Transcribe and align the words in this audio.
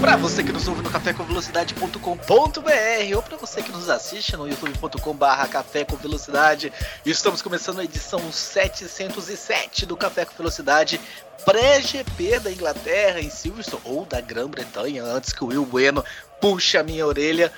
Para 0.00 0.16
você 0.16 0.44
que 0.44 0.52
nos 0.52 0.68
ouve 0.68 0.82
no 0.82 0.90
cafécomvelocidade.com.br 0.90 3.16
ou 3.16 3.22
para 3.22 3.36
você 3.36 3.62
que 3.62 3.72
nos 3.72 3.88
assiste 3.88 4.36
no 4.36 4.46
youtube.com/barra 4.46 5.48
Café 5.48 5.84
com 5.84 5.96
Velocidade, 5.96 6.72
estamos 7.04 7.40
começando 7.40 7.80
a 7.80 7.84
edição 7.84 8.20
707 8.30 9.86
do 9.86 9.96
Café 9.96 10.24
com 10.24 10.34
Velocidade 10.36 11.00
pré-GP 11.44 12.40
da 12.40 12.52
Inglaterra 12.52 13.20
em 13.20 13.30
Silverstone 13.30 13.82
ou 13.84 14.04
da 14.04 14.20
Grã-Bretanha, 14.20 15.02
antes 15.02 15.32
que 15.32 15.42
o 15.42 15.48
Will 15.48 15.64
Bueno 15.64 16.04
puxe 16.40 16.76
a 16.76 16.82
minha 16.82 17.06
orelha. 17.06 17.52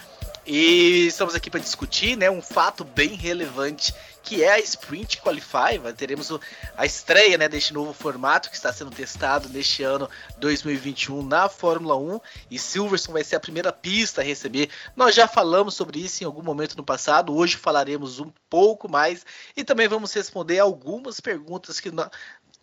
E 0.46 1.06
estamos 1.06 1.34
aqui 1.34 1.50
para 1.50 1.60
discutir 1.60 2.16
né, 2.16 2.30
um 2.30 2.40
fato 2.40 2.82
bem 2.82 3.14
relevante 3.14 3.94
que 4.28 4.44
é 4.44 4.52
a 4.52 4.58
Sprint 4.60 5.22
Qualify. 5.22 5.80
Teremos 5.96 6.30
a 6.76 6.84
estreia 6.84 7.38
né, 7.38 7.48
deste 7.48 7.72
novo 7.72 7.94
formato 7.94 8.50
que 8.50 8.56
está 8.56 8.70
sendo 8.70 8.90
testado 8.90 9.48
neste 9.48 9.82
ano 9.82 10.06
2021 10.36 11.22
na 11.22 11.48
Fórmula 11.48 11.96
1 11.96 12.20
e 12.50 12.58
Silverstone 12.58 13.14
vai 13.14 13.24
ser 13.24 13.36
a 13.36 13.40
primeira 13.40 13.72
pista 13.72 14.20
a 14.20 14.24
receber. 14.24 14.68
Nós 14.94 15.14
já 15.14 15.26
falamos 15.26 15.72
sobre 15.72 15.98
isso 15.98 16.22
em 16.22 16.26
algum 16.26 16.42
momento 16.42 16.76
no 16.76 16.84
passado, 16.84 17.34
hoje 17.34 17.56
falaremos 17.56 18.20
um 18.20 18.30
pouco 18.50 18.86
mais 18.86 19.24
e 19.56 19.64
também 19.64 19.88
vamos 19.88 20.12
responder 20.12 20.58
algumas 20.58 21.20
perguntas 21.20 21.80
que 21.80 21.90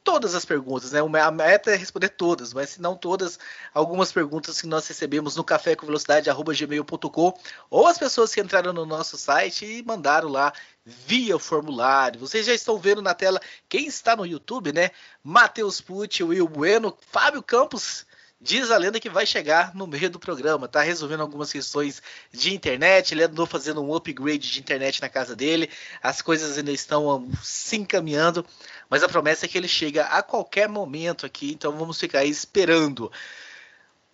todas 0.05 0.35
as 0.35 0.45
perguntas, 0.45 0.91
né? 0.91 0.99
A 1.01 1.31
meta 1.31 1.71
é 1.71 1.75
responder 1.75 2.09
todas, 2.09 2.53
mas 2.53 2.69
se 2.69 2.81
não 2.81 2.95
todas, 2.95 3.39
algumas 3.73 4.11
perguntas 4.11 4.61
que 4.61 4.67
nós 4.67 4.87
recebemos 4.87 5.35
no 5.35 5.43
café 5.43 5.75
com 5.75 5.87
velocidade@gmail.com 5.87 7.33
ou 7.69 7.87
as 7.87 7.97
pessoas 7.97 8.33
que 8.33 8.39
entraram 8.39 8.71
no 8.71 8.85
nosso 8.85 9.17
site 9.17 9.65
e 9.65 9.83
mandaram 9.83 10.29
lá 10.29 10.53
via 10.85 11.39
formulário. 11.39 12.19
Vocês 12.19 12.45
já 12.45 12.53
estão 12.53 12.77
vendo 12.77 13.01
na 13.01 13.15
tela 13.15 13.41
quem 13.67 13.87
está 13.87 14.15
no 14.15 14.25
YouTube, 14.25 14.71
né? 14.71 14.91
Matheus 15.23 15.81
Pucci, 15.81 16.23
Will 16.23 16.47
Bueno, 16.47 16.95
Fábio 17.11 17.41
Campos. 17.41 18.05
Diz 18.45 18.69
a 18.69 18.77
lenda 18.77 18.99
que 18.99 19.09
vai 19.09 19.25
chegar 19.25 19.73
no 19.73 19.87
meio 19.87 20.09
do 20.09 20.19
programa, 20.19 20.67
tá 20.67 20.81
resolvendo 20.81 21.21
algumas 21.21 21.51
questões 21.51 22.01
de 22.31 22.53
internet, 22.53 23.11
ele 23.11 23.23
andou 23.23 23.47
fazendo 23.47 23.81
um 23.83 23.93
upgrade 23.95 24.51
de 24.51 24.59
internet 24.59 25.01
na 25.01 25.09
casa 25.09 25.35
dele, 25.35 25.69
as 26.01 26.21
coisas 26.21 26.57
ainda 26.57 26.71
estão 26.71 27.27
se 27.41 27.75
encaminhando 27.75 28.45
mas 28.89 29.03
a 29.03 29.09
promessa 29.09 29.45
é 29.45 29.49
que 29.49 29.57
ele 29.57 29.67
chega 29.67 30.05
a 30.05 30.21
qualquer 30.21 30.69
momento 30.69 31.25
aqui, 31.25 31.51
então 31.51 31.71
vamos 31.71 31.99
ficar 31.99 32.19
aí 32.19 32.29
esperando. 32.29 33.11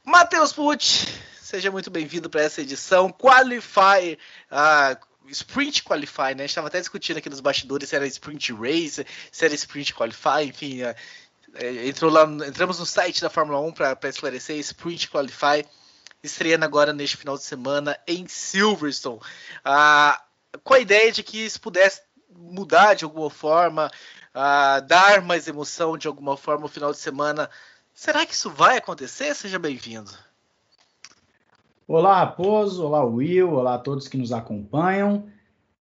Matheus 0.03 0.53
Pucci, 0.53 1.07
seja 1.41 1.69
muito 1.69 1.91
bem-vindo 1.91 2.29
para 2.29 2.41
essa 2.41 2.61
edição. 2.61 3.11
Qualify, 3.11 4.17
uh, 4.49 4.97
Sprint 5.27 5.83
Qualify, 5.83 6.33
né? 6.35 6.43
A 6.43 6.47
gente 6.47 6.49
estava 6.49 6.67
até 6.67 6.79
discutindo 6.79 7.17
aqui 7.17 7.29
nos 7.29 7.41
bastidores 7.41 7.89
se 7.89 7.95
era 7.95 8.07
Sprint 8.07 8.53
Race, 8.53 9.05
se 9.31 9.45
era 9.45 9.53
Sprint 9.53 9.93
Qualify, 9.93 10.45
enfim. 10.45 10.79
Uh, 11.55 11.87
entrou 11.87 12.11
lá, 12.11 12.23
entramos 12.47 12.79
no 12.79 12.85
site 12.85 13.21
da 13.21 13.29
Fórmula 13.29 13.59
1 13.59 13.71
para 13.73 14.09
esclarecer 14.09 14.57
Sprint 14.57 15.09
Qualify, 15.09 15.65
estreando 16.23 16.65
agora 16.65 16.93
neste 16.93 17.17
final 17.17 17.37
de 17.37 17.43
semana 17.43 17.97
em 18.07 18.27
Silverstone. 18.27 19.19
Uh, 19.65 20.59
com 20.63 20.73
a 20.73 20.79
ideia 20.79 21.11
de 21.11 21.23
que 21.23 21.43
isso 21.43 21.59
pudesse 21.59 22.01
mudar 22.29 22.93
de 22.93 23.03
alguma 23.03 23.29
forma 23.29 23.91
uh, 24.35 24.81
dar 24.85 25.21
mais 25.21 25.47
emoção 25.47 25.97
de 25.97 26.07
alguma 26.07 26.37
forma 26.37 26.61
no 26.61 26.67
final 26.67 26.91
de 26.91 26.97
semana. 26.97 27.49
Será 27.93 28.25
que 28.25 28.33
isso 28.33 28.49
vai 28.49 28.77
acontecer? 28.77 29.35
Seja 29.35 29.59
bem-vindo. 29.59 30.11
Olá, 31.87 32.19
Raposo. 32.19 32.85
Olá, 32.85 33.03
Will. 33.03 33.51
Olá 33.51 33.75
a 33.75 33.79
todos 33.79 34.07
que 34.07 34.17
nos 34.17 34.31
acompanham. 34.31 35.29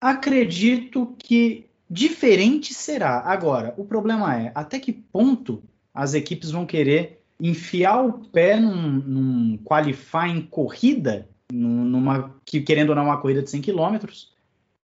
Acredito 0.01 1.15
que 1.19 1.70
diferente 1.91 2.73
será. 2.73 3.21
Agora, 3.21 3.75
o 3.77 3.85
problema 3.85 4.41
é 4.41 4.53
até 4.55 4.79
que 4.79 4.93
ponto 4.93 5.63
as 5.93 6.15
equipes 6.15 6.53
vão 6.53 6.65
querer 6.65 7.21
enfiar 7.41 8.05
o 8.05 8.13
pé 8.13 8.61
num, 8.61 8.93
num 8.93 9.59
qualifying 9.65 10.43
corrida, 10.43 11.29
numa, 11.53 12.37
que 12.45 12.61
querendo 12.61 12.91
ou 12.91 12.95
não 12.95 13.07
uma 13.07 13.21
corrida 13.21 13.43
de 13.43 13.51
100 13.51 13.63
km, 13.63 13.97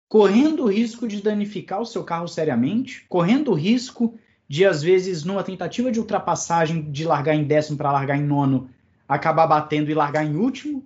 correndo 0.09 0.63
o 0.63 0.69
risco 0.69 1.07
de 1.07 1.21
danificar 1.21 1.79
o 1.79 1.85
seu 1.85 2.03
carro 2.03 2.27
seriamente, 2.27 3.05
correndo 3.07 3.51
o 3.51 3.55
risco 3.55 4.19
de, 4.49 4.65
às 4.65 4.83
vezes, 4.83 5.23
numa 5.23 5.43
tentativa 5.43 5.89
de 5.89 5.99
ultrapassagem, 5.99 6.91
de 6.91 7.05
largar 7.05 7.35
em 7.35 7.45
décimo 7.45 7.77
para 7.77 7.93
largar 7.93 8.17
em 8.17 8.23
nono, 8.23 8.69
acabar 9.07 9.47
batendo 9.47 9.89
e 9.89 9.93
largar 9.93 10.25
em 10.25 10.35
último. 10.35 10.83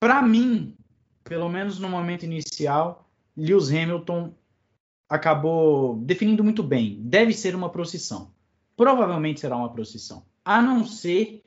Para 0.00 0.20
mim, 0.20 0.74
pelo 1.22 1.48
menos 1.48 1.78
no 1.78 1.88
momento 1.88 2.24
inicial, 2.24 3.08
Lewis 3.36 3.70
Hamilton 3.70 4.32
acabou 5.08 5.96
definindo 5.96 6.44
muito 6.44 6.62
bem. 6.62 6.98
Deve 7.00 7.32
ser 7.32 7.54
uma 7.54 7.70
procissão. 7.70 8.30
Provavelmente 8.76 9.40
será 9.40 9.56
uma 9.56 9.72
procissão. 9.72 10.22
A 10.44 10.60
não 10.60 10.84
ser 10.84 11.42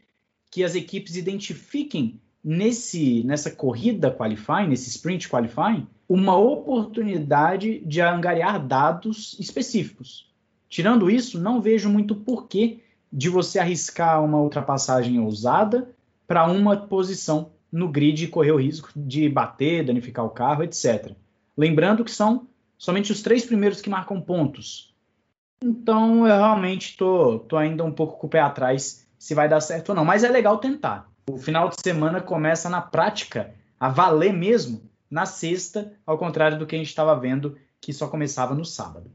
que 0.49 0.63
as 0.63 0.75
equipes 0.75 1.15
identifiquem 1.15 2.19
nesse, 2.43 3.23
nessa 3.23 3.51
corrida 3.51 4.11
qualifying, 4.11 4.67
nesse 4.67 4.89
sprint 4.89 5.29
qualifying, 5.29 5.87
uma 6.09 6.35
oportunidade 6.35 7.79
de 7.85 8.01
angariar 8.01 8.65
dados 8.65 9.37
específicos. 9.39 10.29
Tirando 10.67 11.09
isso, 11.09 11.39
não 11.39 11.61
vejo 11.61 11.89
muito 11.89 12.15
porquê 12.15 12.79
de 13.11 13.29
você 13.29 13.59
arriscar 13.59 14.23
uma 14.23 14.41
ultrapassagem 14.41 15.19
ousada 15.19 15.89
para 16.27 16.49
uma 16.49 16.75
posição 16.75 17.51
no 17.71 17.87
grid 17.87 18.23
e 18.23 18.27
correr 18.27 18.51
o 18.51 18.59
risco 18.59 18.89
de 18.95 19.29
bater, 19.29 19.85
danificar 19.85 20.25
o 20.25 20.29
carro, 20.29 20.63
etc. 20.63 21.13
Lembrando 21.57 22.03
que 22.03 22.11
são 22.11 22.47
somente 22.81 23.11
os 23.11 23.21
três 23.21 23.45
primeiros 23.45 23.79
que 23.79 23.91
marcam 23.91 24.19
pontos. 24.19 24.91
Então 25.63 26.27
eu 26.27 26.35
realmente 26.35 26.97
tô, 26.97 27.37
tô 27.37 27.55
ainda 27.55 27.83
um 27.83 27.91
pouco 27.91 28.17
com 28.17 28.25
o 28.25 28.29
pé 28.29 28.39
atrás 28.39 29.07
se 29.19 29.35
vai 29.35 29.47
dar 29.47 29.61
certo 29.61 29.89
ou 29.89 29.95
não. 29.95 30.03
Mas 30.03 30.23
é 30.23 30.29
legal 30.29 30.57
tentar. 30.57 31.07
O 31.29 31.37
final 31.37 31.69
de 31.69 31.79
semana 31.79 32.19
começa 32.19 32.71
na 32.71 32.81
prática 32.81 33.53
a 33.79 33.87
valer 33.87 34.33
mesmo 34.33 34.89
na 35.11 35.27
sexta, 35.27 35.95
ao 36.07 36.17
contrário 36.17 36.57
do 36.57 36.65
que 36.65 36.73
a 36.73 36.77
gente 36.79 36.87
estava 36.87 37.15
vendo 37.15 37.55
que 37.79 37.93
só 37.93 38.07
começava 38.07 38.55
no 38.55 38.65
sábado. 38.65 39.11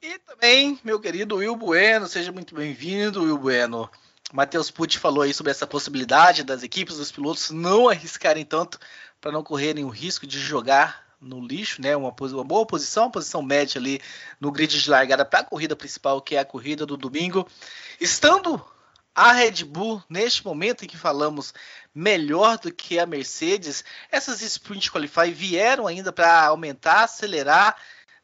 E 0.00 0.16
também, 0.20 0.78
meu 0.84 1.00
querido 1.00 1.36
Will 1.36 1.56
Bueno, 1.56 2.06
seja 2.06 2.30
muito 2.30 2.54
bem-vindo, 2.54 3.24
Will 3.24 3.38
Bueno. 3.38 3.90
Matheus 4.32 4.70
Pucci 4.70 4.98
falou 4.98 5.22
aí 5.22 5.34
sobre 5.34 5.50
essa 5.50 5.66
possibilidade 5.66 6.44
das 6.44 6.62
equipes, 6.62 6.98
dos 6.98 7.10
pilotos 7.10 7.50
não 7.50 7.88
arriscarem 7.88 8.44
tanto 8.44 8.78
para 9.20 9.32
não 9.32 9.42
correrem 9.42 9.84
o 9.84 9.88
risco 9.88 10.24
de 10.24 10.38
jogar 10.38 11.03
no 11.24 11.40
lixo, 11.40 11.80
né? 11.80 11.96
Uma, 11.96 12.14
uma 12.18 12.44
boa 12.44 12.66
posição, 12.66 13.04
uma 13.04 13.10
posição 13.10 13.42
média 13.42 13.80
ali 13.80 14.00
no 14.40 14.52
grid 14.52 14.80
de 14.80 14.90
largada 14.90 15.24
para 15.24 15.40
a 15.40 15.44
corrida 15.44 15.74
principal, 15.74 16.20
que 16.20 16.36
é 16.36 16.38
a 16.38 16.44
corrida 16.44 16.84
do 16.84 16.96
domingo. 16.96 17.48
Estando 18.00 18.62
a 19.14 19.32
Red 19.32 19.64
Bull, 19.64 20.02
neste 20.08 20.44
momento 20.44 20.84
em 20.84 20.88
que 20.88 20.96
falamos 20.96 21.54
melhor 21.94 22.58
do 22.58 22.72
que 22.72 22.98
a 22.98 23.06
Mercedes, 23.06 23.84
essas 24.10 24.42
Sprint 24.42 24.90
Qualify 24.90 25.30
vieram 25.30 25.86
ainda 25.86 26.12
para 26.12 26.46
aumentar, 26.46 27.04
acelerar, 27.04 27.76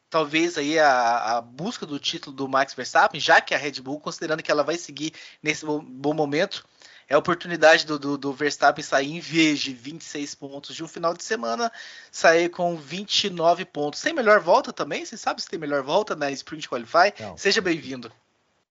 talvez 0.09 0.57
aí 0.57 0.77
a, 0.77 1.37
a, 1.37 1.41
busca 1.41 1.85
do 1.85 1.97
título 1.97 2.35
do 2.35 2.49
Max 2.49 2.73
Verstappen, 2.73 3.21
já 3.21 3.39
que 3.39 3.55
a 3.55 3.57
Red 3.57 3.81
Bull, 3.81 4.01
considerando 4.01 4.43
que 4.43 4.51
ela 4.51 4.63
vai 4.63 4.77
seguir 4.77 5.13
nesse 5.41 5.65
bom 5.65 6.13
momento, 6.13 6.67
é 7.07 7.15
a 7.15 7.17
oportunidade 7.17 7.85
do, 7.85 7.99
do, 7.99 8.17
do, 8.17 8.33
Verstappen 8.33 8.83
sair 8.83 9.15
em 9.15 9.19
vez 9.19 9.59
de 9.59 9.73
26 9.73 10.35
pontos 10.35 10.75
de 10.75 10.83
um 10.83 10.87
final 10.87 11.13
de 11.13 11.23
semana, 11.23 11.71
sair 12.11 12.49
com 12.49 12.75
29 12.75 13.65
pontos. 13.65 14.01
Tem 14.01 14.13
melhor 14.13 14.39
volta 14.39 14.71
também? 14.71 15.05
Você 15.05 15.17
sabe 15.17 15.41
se 15.41 15.49
tem 15.49 15.59
melhor 15.59 15.83
volta 15.83 16.15
na 16.15 16.31
Sprint 16.31 16.69
Qualify? 16.69 17.13
Não. 17.19 17.37
Seja 17.37 17.61
bem-vindo. 17.61 18.11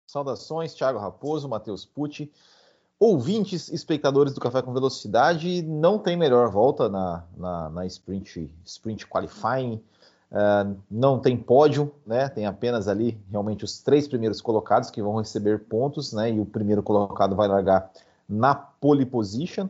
Saudações, 0.06 0.74
Thiago 0.74 0.98
Raposo, 0.98 1.48
Matheus 1.48 1.84
Pucci. 1.84 2.30
Ouvintes, 2.98 3.70
espectadores 3.70 4.34
do 4.34 4.40
Café 4.40 4.60
com 4.60 4.74
Velocidade, 4.74 5.62
não 5.62 5.98
tem 5.98 6.16
melhor 6.16 6.50
volta 6.50 6.88
na, 6.88 7.24
na, 7.36 7.70
na 7.70 7.86
sprint, 7.86 8.50
sprint 8.64 9.06
Qualifying. 9.06 9.82
Uh, 10.30 10.76
não 10.90 11.18
tem 11.18 11.36
pódio, 11.36 11.92
né? 12.06 12.28
Tem 12.28 12.46
apenas 12.46 12.88
ali 12.88 13.18
realmente 13.30 13.64
os 13.64 13.80
três 13.80 14.06
primeiros 14.06 14.40
colocados 14.40 14.90
que 14.90 15.02
vão 15.02 15.16
receber 15.16 15.60
pontos, 15.60 16.12
né? 16.12 16.30
E 16.30 16.38
o 16.38 16.44
primeiro 16.44 16.82
colocado 16.82 17.34
vai 17.34 17.48
largar 17.48 17.90
na 18.30 18.54
pole 18.54 19.04
position. 19.04 19.68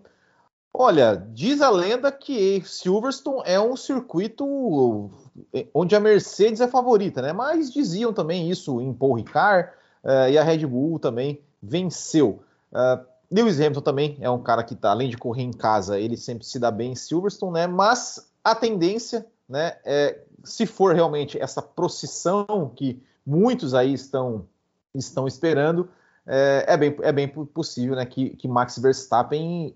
Olha, 0.72 1.16
diz 1.16 1.60
a 1.60 1.70
lenda 1.70 2.12
que 2.12 2.62
Silverstone 2.64 3.42
é 3.44 3.60
um 3.60 3.76
circuito 3.76 5.10
onde 5.74 5.96
a 5.96 6.00
Mercedes 6.00 6.60
é 6.60 6.68
favorita, 6.68 7.20
né? 7.20 7.32
Mas 7.32 7.72
diziam 7.72 8.12
também 8.12 8.48
isso 8.48 8.80
em 8.80 8.92
Paul 8.92 9.14
Ricard, 9.14 9.70
uh, 10.04 10.30
e 10.30 10.38
a 10.38 10.44
Red 10.44 10.66
Bull 10.66 10.98
também 10.98 11.40
venceu. 11.60 12.42
Uh, 12.70 13.04
Lewis 13.30 13.58
Hamilton 13.60 13.80
também 13.80 14.18
é 14.20 14.30
um 14.30 14.42
cara 14.42 14.62
que, 14.62 14.74
tá, 14.74 14.90
além 14.90 15.08
de 15.08 15.16
correr 15.16 15.42
em 15.42 15.52
casa, 15.52 15.98
ele 15.98 16.16
sempre 16.16 16.44
se 16.44 16.58
dá 16.58 16.70
bem 16.70 16.92
em 16.92 16.96
Silverstone, 16.96 17.52
né? 17.52 17.66
Mas 17.66 18.30
a 18.42 18.54
tendência 18.54 19.26
né, 19.48 19.76
é 19.84 20.20
se 20.44 20.66
for 20.66 20.94
realmente 20.94 21.38
essa 21.38 21.60
procissão 21.62 22.72
que 22.74 23.02
muitos 23.24 23.74
aí 23.74 23.92
estão, 23.92 24.46
estão 24.94 25.26
esperando, 25.26 25.88
é, 26.32 26.64
é, 26.68 26.76
bem, 26.76 26.96
é 27.02 27.10
bem 27.10 27.28
possível 27.28 27.96
né, 27.96 28.06
que, 28.06 28.30
que 28.30 28.46
Max 28.46 28.78
Verstappen 28.78 29.74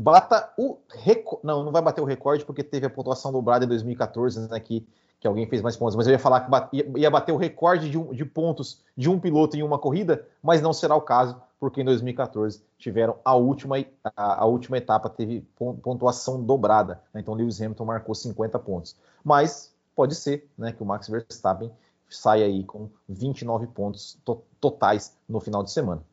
bata 0.00 0.52
o 0.58 0.78
recorde. 0.88 1.46
Não, 1.46 1.62
não 1.62 1.70
vai 1.70 1.80
bater 1.80 2.00
o 2.00 2.04
recorde 2.04 2.44
porque 2.44 2.64
teve 2.64 2.86
a 2.86 2.90
pontuação 2.90 3.30
dobrada 3.30 3.64
em 3.64 3.68
2014, 3.68 4.48
né, 4.48 4.58
que, 4.58 4.84
que 5.20 5.28
alguém 5.28 5.46
fez 5.46 5.62
mais 5.62 5.76
pontos. 5.76 5.94
Mas 5.94 6.08
eu 6.08 6.12
ia 6.12 6.18
falar 6.18 6.40
que 6.40 6.76
ia, 6.76 6.90
ia, 6.96 7.10
bater 7.10 7.30
o 7.30 7.36
recorde 7.36 7.88
de, 7.88 7.96
um, 7.96 8.12
de 8.12 8.24
pontos 8.24 8.82
de 8.96 9.08
um 9.08 9.20
piloto 9.20 9.56
em 9.56 9.62
uma 9.62 9.78
corrida, 9.78 10.26
mas 10.42 10.60
não 10.60 10.72
será 10.72 10.96
o 10.96 11.00
caso, 11.00 11.40
porque 11.60 11.80
em 11.80 11.84
2014 11.84 12.60
tiveram 12.76 13.16
a 13.24 13.36
última, 13.36 13.76
a, 14.16 14.42
a 14.42 14.44
última 14.44 14.78
etapa, 14.78 15.08
teve 15.08 15.46
pontuação 15.56 16.42
dobrada. 16.42 17.00
Né, 17.14 17.20
então 17.20 17.32
Lewis 17.32 17.60
Hamilton 17.60 17.84
marcou 17.84 18.12
50 18.12 18.58
pontos. 18.58 18.96
Mas 19.22 19.72
pode 19.94 20.16
ser 20.16 20.48
né, 20.58 20.72
que 20.72 20.82
o 20.82 20.86
Max 20.86 21.06
Verstappen 21.06 21.70
saia 22.14 22.46
aí 22.46 22.64
com 22.64 22.90
29 23.08 23.66
pontos 23.68 24.18
to 24.24 24.44
totais 24.60 25.16
no 25.28 25.40
final 25.40 25.62
de 25.62 25.72
semana. 25.72 26.04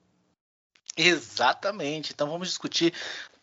Exatamente. 0.97 2.11
Então 2.13 2.29
vamos 2.29 2.47
discutir 2.47 2.93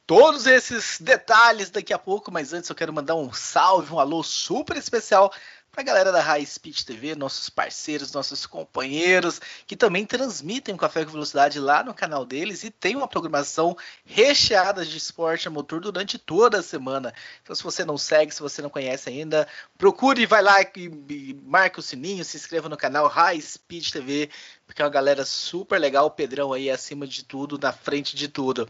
todos 0.07 0.47
esses 0.47 1.01
detalhes 1.01 1.71
daqui 1.71 1.93
a 1.93 1.99
pouco, 1.99 2.31
mas 2.31 2.53
antes 2.53 2.71
eu 2.71 2.77
quero 2.77 2.93
mandar 2.93 3.17
um 3.17 3.33
salve, 3.33 3.93
um 3.93 3.99
alô 3.99 4.23
super 4.23 4.77
especial 4.77 5.33
para 5.77 5.83
a 5.83 5.85
galera 5.85 6.11
da 6.11 6.23
High 6.23 6.47
Speed 6.47 6.85
TV, 6.85 7.15
nossos 7.15 7.51
parceiros, 7.51 8.11
nossos 8.11 8.47
companheiros, 8.47 9.39
que 9.67 9.77
também 9.77 10.07
transmitem 10.07 10.75
o 10.75 10.79
Café 10.79 11.05
com 11.05 11.11
Velocidade 11.11 11.61
lá 11.61 11.85
no 11.85 11.93
canal 11.93 12.25
deles 12.25 12.65
e 12.65 12.71
tem 12.71 12.97
uma 12.97 13.07
programação 13.07 13.77
recheada 14.03 14.87
de 14.87 14.97
esporte 14.97 15.47
a 15.47 15.51
motor 15.51 15.83
durante 15.83 16.17
toda 16.17 16.61
a 16.61 16.63
semana. 16.63 17.13
Então, 17.43 17.55
se 17.55 17.63
você 17.63 17.85
não 17.85 17.99
segue, 17.99 18.35
se 18.35 18.41
você 18.41 18.63
não 18.63 18.71
conhece 18.71 19.11
ainda, 19.11 19.47
procure, 19.77 20.25
vai 20.25 20.41
lá 20.41 20.63
e, 20.63 20.91
e 21.11 21.39
marque 21.45 21.79
o 21.79 21.83
sininho, 21.83 22.25
se 22.25 22.39
inscreva 22.39 22.71
no 22.71 22.77
canal 22.79 23.07
High 23.07 23.43
Speed 23.43 23.91
TV 23.91 24.31
porque 24.67 24.83
é 24.83 24.85
uma 24.85 24.91
galera 24.91 25.25
super 25.25 25.79
legal, 25.81 26.07
o 26.07 26.11
Pedrão 26.11 26.53
aí 26.53 26.69
acima 26.69 27.07
de 27.07 27.25
tudo, 27.25 27.57
na 27.57 27.73
frente 27.73 28.17
de 28.17 28.27
tudo. 28.27 28.69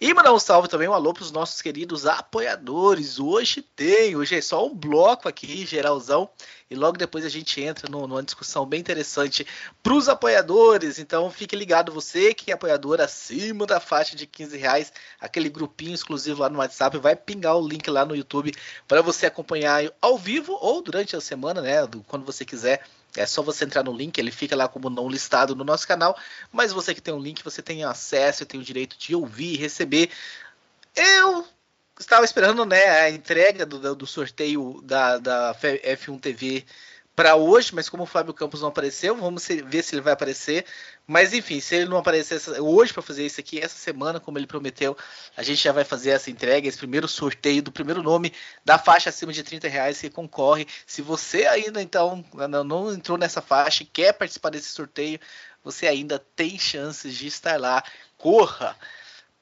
E 0.00 0.12
mandar 0.12 0.32
um 0.32 0.40
salve 0.40 0.68
também, 0.68 0.88
um 0.88 0.92
alô 0.92 1.14
para 1.14 1.22
os 1.22 1.30
nossos 1.30 1.62
queridos 1.62 2.04
apoiadores. 2.04 3.20
Hoje 3.20 3.62
tem, 3.62 4.16
hoje 4.16 4.34
é 4.34 4.40
só 4.42 4.66
um 4.66 4.74
bloco 4.74 5.28
aqui, 5.28 5.64
geralzão, 5.64 6.28
e 6.68 6.74
logo 6.74 6.98
depois 6.98 7.24
a 7.24 7.28
gente 7.28 7.60
entra 7.60 7.88
no, 7.88 8.08
numa 8.08 8.24
discussão 8.24 8.66
bem 8.66 8.80
interessante 8.80 9.46
para 9.84 9.94
os 9.94 10.08
apoiadores. 10.08 10.98
Então 10.98 11.30
fique 11.30 11.54
ligado, 11.54 11.92
você 11.92 12.34
que 12.34 12.50
é 12.50 12.54
apoiador 12.54 13.00
acima 13.00 13.64
da 13.66 13.78
faixa 13.78 14.16
de 14.16 14.26
15 14.26 14.56
reais, 14.56 14.92
aquele 15.20 15.48
grupinho 15.48 15.94
exclusivo 15.94 16.42
lá 16.42 16.48
no 16.48 16.58
WhatsApp, 16.58 16.98
vai 16.98 17.14
pingar 17.14 17.56
o 17.56 17.66
link 17.66 17.88
lá 17.88 18.04
no 18.04 18.16
YouTube 18.16 18.52
para 18.88 19.00
você 19.00 19.26
acompanhar 19.26 19.84
ao 20.02 20.18
vivo 20.18 20.58
ou 20.60 20.82
durante 20.82 21.14
a 21.14 21.20
semana, 21.20 21.62
né? 21.62 21.76
Quando 22.08 22.26
você 22.26 22.44
quiser 22.44 22.82
é 23.20 23.26
só 23.26 23.42
você 23.42 23.64
entrar 23.64 23.82
no 23.82 23.92
link, 23.92 24.18
ele 24.18 24.30
fica 24.30 24.56
lá 24.56 24.68
como 24.68 24.90
não 24.90 25.08
listado 25.08 25.54
no 25.54 25.64
nosso 25.64 25.86
canal, 25.86 26.16
mas 26.52 26.72
você 26.72 26.94
que 26.94 27.00
tem 27.00 27.14
um 27.14 27.20
link, 27.20 27.42
você 27.42 27.62
tem 27.62 27.84
acesso 27.84 28.42
e 28.42 28.46
tem 28.46 28.60
o 28.60 28.64
direito 28.64 28.96
de 28.98 29.14
ouvir 29.14 29.54
e 29.54 29.56
receber. 29.56 30.10
Eu 30.94 31.46
estava 31.98 32.24
esperando 32.24 32.64
né, 32.64 32.84
a 33.00 33.10
entrega 33.10 33.64
do, 33.64 33.94
do 33.94 34.06
sorteio 34.06 34.80
da, 34.82 35.18
da 35.18 35.54
F1 35.54 36.20
TV 36.20 36.64
para 37.16 37.34
hoje, 37.34 37.74
mas 37.74 37.88
como 37.88 38.02
o 38.02 38.06
Fábio 38.06 38.34
Campos 38.34 38.60
não 38.60 38.68
apareceu, 38.68 39.16
vamos 39.16 39.48
ver 39.48 39.82
se 39.82 39.94
ele 39.94 40.02
vai 40.02 40.12
aparecer. 40.12 40.66
Mas 41.06 41.32
enfim, 41.32 41.60
se 41.60 41.74
ele 41.74 41.86
não 41.86 41.96
aparecer 41.96 42.38
hoje 42.60 42.92
para 42.92 43.02
fazer 43.02 43.24
isso 43.24 43.40
aqui, 43.40 43.58
essa 43.58 43.78
semana, 43.78 44.20
como 44.20 44.38
ele 44.38 44.46
prometeu, 44.46 44.94
a 45.34 45.42
gente 45.42 45.62
já 45.62 45.72
vai 45.72 45.82
fazer 45.82 46.10
essa 46.10 46.30
entrega, 46.30 46.68
esse 46.68 46.76
primeiro 46.76 47.08
sorteio 47.08 47.62
do 47.62 47.72
primeiro 47.72 48.02
nome 48.02 48.34
da 48.62 48.78
faixa 48.78 49.08
acima 49.08 49.32
de 49.32 49.42
30 49.42 49.66
reais 49.66 49.98
que 49.98 50.10
concorre. 50.10 50.66
Se 50.86 51.00
você 51.00 51.46
ainda 51.46 51.80
então 51.80 52.22
não 52.66 52.92
entrou 52.92 53.16
nessa 53.16 53.40
faixa 53.40 53.82
e 53.82 53.86
quer 53.86 54.12
participar 54.12 54.50
desse 54.50 54.68
sorteio, 54.68 55.18
você 55.64 55.86
ainda 55.86 56.18
tem 56.18 56.58
chances 56.58 57.14
de 57.14 57.26
estar 57.28 57.58
lá. 57.58 57.82
Corra! 58.18 58.76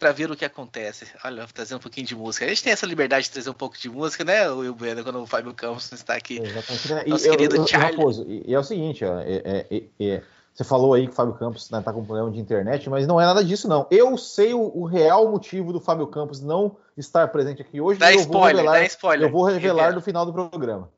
Para 0.04 0.12
ver 0.12 0.30
o 0.30 0.36
que 0.36 0.44
acontece. 0.44 1.06
Olha, 1.24 1.46
trazer 1.46 1.74
um 1.74 1.78
pouquinho 1.78 2.06
de 2.06 2.14
música. 2.14 2.44
A 2.44 2.48
gente 2.48 2.62
tem 2.62 2.74
essa 2.74 2.84
liberdade 2.84 3.24
de 3.24 3.30
trazer 3.30 3.48
um 3.48 3.54
pouco 3.54 3.78
de 3.78 3.88
música, 3.88 4.22
né, 4.22 4.46
Will 4.50 4.74
Bueno, 4.74 5.02
quando 5.02 5.22
o 5.22 5.26
Fábio 5.26 5.54
Campos 5.54 5.90
está 5.92 6.14
aqui. 6.14 6.40
Exatamente. 6.42 7.08
Nosso 7.08 7.26
e, 7.26 7.30
querido 7.30 7.56
eu, 7.56 7.66
Charlie. 7.66 7.96
Raposo, 7.96 8.26
e, 8.28 8.44
e, 8.46 8.54
é 8.54 8.58
o 8.58 8.62
seguinte, 8.62 9.02
ó, 9.02 9.18
é, 9.20 9.66
é, 9.70 9.82
é, 9.98 10.22
você 10.52 10.62
falou 10.62 10.92
aí 10.92 11.06
que 11.06 11.12
o 11.14 11.16
Fábio 11.16 11.32
Campos 11.36 11.62
está 11.62 11.78
né, 11.78 11.82
com 11.82 12.00
um 12.00 12.04
problema 12.04 12.30
de 12.30 12.38
internet, 12.38 12.90
mas 12.90 13.06
não 13.06 13.18
é 13.18 13.24
nada 13.24 13.42
disso, 13.42 13.66
não. 13.66 13.86
Eu 13.90 14.18
sei 14.18 14.52
o, 14.52 14.60
o 14.76 14.84
real 14.84 15.30
motivo 15.30 15.72
do 15.72 15.80
Fábio 15.80 16.06
Campos 16.08 16.42
não 16.42 16.76
estar 16.98 17.26
presente 17.28 17.62
aqui 17.62 17.80
hoje. 17.80 17.98
Dá 17.98 18.12
eu 18.12 18.20
spoiler, 18.20 18.56
vou 18.56 18.62
revelar, 18.62 18.80
dá 18.80 18.84
spoiler. 18.84 19.28
Eu 19.28 19.32
vou 19.32 19.44
revelar 19.44 19.74
Revela. 19.84 19.94
no 19.94 20.02
final 20.02 20.26
do 20.26 20.34
programa. 20.34 20.90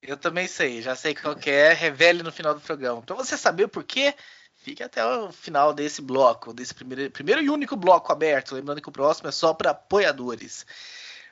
Eu 0.00 0.16
também 0.16 0.46
sei, 0.46 0.80
já 0.80 0.94
sei 0.94 1.16
qual 1.16 1.34
é, 1.46 1.72
revele 1.72 2.22
no 2.22 2.30
final 2.30 2.54
do 2.54 2.60
programa. 2.60 3.02
Para 3.02 3.16
você 3.16 3.36
saber 3.36 3.64
o 3.64 3.68
porquê, 3.68 4.14
Fique 4.62 4.80
até 4.80 5.04
o 5.04 5.32
final 5.32 5.74
desse 5.74 6.00
bloco, 6.00 6.54
desse 6.54 6.72
primeiro, 6.72 7.10
primeiro 7.10 7.42
e 7.42 7.50
único 7.50 7.74
bloco 7.74 8.12
aberto. 8.12 8.54
Lembrando 8.54 8.80
que 8.80 8.88
o 8.88 8.92
próximo 8.92 9.28
é 9.28 9.32
só 9.32 9.52
para 9.52 9.70
apoiadores. 9.70 10.64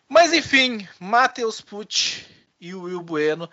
Mas 0.08 0.32
enfim, 0.32 0.88
Matheus 0.98 1.60
Pucci 1.60 2.26
e 2.60 2.74
o 2.74 2.82
Will 2.82 3.00
Bueno. 3.00 3.48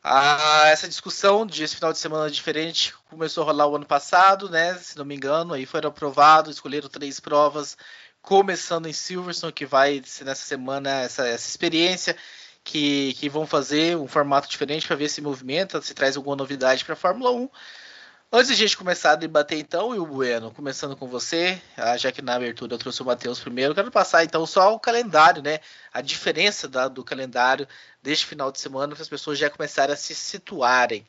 Ah, 0.00 0.68
essa 0.68 0.86
discussão 0.86 1.44
de 1.44 1.64
esse 1.64 1.74
final 1.74 1.92
de 1.92 1.98
semana 1.98 2.30
diferente 2.30 2.94
começou 3.10 3.42
a 3.42 3.46
rolar 3.46 3.66
o 3.66 3.74
ano 3.74 3.84
passado, 3.84 4.48
né? 4.48 4.74
Se 4.74 4.96
não 4.96 5.04
me 5.04 5.16
engano, 5.16 5.54
aí 5.54 5.66
foram 5.66 5.88
aprovados, 5.88 6.54
escolheram 6.54 6.88
três 6.88 7.18
provas, 7.18 7.76
começando 8.22 8.86
em 8.86 8.92
Silverstone, 8.92 9.52
que 9.52 9.66
vai 9.66 10.00
ser 10.04 10.22
nessa 10.24 10.44
semana 10.44 11.02
essa, 11.02 11.26
essa 11.26 11.48
experiência 11.48 12.16
que, 12.62 13.14
que 13.14 13.28
vão 13.28 13.44
fazer 13.44 13.96
um 13.96 14.06
formato 14.06 14.48
diferente 14.48 14.86
para 14.86 14.94
ver 14.94 15.08
se 15.08 15.20
movimenta, 15.20 15.82
se 15.82 15.94
traz 15.94 16.16
alguma 16.16 16.36
novidade 16.36 16.84
para 16.84 16.92
a 16.92 16.96
Fórmula 16.96 17.32
1. 17.32 17.50
Antes 18.30 18.48
de 18.48 18.52
a 18.52 18.56
gente 18.56 18.76
começar 18.76 19.12
a 19.12 19.16
debater, 19.16 19.58
então, 19.58 19.94
e 19.94 19.98
o 19.98 20.04
Bueno, 20.04 20.50
começando 20.50 20.94
com 20.94 21.08
você, 21.08 21.58
ah, 21.78 21.96
já 21.96 22.12
que 22.12 22.20
na 22.20 22.34
abertura 22.34 22.74
eu 22.74 22.78
trouxe 22.78 23.00
o 23.00 23.04
Matheus 23.06 23.40
primeiro, 23.40 23.74
quero 23.74 23.90
passar 23.90 24.22
então 24.22 24.44
só 24.44 24.74
o 24.74 24.78
calendário, 24.78 25.42
né? 25.42 25.60
A 25.90 26.02
diferença 26.02 26.68
da, 26.68 26.88
do 26.88 27.02
calendário 27.02 27.66
deste 28.02 28.26
final 28.26 28.52
de 28.52 28.60
semana 28.60 28.94
para 28.94 29.00
as 29.02 29.08
pessoas 29.08 29.38
já 29.38 29.48
começarem 29.48 29.94
a 29.94 29.96
se 29.96 30.14
situarem. 30.14 31.06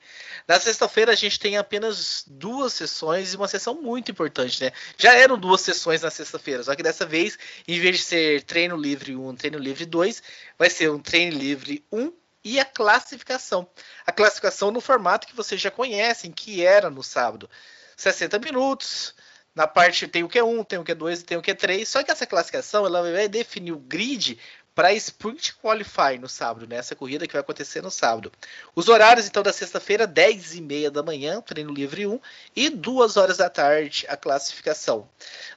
Na 0.48 0.62
sexta-feira 0.62 1.12
a 1.12 1.16
gente 1.16 1.38
tem 1.38 1.57
apenas 1.57 2.24
duas 2.25 2.71
sessões 2.71 3.33
e 3.33 3.36
uma 3.36 3.50
sessão 3.50 3.81
muito 3.81 4.10
importante, 4.10 4.63
né? 4.63 4.71
Já 4.98 5.13
eram 5.13 5.38
duas 5.38 5.60
sessões 5.60 6.01
na 6.01 6.10
sexta-feira, 6.10 6.63
só 6.63 6.74
que 6.74 6.81
dessa 6.81 7.06
vez, 7.06 7.38
em 7.68 7.77
vez 7.81 7.98
de 7.98 8.04
ser 8.04 8.44
treino 8.44 8.77
livre 8.77 9.18
1, 9.18 9.36
treino 9.36 9.57
livre 9.60 9.86
2, 9.86 10.24
vai 10.57 10.69
ser 10.69 10.89
um 10.89 11.00
treino 11.00 11.38
livre 11.38 11.83
1 11.92 12.13
e 12.44 12.59
a 12.59 12.65
classificação. 12.65 13.68
A 14.06 14.12
classificação 14.12 14.71
no 14.71 14.81
formato 14.81 15.28
que 15.28 15.35
vocês 15.35 15.59
já 15.59 15.71
conhecem, 15.71 16.31
que 16.31 16.66
era 16.66 16.90
no 16.90 17.04
sábado. 17.04 17.49
60 17.97 18.40
minutos, 18.40 19.13
na 19.54 19.68
parte 19.68 20.07
tem 20.07 20.23
o 20.23 20.30
Q1, 20.30 20.66
tem 20.66 20.80
o 20.80 20.83
Q2 20.83 21.19
e 21.19 21.23
tem 21.23 21.37
o 21.37 21.42
Q3. 21.42 21.85
Só 21.85 22.04
que 22.04 22.11
essa 22.11 22.25
classificação 22.25 22.85
ela 22.85 23.02
vai 23.02 23.28
definir 23.28 23.73
o 23.73 23.80
grid 23.80 24.40
para 24.80 24.94
Sprint 24.94 25.57
Qualify 25.57 26.18
no 26.18 26.30
sábado, 26.30 26.66
nessa 26.66 26.94
né? 26.94 26.97
corrida 26.97 27.28
que 27.28 27.33
vai 27.33 27.42
acontecer 27.42 27.83
no 27.83 27.92
sábado. 27.92 28.31
Os 28.73 28.87
horários, 28.87 29.28
então, 29.28 29.44
da 29.44 29.52
sexta-feira, 29.52 30.07
10 30.07 30.56
e 30.56 30.61
meia 30.61 30.90
da 30.90 31.04
manhã, 31.04 31.42
treino 31.42 31.73
livre 31.73 32.07
1, 32.07 32.18
e 32.56 32.69
2 32.69 33.18
horas 33.18 33.35
da 33.35 33.49
tarde, 33.49 34.06
a 34.07 34.16
classificação. 34.16 35.09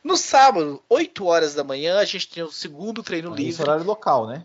No 0.02 0.16
sábado, 0.16 0.83
8 0.88 1.25
horas 1.25 1.54
da 1.54 1.62
manhã, 1.62 2.00
a 2.00 2.04
gente 2.04 2.28
tem 2.28 2.42
o 2.42 2.50
segundo 2.50 3.00
treino 3.00 3.33
Esse 3.35 3.42
livre. 3.45 3.62
horário 3.62 3.85
local, 3.85 4.26
né? 4.26 4.45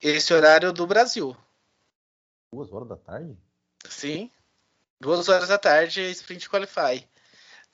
Esse 0.00 0.32
horário 0.34 0.72
do 0.72 0.86
Brasil. 0.86 1.36
Duas 2.52 2.72
horas 2.72 2.88
da 2.88 2.96
tarde? 2.96 3.36
Sim. 3.88 4.30
Duas 5.00 5.28
horas 5.28 5.48
da 5.48 5.58
tarde, 5.58 6.02
Sprint 6.10 6.48
Qualify. 6.48 7.06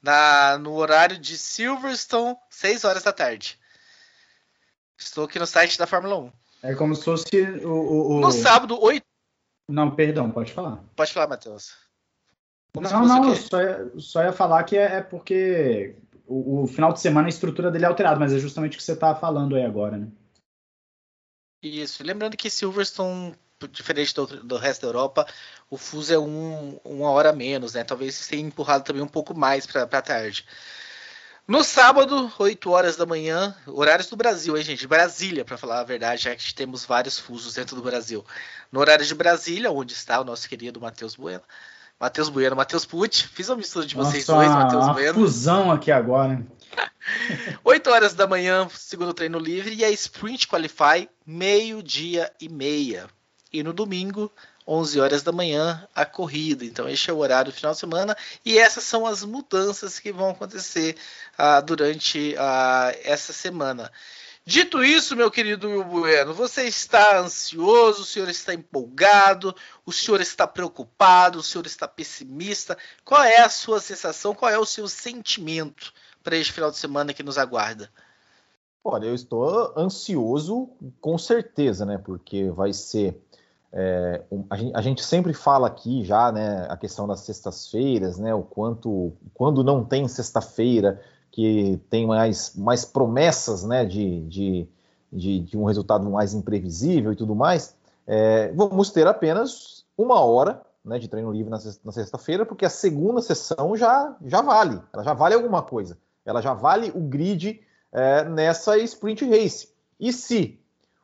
Na, 0.02 0.59
no 0.59 0.75
horário 0.75 1.19
de 1.19 1.38
Silverstone, 1.38 2.37
seis 2.50 2.85
horas 2.85 3.02
da 3.02 3.12
tarde. 3.12 3.59
Estou 4.99 5.25
aqui 5.25 5.38
no 5.38 5.47
site 5.47 5.79
da 5.79 5.87
Fórmula 5.87 6.19
1. 6.19 6.33
É 6.64 6.75
como 6.75 6.95
se 6.95 7.05
fosse 7.05 7.41
o. 7.64 7.69
o, 7.69 8.17
o... 8.17 8.21
No 8.21 8.33
sábado, 8.33 8.79
8. 8.81 9.05
Não, 9.69 9.95
perdão, 9.95 10.31
pode 10.31 10.52
falar. 10.52 10.83
Pode 10.95 11.12
falar, 11.12 11.29
Matheus. 11.29 11.75
Como 12.75 12.88
não, 12.88 13.05
não, 13.07 13.35
só 13.35 13.61
ia, 13.61 13.93
só 13.99 14.23
ia 14.23 14.33
falar 14.33 14.64
que 14.64 14.76
é, 14.76 14.97
é 14.97 15.00
porque 15.02 15.97
o, 16.26 16.62
o, 16.62 16.67
final 16.67 16.93
de 16.93 17.00
semana 17.00 17.29
a 17.29 17.29
estrutura 17.29 17.71
dele 17.71 17.85
é 17.85 17.88
alterada, 17.88 18.19
mas 18.19 18.33
é 18.33 18.38
justamente 18.38 18.75
o 18.75 18.76
que 18.79 18.83
você 18.83 18.93
está 18.93 19.14
falando 19.14 19.55
aí 19.55 19.64
agora, 19.64 19.99
né? 19.99 20.09
Isso. 21.62 22.02
Lembrando 22.02 22.37
que 22.37 22.50
Silverstone, 22.50 23.35
diferente 23.71 24.14
do, 24.14 24.26
do 24.26 24.57
resto 24.57 24.83
da 24.83 24.88
Europa, 24.88 25.26
o 25.71 25.76
fuso 25.76 26.12
é 26.12 26.19
um, 26.19 26.78
uma 26.85 27.11
hora 27.11 27.33
menos, 27.33 27.75
né? 27.75 27.85
Talvez 27.85 28.26
tenha 28.26 28.42
empurrado 28.42 28.85
também 28.85 29.02
um 29.02 29.09
pouco 29.09 29.33
mais 29.37 29.66
para 29.66 29.87
tarde. 29.87 30.45
No 31.47 31.64
sábado, 31.64 32.33
8 32.38 32.71
horas 32.71 32.97
da 32.97 33.04
manhã, 33.04 33.54
horários 33.66 34.09
do 34.09 34.16
Brasil, 34.16 34.57
hein, 34.57 34.62
gente? 34.62 34.87
Brasília, 34.87 35.45
para 35.45 35.59
falar 35.59 35.81
a 35.81 35.85
verdade, 35.85 36.23
já 36.23 36.35
que 36.37 36.54
temos 36.54 36.85
vários 36.85 37.19
fusos 37.19 37.54
dentro 37.54 37.75
do 37.75 37.83
Brasil. 37.83 38.25
No 38.71 38.81
horário 38.81 39.04
de 39.04 39.14
Brasília, 39.14 39.71
onde 39.71 39.92
está 39.92 40.21
o 40.21 40.25
nosso 40.25 40.49
querido 40.49 40.81
Matheus 40.81 41.16
Bueno. 41.16 41.42
Matheus 41.99 42.28
Bueno, 42.28 42.57
Matheus 42.57 42.85
Pucci. 42.85 43.28
Fiz 43.28 43.49
uma 43.49 43.57
mistura 43.57 43.87
de 43.87 43.95
vocês 43.95 44.26
Nossa, 44.26 44.40
dois, 44.40 44.54
Matheus 44.54 44.88
Bueno. 44.92 45.14
fusão 45.14 45.71
aqui 45.71 45.90
agora. 45.92 46.45
8 47.64 47.91
horas 47.91 48.14
da 48.14 48.26
manhã, 48.26 48.69
segundo 48.75 49.14
treino 49.14 49.38
livre, 49.38 49.75
e 49.75 49.85
a 49.85 49.91
Sprint 49.91 50.47
Qualify, 50.47 51.09
meio-dia 51.26 52.33
e 52.41 52.49
meia. 52.49 53.09
e 53.52 53.62
no 53.62 53.73
domingo 53.73 54.33
11 54.67 55.00
horas 55.00 55.23
da 55.23 55.33
manhã 55.33 55.87
a 55.95 56.05
corrida. 56.05 56.64
Então, 56.64 56.88
este 56.88 57.11
é 57.11 57.12
o 57.12 57.19
horário 57.19 57.52
do 57.52 57.55
final 57.55 57.73
de 57.73 57.79
semana 57.79 58.17
e 58.45 58.59
essas 58.59 58.85
são 58.85 59.07
as 59.07 59.25
mudanças 59.25 59.99
que 59.99 60.12
vão 60.12 60.31
acontecer 60.31 60.97
ah, 61.37 61.61
durante 61.61 62.35
ah, 62.38 62.95
essa 63.02 63.33
semana. 63.33 63.91
Dito 64.45 64.83
isso, 64.83 65.14
meu 65.14 65.31
querido 65.31 65.69
Will 65.69 65.85
Bueno, 65.85 66.35
você 66.35 66.64
está 66.64 67.19
ansioso, 67.19 68.02
o 68.02 68.05
senhor 68.05 68.29
está 68.29 68.52
empolgado, 68.52 69.55
o 69.87 69.93
senhor 69.93 70.21
está 70.21 70.49
preocupado, 70.49 71.38
o 71.38 71.43
senhor 71.43 71.67
está 71.67 71.87
pessimista. 71.87 72.76
Qual 73.05 73.23
é 73.23 73.38
a 73.38 73.49
sua 73.49 73.81
sensação, 73.81 74.35
qual 74.35 74.50
é 74.50 74.59
o 74.59 74.67
seu 74.67 74.88
sentimento 74.88 75.93
para 76.23 76.37
este 76.37 76.52
final 76.52 76.71
de 76.71 76.76
semana 76.76 77.12
que 77.12 77.23
nos 77.23 77.38
aguarda? 77.38 77.91
Olha, 78.85 79.07
eu 79.07 79.14
estou 79.14 79.73
ansioso 79.76 80.69
com 81.00 81.17
certeza, 81.17 81.85
né? 81.85 81.99
Porque 81.99 82.50
vai 82.50 82.73
ser. 82.73 83.21
É, 83.75 84.23
a, 84.50 84.57
gente, 84.57 84.76
a, 84.76 84.83
gente, 84.83 85.02
sempre 85.02 85.33
fala 85.33 85.67
aqui 85.67 86.05
já, 86.05 86.31
né? 86.33 86.67
A 86.69 86.76
questão 86.76 87.07
das 87.07 87.21
sextas-feiras, 87.21 88.19
né? 88.19 88.35
O 88.35 88.43
quanto. 88.43 89.12
Quando 89.35 89.62
não 89.62 89.85
tem 89.85 90.07
sexta-feira, 90.09 91.00
que 91.33 91.81
tem 91.88 92.07
mais, 92.07 92.55
mais 92.55 92.85
promessas 92.85 93.64
né, 93.64 93.85
de, 93.87 94.21
de, 94.26 94.69
de, 95.11 95.41
de 95.41 95.59
um 95.59 95.64
resultado 95.64 96.09
mais 96.09 96.35
imprevisível 96.35 97.11
e 97.12 97.17
tudo 97.17 97.35
mais, 97.35 97.75
é, 98.07 98.52
vamos 98.52 98.91
ter 98.91 99.07
apenas 99.07 99.85
uma 99.97 100.21
hora 100.21 100.61
né, 100.85 100.99
de 100.99 101.09
treino 101.09 101.33
livre 101.33 101.50
na, 101.50 101.59
sexta-feira, 101.59 102.45
porque 102.45 102.67
a 102.67 102.71
segunda 102.71 103.23
sessão 103.23 103.75
já, 103.76 104.14
já 104.25 104.43
vale, 104.43 104.81
ela 104.93 105.02
já 105.02 105.14
vale 105.14 105.35
alguma 105.35 105.62
coisa, 105.62 105.97
ela 106.25 106.41
já 106.41 106.55
vale 106.55 106.91
o 106.95 107.00
grid 107.00 107.61
é, 107.93 108.25
nessa 108.25 108.79
sprint 108.79 109.29
race. 109.29 109.69
E 109.99 110.12
se 110.12 110.59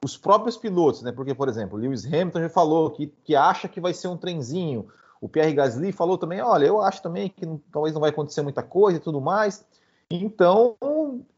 os 0.04 0.16
próprios 0.16 0.56
pilotos, 0.56 1.02
né, 1.02 1.12
porque, 1.12 1.34
por 1.34 1.48
exemplo, 1.48 1.78
Lewis 1.78 2.06
Hamilton 2.06 2.40
já 2.40 2.48
falou 2.48 2.90
que, 2.90 3.08
que 3.24 3.34
acha 3.34 3.68
que 3.68 3.80
vai 3.80 3.92
ser 3.92 4.08
um 4.08 4.16
trenzinho, 4.16 4.88
o 5.20 5.28
Pierre 5.28 5.54
Gasly 5.54 5.92
falou 5.92 6.16
também, 6.16 6.40
olha, 6.40 6.66
eu 6.66 6.80
acho 6.80 7.02
também 7.02 7.28
que 7.28 7.44
não, 7.44 7.60
talvez 7.72 7.92
não 7.92 8.00
vai 8.00 8.10
acontecer 8.10 8.42
muita 8.42 8.62
coisa 8.62 8.98
e 8.98 9.00
tudo 9.00 9.20
mais. 9.20 9.64
Então, 10.10 10.76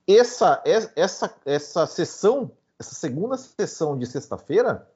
essa, 0.07 0.63
essa, 0.65 1.35
essa 1.45 1.87
sessão, 1.87 2.51
essa 2.79 2.95
segunda 2.95 3.37
sessão 3.37 3.99
de 3.99 4.07
sexta-feira, 4.07 4.87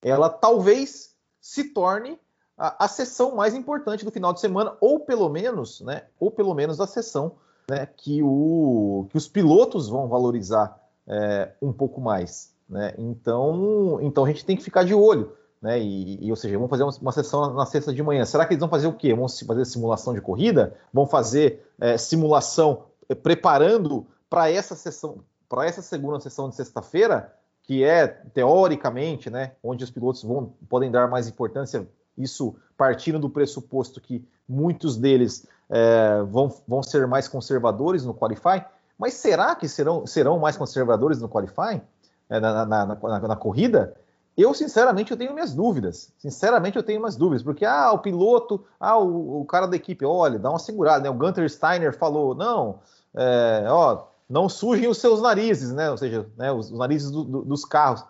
ela 0.00 0.30
talvez 0.30 1.14
se 1.40 1.64
torne 1.64 2.18
a, 2.56 2.84
a, 2.84 2.88
sessão 2.88 3.34
mais 3.34 3.54
importante 3.54 4.04
do 4.04 4.10
final 4.10 4.32
de 4.32 4.40
semana, 4.40 4.76
ou 4.80 5.00
pelo 5.00 5.28
menos, 5.28 5.80
né, 5.80 6.04
ou 6.18 6.30
pelo 6.30 6.54
menos 6.54 6.80
a 6.80 6.86
sessão 6.86 7.36
né, 7.68 7.86
que, 7.86 8.22
o, 8.22 9.06
que 9.10 9.16
os 9.16 9.28
pilotos 9.28 9.88
vão 9.88 10.08
valorizar 10.08 10.78
é, 11.06 11.52
um 11.60 11.72
pouco 11.72 12.00
mais. 12.00 12.54
Né? 12.68 12.94
Então, 12.98 13.98
então 14.02 14.24
a 14.24 14.28
gente 14.28 14.44
tem 14.44 14.56
que 14.56 14.62
ficar 14.62 14.84
de 14.84 14.94
olho. 14.94 15.32
Né? 15.60 15.80
E, 15.80 16.26
e, 16.26 16.30
ou 16.30 16.36
seja, 16.36 16.58
vão 16.58 16.68
fazer 16.68 16.82
uma, 16.82 17.12
sessão 17.12 17.54
na 17.54 17.64
sexta 17.66 17.92
de 17.92 18.02
manhã. 18.02 18.24
Será 18.24 18.44
que 18.44 18.52
eles 18.52 18.60
vão 18.60 18.68
fazer 18.68 18.86
o 18.86 18.92
quê? 18.92 19.14
Vão 19.14 19.26
fazer 19.28 19.64
simulação 19.64 20.12
de 20.12 20.20
corrida? 20.20 20.76
Vão 20.92 21.06
fazer 21.06 21.66
é, 21.80 21.96
simulação 21.96 22.84
eh, 23.08 23.14
preparando 23.14 24.06
para 24.28 24.50
essa 24.50 24.74
sessão, 24.74 25.24
para 25.48 25.64
essa 25.66 25.80
segunda 25.80 26.20
sessão 26.20 26.48
de 26.48 26.56
sexta-feira, 26.56 27.32
que 27.62 27.82
é 27.82 28.06
teoricamente, 28.06 29.30
né, 29.30 29.52
onde 29.62 29.84
os 29.84 29.90
pilotos 29.90 30.22
vão 30.22 30.54
podem 30.68 30.90
dar 30.90 31.08
mais 31.08 31.28
importância, 31.28 31.88
isso 32.16 32.54
partindo 32.76 33.18
do 33.18 33.30
pressuposto 33.30 34.00
que 34.00 34.26
muitos 34.46 34.96
deles 34.96 35.46
é, 35.70 36.22
vão, 36.22 36.54
vão 36.66 36.82
ser 36.82 37.06
mais 37.06 37.28
conservadores 37.28 38.04
no 38.04 38.14
qualify. 38.14 38.64
Mas 38.98 39.14
será 39.14 39.54
que 39.54 39.68
serão, 39.68 40.06
serão 40.06 40.38
mais 40.38 40.56
conservadores 40.56 41.20
no 41.20 41.28
qualify, 41.28 41.80
é, 42.28 42.40
na, 42.40 42.64
na, 42.64 42.86
na, 42.86 43.20
na, 43.20 43.36
corrida? 43.36 43.94
Eu, 44.36 44.52
sinceramente, 44.52 45.10
eu 45.10 45.16
tenho 45.16 45.32
minhas 45.32 45.54
dúvidas. 45.54 46.12
Sinceramente, 46.18 46.76
eu 46.76 46.82
tenho 46.82 47.00
minhas 47.00 47.16
dúvidas. 47.16 47.42
Porque, 47.42 47.64
ah, 47.64 47.92
o 47.92 47.98
piloto, 47.98 48.64
ah, 48.78 48.98
o, 48.98 49.42
o 49.42 49.44
cara 49.44 49.66
da 49.66 49.76
equipe, 49.76 50.04
olha, 50.04 50.38
dá 50.38 50.50
uma 50.50 50.58
segurada, 50.58 51.04
né? 51.04 51.10
O 51.10 51.14
Gunter 51.14 51.48
Steiner 51.48 51.96
falou, 51.96 52.34
não, 52.34 52.80
é, 53.14 53.64
ó, 53.68 54.04
não 54.28 54.48
sujem 54.48 54.88
os 54.88 54.98
seus 54.98 55.20
narizes, 55.20 55.72
né? 55.72 55.90
Ou 55.90 55.96
seja, 55.96 56.26
né, 56.36 56.50
os, 56.52 56.70
os 56.70 56.78
narizes 56.78 57.10
do, 57.10 57.24
do, 57.24 57.42
dos 57.42 57.64
carros. 57.64 58.04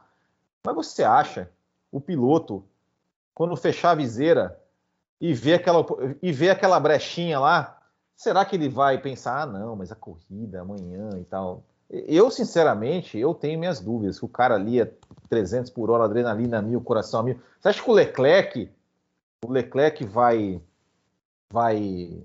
Mas 0.64 0.74
você 0.74 1.04
acha 1.04 1.50
o 1.92 2.00
piloto, 2.00 2.64
quando 3.34 3.54
fechar 3.56 3.90
a 3.90 3.94
viseira 3.94 4.58
e 5.24 5.32
ver 5.32 5.54
aquela, 5.54 5.86
e 6.22 6.30
ver 6.30 6.50
aquela 6.50 6.78
brechinha 6.78 7.40
lá, 7.40 7.78
será 8.14 8.44
que 8.44 8.56
ele 8.56 8.68
vai 8.68 8.98
pensar, 8.98 9.40
ah, 9.40 9.46
não, 9.46 9.74
mas 9.74 9.90
a 9.90 9.94
corrida 9.94 10.60
amanhã 10.60 11.08
e 11.18 11.24
tal? 11.24 11.64
Eu, 11.88 12.30
sinceramente, 12.30 13.16
eu 13.16 13.32
tenho 13.32 13.58
minhas 13.58 13.80
dúvidas. 13.80 14.22
O 14.22 14.28
cara 14.28 14.56
ali 14.56 14.82
é 14.82 14.92
300 15.30 15.70
por 15.70 15.90
hora, 15.90 16.04
adrenalina 16.04 16.60
mil, 16.60 16.78
coração 16.82 17.22
mil. 17.22 17.40
Você 17.58 17.68
acha 17.68 17.82
que 17.82 17.90
o 17.90 17.94
Leclerc, 17.94 18.70
o 19.46 19.50
Leclerc 19.50 20.04
vai, 20.04 20.60
vai 21.50 22.22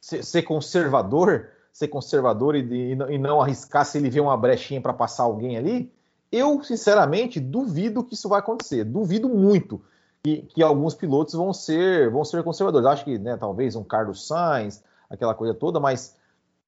ser, 0.00 0.24
ser 0.24 0.42
conservador? 0.44 1.50
ser 1.70 1.88
conservador 1.88 2.56
e, 2.56 2.92
e 2.92 3.18
não 3.18 3.40
arriscar 3.40 3.84
se 3.84 3.98
ele 3.98 4.10
vê 4.10 4.18
uma 4.18 4.36
brechinha 4.36 4.80
para 4.80 4.92
passar 4.92 5.22
alguém 5.22 5.56
ali, 5.56 5.92
eu, 6.32 6.60
sinceramente, 6.64 7.38
duvido 7.38 8.02
que 8.02 8.14
isso 8.14 8.28
vai 8.28 8.40
acontecer. 8.40 8.82
Duvido 8.82 9.28
muito 9.28 9.80
que, 10.22 10.42
que 10.42 10.62
alguns 10.62 10.94
pilotos 10.94 11.34
vão 11.34 11.52
ser, 11.52 12.10
vão 12.10 12.24
ser 12.24 12.42
conservadores. 12.42 12.86
Acho 12.86 13.04
que, 13.04 13.18
né, 13.18 13.36
talvez 13.36 13.76
um 13.76 13.84
Carlos 13.84 14.26
Sainz, 14.26 14.82
aquela 15.08 15.34
coisa 15.34 15.54
toda, 15.54 15.78
mas 15.80 16.16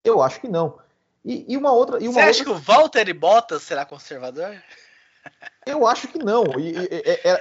eu 0.05 0.23
acho 0.23 0.41
que 0.41 0.49
não. 0.49 0.79
E, 1.25 1.45
e 1.49 1.57
uma 1.57 1.73
outra. 1.73 2.03
E 2.03 2.09
uma 2.09 2.15
Você 2.15 2.21
acha 2.21 2.39
outra... 2.41 2.45
que 2.45 2.51
o 2.51 2.75
Walter 2.75 3.15
Bottas 3.15 3.63
será 3.63 3.85
conservador? 3.85 4.57
Eu 5.67 5.87
acho 5.87 6.09
que 6.09 6.19
não. 6.19 6.45
E, 6.59 6.75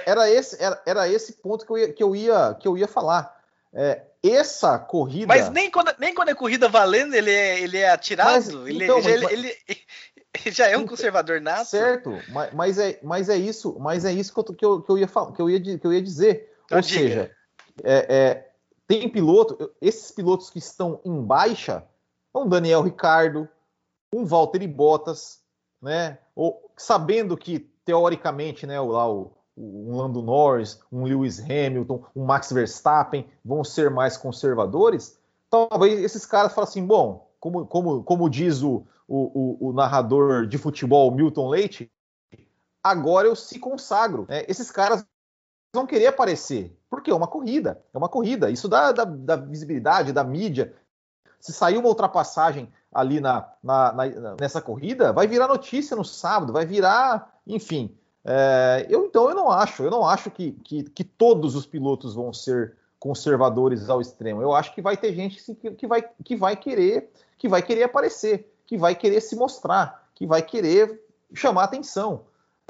era, 0.04 0.28
esse, 0.30 0.62
era, 0.62 0.82
era 0.84 1.08
esse 1.08 1.32
ponto 1.34 1.64
que 1.64 1.72
eu 1.72 1.78
ia, 1.78 1.92
que 1.92 2.02
eu 2.02 2.14
ia, 2.14 2.54
que 2.54 2.68
eu 2.68 2.76
ia 2.76 2.86
falar. 2.86 3.40
É, 3.72 4.02
essa 4.22 4.78
corrida. 4.78 5.28
Mas 5.28 5.48
nem 5.48 5.70
quando, 5.70 5.94
nem 5.98 6.14
quando 6.14 6.28
é 6.28 6.34
corrida 6.34 6.68
valendo, 6.68 7.14
ele 7.14 7.30
é, 7.30 7.60
ele 7.60 7.78
é 7.78 7.90
atirado. 7.90 8.32
Mas, 8.32 8.48
ele, 8.48 8.84
então, 8.84 9.00
já, 9.00 9.10
mas, 9.10 9.30
ele, 9.30 9.56
ele, 10.44 10.54
já 10.54 10.68
é 10.68 10.76
um 10.76 10.86
conservador 10.86 11.40
nato. 11.40 11.66
Certo, 11.66 12.10
mas, 12.28 12.52
mas, 12.52 12.78
é, 12.78 12.98
mas 13.02 13.28
é 13.28 13.36
isso, 13.36 13.76
mas 13.78 14.04
é 14.04 14.12
isso 14.12 14.32
que 14.32 14.40
eu, 14.40 14.44
que 14.44 14.64
eu, 14.64 14.82
que 14.82 14.90
eu 14.90 14.98
ia 14.98 15.08
falar, 15.08 15.32
que 15.32 15.42
eu 15.42 15.50
ia, 15.50 15.60
que 15.60 15.86
eu 15.86 15.92
ia 15.92 16.02
dizer. 16.02 16.52
Então, 16.64 16.78
Ou 16.78 16.82
diga. 16.82 17.00
seja, 17.00 17.36
é, 17.82 18.16
é, 18.16 18.50
tem 18.86 19.08
piloto, 19.08 19.72
esses 19.80 20.10
pilotos 20.10 20.50
que 20.50 20.58
estão 20.58 21.00
em 21.04 21.22
baixa, 21.22 21.84
um 22.34 22.48
Daniel 22.48 22.82
Ricardo, 22.82 23.48
um 24.12 24.24
Valtteri 24.24 24.66
Bottas, 24.66 25.40
né? 25.80 26.18
Ou 26.34 26.70
sabendo 26.76 27.36
que 27.36 27.70
teoricamente, 27.84 28.66
né, 28.66 28.80
o, 28.80 28.86
lá 28.86 29.10
o 29.10 29.32
um 29.56 29.96
Lando 29.96 30.22
Norris, 30.22 30.80
um 30.90 31.04
Lewis 31.04 31.40
Hamilton, 31.40 32.04
um 32.14 32.24
Max 32.24 32.50
Verstappen 32.50 33.26
vão 33.44 33.62
ser 33.62 33.90
mais 33.90 34.16
conservadores, 34.16 35.18
talvez 35.50 36.00
esses 36.00 36.24
caras 36.24 36.54
falem 36.54 36.68
assim, 36.68 36.86
bom, 36.86 37.28
como, 37.38 37.66
como, 37.66 38.02
como 38.02 38.30
diz 38.30 38.62
o, 38.62 38.86
o, 39.10 39.68
o, 39.68 39.72
narrador 39.72 40.46
de 40.46 40.56
futebol 40.56 41.10
Milton 41.10 41.48
Leite, 41.48 41.90
agora 42.82 43.26
eu 43.26 43.34
se 43.34 43.58
consagro. 43.58 44.24
Né? 44.28 44.44
Esses 44.46 44.70
caras 44.70 45.04
vão 45.74 45.84
querer 45.84 46.06
aparecer, 46.06 46.76
porque 46.88 47.10
é 47.10 47.14
uma 47.14 47.26
corrida, 47.26 47.82
é 47.92 47.98
uma 47.98 48.08
corrida. 48.08 48.50
Isso 48.50 48.68
dá, 48.68 48.92
dá, 48.92 49.04
dá 49.04 49.34
visibilidade, 49.34 50.12
da 50.12 50.22
mídia. 50.22 50.72
Se 51.40 51.52
sair 51.52 51.76
uma 51.76 51.88
ultrapassagem 51.88 52.72
ali 52.92 53.20
na, 53.20 53.48
na, 53.60 53.92
na, 53.92 54.36
nessa 54.40 54.62
corrida, 54.62 55.12
vai 55.12 55.26
virar 55.26 55.48
notícia 55.48 55.96
no 55.96 56.04
sábado, 56.04 56.52
vai 56.52 56.64
virar, 56.64 57.40
enfim, 57.46 57.96
é, 58.24 58.86
eu 58.88 59.06
então 59.06 59.28
eu 59.28 59.34
não 59.34 59.50
acho, 59.50 59.82
eu 59.82 59.90
não 59.90 60.06
acho 60.06 60.30
que, 60.30 60.52
que, 60.52 60.84
que, 60.84 61.02
todos 61.02 61.56
os 61.56 61.66
pilotos 61.66 62.14
vão 62.14 62.32
ser 62.32 62.76
conservadores 62.98 63.88
ao 63.88 64.00
extremo. 64.00 64.42
Eu 64.42 64.52
acho 64.52 64.74
que 64.74 64.82
vai 64.82 64.96
ter 64.96 65.14
gente 65.14 65.42
que, 65.54 65.70
que, 65.72 65.86
vai, 65.86 66.04
que 66.22 66.36
vai 66.36 66.54
querer 66.56 67.10
que 67.40 67.48
vai 67.48 67.62
querer 67.62 67.84
aparecer, 67.84 68.49
que 68.70 68.78
vai 68.78 68.94
querer 68.94 69.20
se 69.20 69.34
mostrar, 69.34 70.08
que 70.14 70.24
vai 70.24 70.40
querer 70.42 71.02
chamar 71.34 71.64
atenção. 71.64 72.20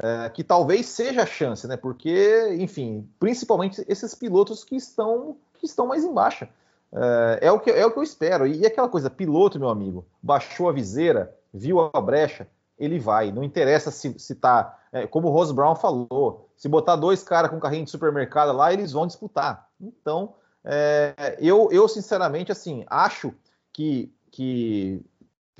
É, 0.03 0.31
que 0.31 0.43
talvez 0.43 0.87
seja 0.87 1.25
a 1.25 1.27
chance, 1.27 1.67
né? 1.67 1.77
Porque, 1.77 2.57
enfim, 2.59 3.07
principalmente 3.19 3.85
esses 3.87 4.15
pilotos 4.15 4.65
que 4.65 4.75
estão 4.75 5.37
que 5.59 5.67
estão 5.67 5.87
mais 5.87 6.03
embaixo. 6.03 6.49
É, 6.91 7.41
é, 7.43 7.53
o 7.53 7.61
que, 7.61 7.71
é 7.71 7.85
o 7.85 7.93
que 7.93 7.99
eu 7.99 8.03
espero. 8.03 8.47
E, 8.47 8.65
aquela 8.65 8.89
coisa, 8.89 9.11
piloto, 9.11 9.61
meu 9.61 9.69
amigo, 9.69 10.07
baixou 10.23 10.71
a 10.71 10.73
viseira, 10.73 11.37
viu 11.53 11.79
a 11.93 12.01
brecha, 12.01 12.49
ele 12.79 12.99
vai. 12.99 13.31
Não 13.31 13.45
interessa 13.45 13.91
se, 13.91 14.19
se 14.19 14.35
tá. 14.37 14.79
É, 14.91 15.07
como 15.07 15.29
o 15.29 15.31
Rose 15.31 15.53
Brown 15.53 15.77
falou, 15.77 16.49
se 16.57 16.67
botar 16.67 16.97
dois 16.97 17.23
caras 17.23 17.51
com 17.51 17.61
carrinho 17.61 17.85
de 17.85 17.91
supermercado 17.91 18.57
lá, 18.57 18.73
eles 18.73 18.93
vão 18.93 19.07
disputar. 19.07 19.69
Então, 19.79 20.33
é, 20.65 21.37
eu, 21.39 21.69
eu, 21.71 21.87
sinceramente, 21.87 22.51
assim, 22.51 22.87
acho 22.89 23.35
que, 23.71 24.11
que 24.31 25.05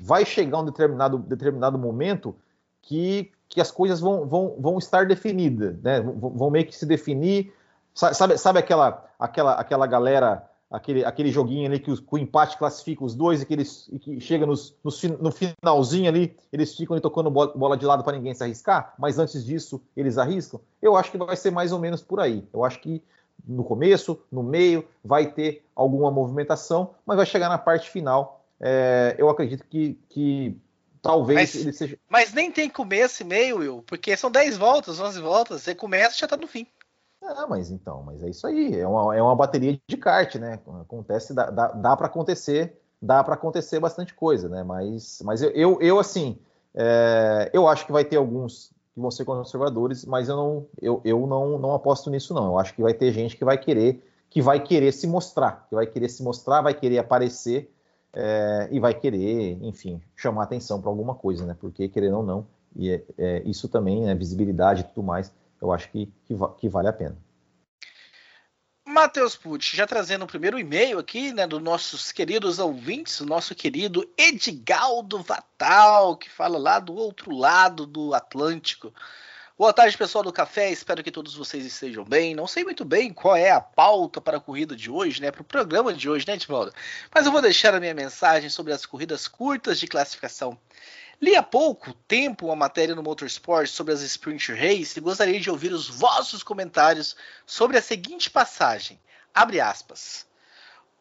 vai 0.01 0.25
chegar 0.25 0.59
um 0.59 0.65
determinado, 0.65 1.19
determinado 1.19 1.77
momento 1.77 2.35
que, 2.81 3.31
que 3.47 3.61
as 3.61 3.71
coisas 3.71 3.99
vão, 3.99 4.25
vão, 4.25 4.55
vão 4.59 4.77
estar 4.77 5.05
definidas, 5.05 5.79
né? 5.81 6.01
Vão, 6.01 6.29
vão 6.31 6.49
meio 6.49 6.65
que 6.65 6.75
se 6.75 6.85
definir. 6.85 7.53
Sabe, 7.93 8.37
sabe 8.37 8.59
aquela, 8.59 9.05
aquela, 9.19 9.53
aquela 9.53 9.85
galera 9.85 10.49
aquele, 10.71 11.03
aquele 11.03 11.31
joguinho 11.31 11.67
ali 11.67 11.79
que, 11.79 11.91
o 11.91 12.17
empate 12.17 12.57
classifica 12.57 13.03
os 13.03 13.13
dois 13.13 13.41
e 13.41 13.45
que, 13.45 13.53
eles, 13.53 13.89
e 13.91 13.99
que 13.99 14.19
chega 14.21 14.45
nos, 14.45 14.73
nos, 14.81 15.03
no 15.03 15.31
finalzinho 15.31 16.07
ali, 16.07 16.35
eles 16.51 16.73
ficam 16.73 16.93
ali 16.93 17.01
tocando 17.01 17.29
bola 17.29 17.77
de 17.77 17.85
lado 17.85 18.03
para 18.03 18.15
ninguém 18.15 18.33
se 18.33 18.43
arriscar, 18.43 18.93
mas 18.97 19.19
antes 19.19 19.45
disso 19.45 19.81
eles 19.95 20.17
arriscam. 20.17 20.61
Eu 20.81 20.95
acho 20.95 21.11
que 21.11 21.17
vai 21.17 21.35
ser 21.35 21.51
mais 21.51 21.73
ou 21.73 21.79
menos 21.79 22.01
por 22.01 22.21
aí. 22.21 22.47
Eu 22.53 22.63
acho 22.63 22.79
que 22.79 23.03
no 23.45 23.63
começo, 23.63 24.19
no 24.31 24.43
meio, 24.43 24.87
vai 25.03 25.25
ter 25.25 25.65
alguma 25.75 26.09
movimentação, 26.09 26.91
mas 27.05 27.17
vai 27.17 27.25
chegar 27.25 27.49
na 27.49 27.57
parte 27.57 27.89
final. 27.89 28.40
É, 28.61 29.15
eu 29.17 29.27
acredito 29.27 29.65
que, 29.67 29.97
que 30.07 30.55
talvez 31.01 31.39
mas, 31.39 31.55
ele 31.55 31.73
seja. 31.73 31.97
Mas 32.07 32.33
nem 32.33 32.51
tem 32.51 32.69
começo 32.69 33.23
e 33.23 33.25
meio, 33.25 33.57
Will, 33.57 33.83
porque 33.87 34.15
são 34.15 34.29
10 34.29 34.57
voltas, 34.57 34.99
11 34.99 35.19
voltas, 35.19 35.61
você 35.63 35.73
começa 35.73 36.15
e 36.15 36.19
já 36.19 36.25
está 36.25 36.37
no 36.37 36.47
fim. 36.47 36.67
Ah, 37.23 37.45
mas 37.47 37.69
então, 37.69 38.03
mas 38.03 38.23
é 38.23 38.29
isso 38.29 38.47
aí, 38.47 38.79
é 38.79 38.87
uma, 38.87 39.15
é 39.15 39.21
uma 39.21 39.35
bateria 39.35 39.79
de 39.87 39.97
kart, 39.97 40.35
né? 40.35 40.59
Acontece, 40.81 41.33
dá, 41.33 41.49
dá, 41.49 41.67
dá 41.67 41.97
para 41.97 42.07
acontecer, 42.07 42.79
dá 43.01 43.23
para 43.23 43.35
acontecer 43.35 43.79
bastante 43.79 44.13
coisa, 44.13 44.49
né? 44.49 44.63
Mas, 44.63 45.21
mas 45.23 45.41
eu, 45.41 45.51
eu, 45.51 45.81
eu 45.81 45.99
assim, 45.99 46.39
é, 46.73 47.49
eu 47.53 47.67
acho 47.67 47.85
que 47.85 47.91
vai 47.91 48.03
ter 48.03 48.17
alguns 48.17 48.71
que 48.93 48.99
vão 48.99 49.11
ser 49.11 49.23
conservadores, 49.23 50.03
mas 50.05 50.29
eu 50.29 50.35
não, 50.35 50.67
eu, 50.81 51.01
eu 51.05 51.27
não, 51.27 51.57
não 51.57 51.73
aposto 51.73 52.09
nisso 52.09 52.33
não. 52.33 52.45
Eu 52.45 52.59
acho 52.59 52.73
que 52.73 52.81
vai 52.81 52.93
ter 52.93 53.11
gente 53.11 53.37
que 53.37 53.45
vai 53.45 53.57
querer, 53.57 54.03
que 54.29 54.41
vai 54.41 54.59
querer 54.59 54.91
se 54.91 55.07
mostrar, 55.07 55.67
que 55.69 55.75
vai 55.75 55.85
querer 55.85 56.09
se 56.09 56.23
mostrar, 56.23 56.61
vai 56.61 56.73
querer 56.73 56.97
aparecer 56.97 57.71
é, 58.13 58.67
e 58.71 58.79
vai 58.79 58.93
querer, 58.93 59.57
enfim, 59.61 60.01
chamar 60.15 60.43
atenção 60.43 60.81
para 60.81 60.89
alguma 60.89 61.15
coisa, 61.15 61.45
né? 61.45 61.55
Porque 61.59 61.87
querendo 61.87 62.17
ou 62.17 62.23
não, 62.23 62.47
e 62.75 62.91
é, 62.91 63.03
é, 63.17 63.43
isso 63.45 63.67
também, 63.67 64.01
né? 64.01 64.15
Visibilidade 64.15 64.81
e 64.81 64.83
tudo 64.85 65.03
mais 65.03 65.31
eu 65.61 65.71
acho 65.71 65.89
que, 65.91 66.11
que, 66.25 66.33
que 66.57 66.67
vale 66.67 66.87
a 66.87 66.93
pena. 66.93 67.15
Matheus 68.85 69.37
Pucci, 69.37 69.77
já 69.77 69.85
trazendo 69.85 70.25
o 70.25 70.27
primeiro 70.27 70.59
e-mail 70.59 70.99
aqui, 70.99 71.31
né, 71.31 71.47
dos 71.47 71.61
nossos 71.61 72.11
queridos 72.11 72.59
ouvintes, 72.59 73.21
o 73.21 73.25
nosso 73.25 73.55
querido 73.55 74.09
Edgaldo 74.17 75.21
Vatal, 75.21 76.17
que 76.17 76.29
fala 76.29 76.57
lá 76.57 76.79
do 76.79 76.93
outro 76.93 77.31
lado 77.33 77.85
do 77.85 78.13
Atlântico. 78.13 78.93
Boa 79.61 79.71
tarde, 79.71 79.95
pessoal 79.95 80.23
do 80.23 80.33
café. 80.33 80.71
Espero 80.71 81.03
que 81.03 81.11
todos 81.11 81.35
vocês 81.35 81.63
estejam 81.63 82.03
bem. 82.03 82.33
Não 82.33 82.47
sei 82.47 82.63
muito 82.63 82.83
bem 82.83 83.13
qual 83.13 83.35
é 83.35 83.51
a 83.51 83.61
pauta 83.61 84.19
para 84.19 84.37
a 84.37 84.41
corrida 84.41 84.75
de 84.75 84.89
hoje, 84.89 85.21
né? 85.21 85.29
Para 85.29 85.43
o 85.43 85.45
programa 85.45 85.93
de 85.93 86.09
hoje, 86.09 86.25
né, 86.25 86.33
Edvaldo? 86.33 86.73
Mas 87.13 87.27
eu 87.27 87.31
vou 87.31 87.43
deixar 87.43 87.75
a 87.75 87.79
minha 87.79 87.93
mensagem 87.93 88.49
sobre 88.49 88.73
as 88.73 88.87
corridas 88.87 89.27
curtas 89.27 89.79
de 89.79 89.85
classificação. 89.85 90.57
Li 91.21 91.35
há 91.35 91.43
pouco 91.43 91.93
tempo 92.07 92.47
uma 92.47 92.55
matéria 92.55 92.95
no 92.95 93.03
Motorsport 93.03 93.67
sobre 93.67 93.93
as 93.93 94.01
Sprint 94.01 94.51
Race 94.51 94.97
e 94.97 94.99
gostaria 94.99 95.39
de 95.39 95.51
ouvir 95.51 95.71
os 95.71 95.87
vossos 95.87 96.41
comentários 96.41 97.15
sobre 97.45 97.77
a 97.77 97.83
seguinte 97.83 98.31
passagem. 98.31 98.99
Abre 99.31 99.61
aspas. 99.61 100.25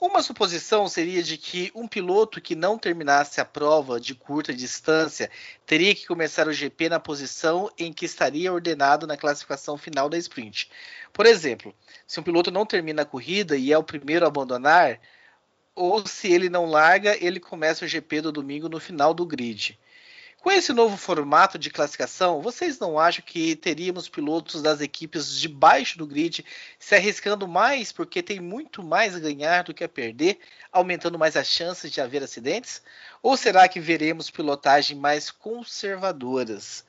Uma 0.00 0.22
suposição 0.22 0.88
seria 0.88 1.22
de 1.22 1.36
que 1.36 1.70
um 1.74 1.86
piloto 1.86 2.40
que 2.40 2.54
não 2.54 2.78
terminasse 2.78 3.38
a 3.38 3.44
prova 3.44 4.00
de 4.00 4.14
curta 4.14 4.50
distância 4.50 5.30
teria 5.66 5.94
que 5.94 6.06
começar 6.06 6.48
o 6.48 6.52
GP 6.54 6.88
na 6.88 6.98
posição 6.98 7.70
em 7.76 7.92
que 7.92 8.06
estaria 8.06 8.50
ordenado 8.50 9.06
na 9.06 9.14
classificação 9.14 9.76
final 9.76 10.08
da 10.08 10.16
sprint. 10.16 10.70
Por 11.12 11.26
exemplo, 11.26 11.74
se 12.06 12.18
um 12.18 12.22
piloto 12.22 12.50
não 12.50 12.64
termina 12.64 13.02
a 13.02 13.04
corrida 13.04 13.58
e 13.58 13.70
é 13.70 13.76
o 13.76 13.84
primeiro 13.84 14.24
a 14.24 14.28
abandonar, 14.28 14.98
ou 15.74 16.06
se 16.06 16.32
ele 16.32 16.48
não 16.48 16.64
larga, 16.64 17.22
ele 17.22 17.38
começa 17.38 17.84
o 17.84 17.88
GP 17.88 18.22
do 18.22 18.32
domingo 18.32 18.70
no 18.70 18.80
final 18.80 19.12
do 19.12 19.26
grid. 19.26 19.78
Com 20.40 20.50
esse 20.50 20.72
novo 20.72 20.96
formato 20.96 21.58
de 21.58 21.68
classificação, 21.68 22.40
vocês 22.40 22.78
não 22.78 22.98
acham 22.98 23.22
que 23.22 23.54
teríamos 23.54 24.08
pilotos 24.08 24.62
das 24.62 24.80
equipes 24.80 25.34
de 25.38 25.46
baixo 25.46 25.98
do 25.98 26.06
grid 26.06 26.42
se 26.78 26.94
arriscando 26.94 27.46
mais 27.46 27.92
porque 27.92 28.22
tem 28.22 28.40
muito 28.40 28.82
mais 28.82 29.14
a 29.14 29.20
ganhar 29.20 29.64
do 29.64 29.74
que 29.74 29.84
a 29.84 29.88
perder, 29.88 30.38
aumentando 30.72 31.18
mais 31.18 31.36
as 31.36 31.46
chances 31.46 31.92
de 31.92 32.00
haver 32.00 32.22
acidentes? 32.22 32.80
Ou 33.22 33.36
será 33.36 33.68
que 33.68 33.78
veremos 33.80 34.30
pilotagem 34.30 34.96
mais 34.96 35.30
conservadoras? 35.30 36.86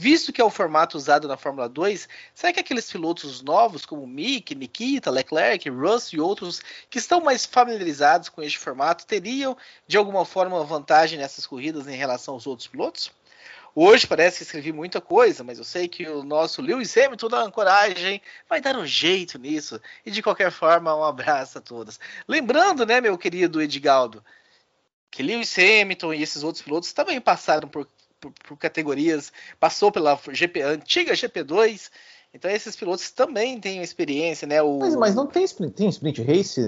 Visto 0.00 0.32
que 0.32 0.40
é 0.40 0.44
o 0.44 0.48
formato 0.48 0.96
usado 0.96 1.26
na 1.26 1.36
Fórmula 1.36 1.68
2, 1.68 2.08
será 2.32 2.52
que 2.52 2.60
aqueles 2.60 2.88
pilotos 2.88 3.42
novos 3.42 3.84
como 3.84 4.06
Mick, 4.06 4.54
Nikita, 4.54 5.10
Leclerc, 5.10 5.68
Russ 5.68 6.12
e 6.12 6.20
outros 6.20 6.62
que 6.88 6.98
estão 6.98 7.20
mais 7.20 7.44
familiarizados 7.44 8.28
com 8.28 8.40
este 8.40 8.58
formato 8.58 9.04
teriam 9.04 9.56
de 9.88 9.96
alguma 9.96 10.24
forma 10.24 10.62
vantagem 10.62 11.18
nessas 11.18 11.48
corridas 11.48 11.88
em 11.88 11.96
relação 11.96 12.34
aos 12.34 12.46
outros 12.46 12.68
pilotos? 12.68 13.10
Hoje 13.74 14.06
parece 14.06 14.38
que 14.38 14.44
escrevi 14.44 14.72
muita 14.72 15.00
coisa, 15.00 15.42
mas 15.42 15.58
eu 15.58 15.64
sei 15.64 15.88
que 15.88 16.06
o 16.08 16.22
nosso 16.22 16.62
Lewis 16.62 16.96
Hamilton 16.96 17.28
da 17.28 17.42
Ancoragem 17.42 18.22
vai 18.48 18.60
dar 18.60 18.76
um 18.76 18.86
jeito 18.86 19.36
nisso. 19.36 19.80
E 20.06 20.12
de 20.12 20.22
qualquer 20.22 20.52
forma, 20.52 20.94
um 20.94 21.02
abraço 21.02 21.58
a 21.58 21.60
todas. 21.60 21.98
Lembrando, 22.28 22.86
né, 22.86 23.00
meu 23.00 23.18
querido 23.18 23.60
Edgaldo, 23.60 24.24
que 25.10 25.24
Lewis 25.24 25.56
Hamilton 25.58 26.14
e 26.14 26.22
esses 26.22 26.44
outros 26.44 26.62
pilotos 26.62 26.92
também 26.92 27.20
passaram 27.20 27.68
por 27.68 27.88
por, 28.20 28.32
por 28.32 28.56
categorias, 28.56 29.32
passou 29.58 29.90
pela 29.90 30.18
GP, 30.32 30.62
antiga 30.62 31.12
GP2. 31.12 31.90
Então 32.32 32.50
esses 32.50 32.76
pilotos 32.76 33.10
também 33.10 33.58
têm 33.58 33.82
experiência, 33.82 34.46
né? 34.46 34.60
O... 34.60 34.78
Mas, 34.78 34.94
mas 34.94 35.14
não 35.14 35.26
tem 35.26 35.44
sprint, 35.44 35.72
tem 35.72 35.88
sprint 35.88 36.22
race 36.22 36.60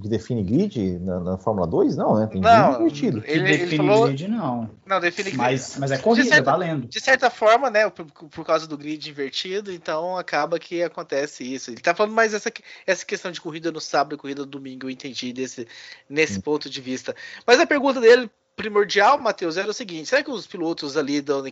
que 0.00 0.08
define 0.08 0.42
grid 0.42 0.98
na, 1.00 1.20
na 1.20 1.38
Fórmula 1.38 1.66
2? 1.66 1.96
Não, 1.96 2.18
né? 2.18 2.26
Tem 2.26 2.40
não, 2.40 2.80
invertido. 2.80 3.22
Ele, 3.26 3.42
define 3.42 3.62
ele 3.62 3.76
falou... 3.76 4.06
grid, 4.06 4.28
não. 4.28 4.70
Não, 4.86 4.98
define 4.98 5.32
mas, 5.34 5.76
mas 5.78 5.90
é 5.90 5.98
corrida, 5.98 6.24
de 6.24 6.28
certa, 6.30 6.50
valendo. 6.50 6.88
De 6.88 6.98
certa 6.98 7.28
forma, 7.28 7.68
né? 7.68 7.90
Por, 7.90 8.06
por, 8.06 8.44
causa 8.44 8.66
do 8.66 8.78
grid 8.78 9.10
invertido, 9.10 9.70
então 9.70 10.16
acaba 10.16 10.58
que 10.58 10.82
acontece 10.82 11.44
isso. 11.44 11.70
Ele 11.70 11.80
tá 11.80 11.94
falando 11.94 12.14
mais 12.14 12.32
essa, 12.32 12.50
essa 12.86 13.04
questão 13.04 13.30
de 13.30 13.40
corrida 13.40 13.70
no 13.70 13.82
sábado 13.82 14.14
e 14.14 14.18
corrida 14.18 14.40
no 14.40 14.48
domingo, 14.48 14.86
eu 14.86 14.90
entendi 14.90 15.30
desse, 15.30 15.68
nesse 16.08 16.38
hum. 16.38 16.42
ponto 16.42 16.70
de 16.70 16.80
vista. 16.80 17.14
Mas 17.46 17.60
a 17.60 17.66
pergunta 17.66 18.00
dele 18.00 18.30
primordial, 18.60 19.18
Matheus, 19.18 19.56
era 19.56 19.70
o 19.70 19.72
seguinte: 19.72 20.08
será 20.08 20.22
que 20.22 20.30
os 20.30 20.46
pilotos 20.46 20.96
ali 20.96 21.22
da 21.22 21.42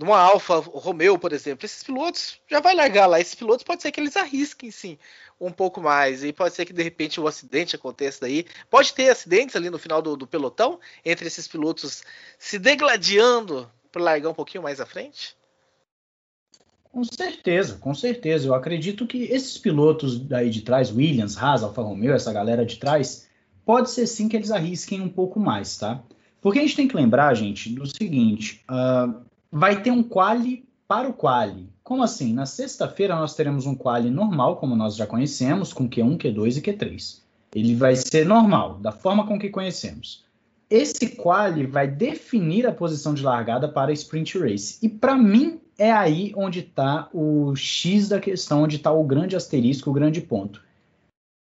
uma 0.00 0.18
Alfa 0.18 0.56
Romeo, 0.58 1.18
por 1.18 1.32
exemplo, 1.32 1.64
esses 1.64 1.82
pilotos 1.82 2.38
já 2.48 2.60
vai 2.60 2.74
largar 2.74 3.06
lá? 3.06 3.18
Esses 3.20 3.34
pilotos 3.34 3.64
pode 3.64 3.82
ser 3.82 3.90
que 3.90 4.00
eles 4.00 4.16
arrisquem 4.16 4.70
sim 4.70 4.98
um 5.40 5.50
pouco 5.50 5.80
mais 5.80 6.22
e 6.22 6.32
pode 6.32 6.54
ser 6.54 6.64
que 6.64 6.72
de 6.72 6.82
repente 6.82 7.20
um 7.20 7.26
acidente 7.26 7.74
aconteça 7.74 8.20
daí. 8.22 8.46
Pode 8.70 8.92
ter 8.92 9.08
acidentes 9.08 9.56
ali 9.56 9.70
no 9.70 9.78
final 9.78 10.02
do, 10.02 10.16
do 10.16 10.26
pelotão 10.26 10.78
entre 11.04 11.26
esses 11.26 11.48
pilotos 11.48 12.02
se 12.38 12.58
degladiando 12.58 13.70
para 13.90 14.02
largar 14.02 14.30
um 14.30 14.34
pouquinho 14.34 14.62
mais 14.62 14.80
à 14.80 14.86
frente. 14.86 15.36
Com 16.92 17.02
certeza, 17.02 17.76
com 17.78 17.94
certeza. 17.94 18.46
Eu 18.46 18.54
acredito 18.54 19.06
que 19.06 19.24
esses 19.24 19.58
pilotos 19.58 20.18
daí 20.18 20.50
de 20.50 20.62
trás, 20.62 20.92
Williams, 20.92 21.36
Haas, 21.36 21.62
Alfa 21.62 21.82
Romeo, 21.82 22.14
essa 22.14 22.32
galera 22.32 22.64
de 22.64 22.76
trás, 22.76 23.28
pode 23.64 23.90
ser 23.90 24.06
sim 24.06 24.28
que 24.28 24.36
eles 24.36 24.50
arrisquem 24.50 25.00
um 25.00 25.08
pouco 25.08 25.40
mais, 25.40 25.76
tá? 25.76 26.02
Porque 26.44 26.58
a 26.58 26.62
gente 26.62 26.76
tem 26.76 26.86
que 26.86 26.94
lembrar, 26.94 27.32
gente, 27.32 27.70
do 27.70 27.86
seguinte: 27.86 28.62
uh, 28.70 29.18
vai 29.50 29.80
ter 29.80 29.90
um 29.90 30.02
quali 30.02 30.68
para 30.86 31.08
o 31.08 31.14
quali. 31.14 31.70
Como 31.82 32.02
assim? 32.02 32.34
Na 32.34 32.44
sexta-feira 32.44 33.16
nós 33.16 33.34
teremos 33.34 33.64
um 33.64 33.74
quali 33.74 34.10
normal, 34.10 34.58
como 34.58 34.76
nós 34.76 34.94
já 34.94 35.06
conhecemos, 35.06 35.72
com 35.72 35.88
Q1, 35.88 36.18
Q2 36.18 36.58
e 36.58 36.60
Q3. 36.60 37.20
Ele 37.54 37.74
vai 37.74 37.96
ser 37.96 38.26
normal, 38.26 38.74
da 38.74 38.92
forma 38.92 39.26
com 39.26 39.38
que 39.38 39.48
conhecemos. 39.48 40.22
Esse 40.68 41.16
quali 41.16 41.64
vai 41.64 41.88
definir 41.88 42.66
a 42.66 42.72
posição 42.72 43.14
de 43.14 43.22
largada 43.22 43.66
para 43.66 43.90
a 43.90 43.94
sprint 43.94 44.38
race. 44.38 44.78
E 44.82 44.88
para 44.88 45.16
mim 45.16 45.58
é 45.78 45.92
aí 45.92 46.30
onde 46.36 46.60
está 46.60 47.08
o 47.14 47.56
X 47.56 48.10
da 48.10 48.20
questão, 48.20 48.64
onde 48.64 48.76
está 48.76 48.92
o 48.92 49.04
grande 49.04 49.34
asterisco, 49.34 49.88
o 49.88 49.94
grande 49.94 50.20
ponto. 50.20 50.62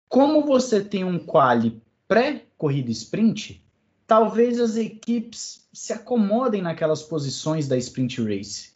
Como 0.08 0.46
você 0.46 0.80
tem 0.80 1.02
um 1.02 1.18
quali 1.18 1.82
pré-corrida 2.06 2.92
sprint, 2.92 3.65
talvez 4.06 4.60
as 4.60 4.76
equipes 4.76 5.66
se 5.72 5.92
acomodem 5.92 6.62
naquelas 6.62 7.02
posições 7.02 7.66
da 7.66 7.76
sprint 7.76 8.22
race. 8.22 8.70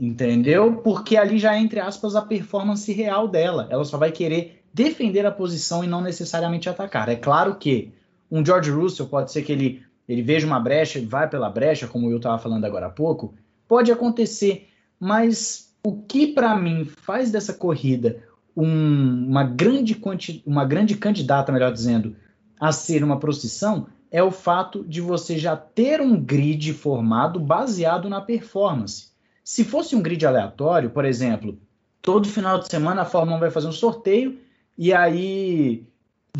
Entendeu? 0.00 0.76
Porque 0.76 1.16
ali 1.16 1.38
já 1.38 1.54
é, 1.54 1.58
entre 1.58 1.80
aspas, 1.80 2.14
a 2.14 2.22
performance 2.22 2.90
real 2.92 3.26
dela. 3.26 3.66
Ela 3.68 3.84
só 3.84 3.98
vai 3.98 4.12
querer 4.12 4.62
defender 4.72 5.26
a 5.26 5.32
posição 5.32 5.82
e 5.82 5.88
não 5.88 6.00
necessariamente 6.00 6.68
atacar. 6.68 7.08
É 7.08 7.16
claro 7.16 7.56
que 7.56 7.92
um 8.30 8.44
George 8.44 8.70
Russell 8.70 9.06
pode 9.06 9.32
ser 9.32 9.42
que 9.42 9.50
ele, 9.50 9.82
ele 10.08 10.22
veja 10.22 10.46
uma 10.46 10.60
brecha 10.60 11.02
vai 11.04 11.28
pela 11.28 11.50
brecha, 11.50 11.88
como 11.88 12.10
eu 12.10 12.18
estava 12.18 12.38
falando 12.38 12.64
agora 12.64 12.86
há 12.86 12.90
pouco. 12.90 13.34
Pode 13.66 13.90
acontecer, 13.90 14.68
mas 15.00 15.74
o 15.82 16.00
que 16.02 16.28
para 16.28 16.54
mim 16.56 16.84
faz 16.84 17.30
dessa 17.32 17.52
corrida 17.52 18.22
um, 18.56 19.26
uma, 19.28 19.42
grande 19.42 20.00
uma 20.46 20.64
grande 20.64 20.96
candidata, 20.96 21.50
melhor 21.50 21.72
dizendo, 21.72 22.14
a 22.60 22.70
ser 22.70 23.02
uma 23.02 23.18
procissão 23.18 23.88
é 24.10 24.22
o 24.22 24.30
fato 24.30 24.84
de 24.84 25.00
você 25.00 25.38
já 25.38 25.56
ter 25.56 26.00
um 26.00 26.18
grid 26.18 26.72
formado 26.72 27.38
baseado 27.38 28.08
na 28.08 28.20
performance. 28.20 29.08
Se 29.44 29.64
fosse 29.64 29.94
um 29.94 30.02
grid 30.02 30.24
aleatório, 30.26 30.90
por 30.90 31.04
exemplo, 31.04 31.58
todo 32.02 32.28
final 32.28 32.58
de 32.58 32.68
semana 32.68 33.02
a 33.02 33.04
Fórmula 33.04 33.36
1 33.36 33.40
vai 33.40 33.50
fazer 33.50 33.66
um 33.66 33.72
sorteio 33.72 34.38
e 34.76 34.92
aí 34.92 35.84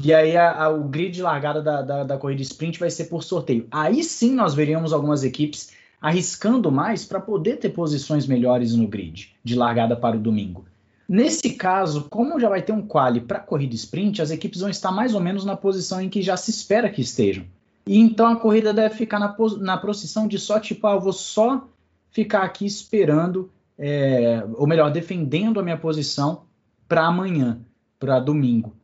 e 0.02 0.14
aí 0.14 0.36
a, 0.36 0.64
a, 0.64 0.68
o 0.68 0.84
grid 0.84 1.14
de 1.14 1.22
largada 1.22 1.60
da, 1.60 1.82
da, 1.82 2.04
da, 2.04 2.16
corrida 2.16 2.42
sprint 2.42 2.78
vai 2.78 2.90
ser 2.90 3.06
por 3.06 3.24
sorteio. 3.24 3.66
Aí 3.70 4.04
sim 4.04 4.32
nós 4.32 4.54
veríamos 4.54 4.92
algumas 4.92 5.24
equipes 5.24 5.72
arriscando 6.00 6.70
mais 6.70 7.04
para 7.04 7.18
poder 7.18 7.56
ter 7.56 7.70
posições 7.70 8.26
melhores 8.26 8.74
no 8.74 8.86
grid 8.86 9.34
de 9.42 9.56
largada 9.56 9.96
para 9.96 10.16
o 10.16 10.20
domingo. 10.20 10.64
Nesse 11.08 11.54
caso, 11.54 12.06
como 12.10 12.38
já 12.38 12.48
vai 12.48 12.62
ter 12.62 12.72
um 12.72 12.82
quali 12.82 13.20
para 13.20 13.40
corrida 13.40 13.74
sprint, 13.74 14.20
as 14.20 14.30
equipes 14.30 14.60
vão 14.60 14.68
estar 14.68 14.92
mais 14.92 15.14
ou 15.14 15.20
menos 15.20 15.44
na 15.44 15.56
posição 15.56 16.00
em 16.00 16.08
que 16.08 16.20
já 16.20 16.36
se 16.36 16.50
espera 16.50 16.90
que 16.90 17.00
estejam. 17.00 17.46
E 17.88 17.98
então 17.98 18.26
a 18.26 18.36
corrida 18.36 18.72
deve 18.74 18.94
ficar 18.94 19.18
na, 19.18 19.34
na 19.60 19.78
posição 19.78 20.28
de 20.28 20.38
só 20.38 20.60
tipo, 20.60 20.86
ah, 20.86 20.92
eu 20.92 21.00
vou 21.00 21.12
só 21.12 21.66
ficar 22.10 22.42
aqui 22.42 22.66
esperando, 22.66 23.50
é, 23.78 24.44
ou 24.54 24.66
melhor, 24.66 24.90
defendendo 24.90 25.58
a 25.58 25.62
minha 25.62 25.78
posição 25.78 26.42
para 26.86 27.06
amanhã, 27.06 27.60
para 27.98 28.20
domingo. 28.20 28.76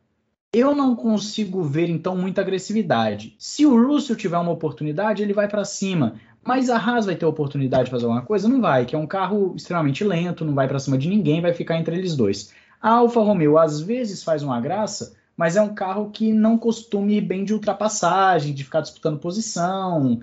Eu 0.51 0.73
não 0.73 0.95
consigo 0.95 1.61
ver 1.61 1.87
então 1.87 2.17
muita 2.17 2.41
agressividade. 2.41 3.35
Se 3.37 3.63
o 3.65 3.75
Russell 3.75 4.15
tiver 4.15 4.37
uma 4.37 4.51
oportunidade, 4.51 5.21
ele 5.21 5.33
vai 5.33 5.47
para 5.47 5.65
cima. 5.65 6.15
Mas 6.43 6.69
a 6.69 6.77
Haas 6.77 7.05
vai 7.05 7.15
ter 7.15 7.25
oportunidade 7.25 7.85
de 7.85 7.91
fazer 7.91 8.05
alguma 8.05 8.23
coisa? 8.23 8.47
Não 8.47 8.61
vai, 8.61 8.85
que 8.85 8.95
é 8.95 8.97
um 8.97 9.05
carro 9.05 9.53
extremamente 9.55 10.03
lento, 10.03 10.45
não 10.45 10.55
vai 10.55 10.67
para 10.67 10.79
cima 10.79 10.97
de 10.97 11.09
ninguém, 11.09 11.41
vai 11.41 11.53
ficar 11.53 11.77
entre 11.77 11.95
eles 11.95 12.15
dois. 12.15 12.53
A 12.81 12.89
Alfa 12.89 13.19
Romeo 13.19 13.57
às 13.57 13.81
vezes 13.81 14.23
faz 14.23 14.41
uma 14.41 14.59
graça, 14.61 15.15
mas 15.35 15.55
é 15.55 15.61
um 15.61 15.73
carro 15.73 16.09
que 16.11 16.31
não 16.31 16.57
costuma 16.57 17.11
ir 17.11 17.21
bem 17.21 17.43
de 17.43 17.53
ultrapassagem, 17.53 18.53
de 18.53 18.63
ficar 18.63 18.81
disputando 18.81 19.19
posição. 19.19 20.21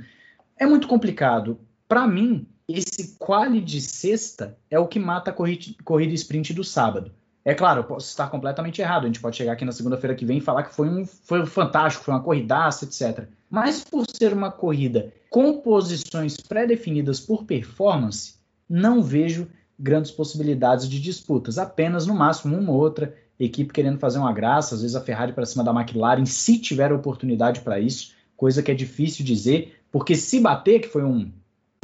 É 0.56 0.66
muito 0.66 0.88
complicado. 0.88 1.58
Para 1.86 2.06
mim, 2.06 2.46
esse 2.68 3.16
quali 3.18 3.60
de 3.60 3.80
sexta 3.80 4.56
é 4.70 4.78
o 4.78 4.88
que 4.88 4.98
mata 4.98 5.30
a 5.30 5.34
corrida, 5.34 5.74
corrida 5.84 6.14
sprint 6.14 6.54
do 6.54 6.64
sábado. 6.64 7.12
É 7.44 7.54
claro, 7.54 7.80
eu 7.80 7.84
posso 7.84 8.08
estar 8.08 8.28
completamente 8.28 8.80
errado. 8.80 9.02
A 9.02 9.06
gente 9.06 9.20
pode 9.20 9.36
chegar 9.36 9.52
aqui 9.52 9.64
na 9.64 9.72
segunda-feira 9.72 10.14
que 10.14 10.24
vem 10.24 10.38
e 10.38 10.40
falar 10.40 10.62
que 10.62 10.74
foi 10.74 10.88
um, 10.88 11.04
foi 11.04 11.44
fantástico, 11.44 12.04
foi 12.04 12.14
uma 12.14 12.22
corridaça, 12.22 12.84
etc. 12.84 13.26
Mas 13.50 13.84
por 13.84 14.06
ser 14.08 14.32
uma 14.32 14.50
corrida 14.50 15.12
com 15.28 15.60
posições 15.60 16.36
pré-definidas 16.36 17.18
por 17.18 17.44
performance, 17.44 18.36
não 18.68 19.02
vejo 19.02 19.48
grandes 19.78 20.12
possibilidades 20.12 20.88
de 20.88 21.00
disputas. 21.00 21.58
Apenas, 21.58 22.06
no 22.06 22.14
máximo, 22.14 22.56
uma 22.56 22.72
ou 22.72 22.78
outra 22.78 23.14
equipe 23.44 23.72
querendo 23.72 23.98
fazer 23.98 24.18
uma 24.18 24.32
graça, 24.32 24.74
às 24.74 24.82
vezes 24.82 24.96
a 24.96 25.00
Ferrari 25.00 25.32
para 25.32 25.46
cima 25.46 25.64
da 25.64 25.72
McLaren, 25.72 26.24
se 26.24 26.58
tiver 26.58 26.92
oportunidade 26.92 27.60
para 27.60 27.80
isso, 27.80 28.12
coisa 28.36 28.62
que 28.62 28.70
é 28.70 28.74
difícil 28.74 29.24
dizer, 29.24 29.82
porque 29.90 30.14
se 30.14 30.40
bater, 30.40 30.80
que 30.80 30.88
foi 30.88 31.04
um, 31.04 31.30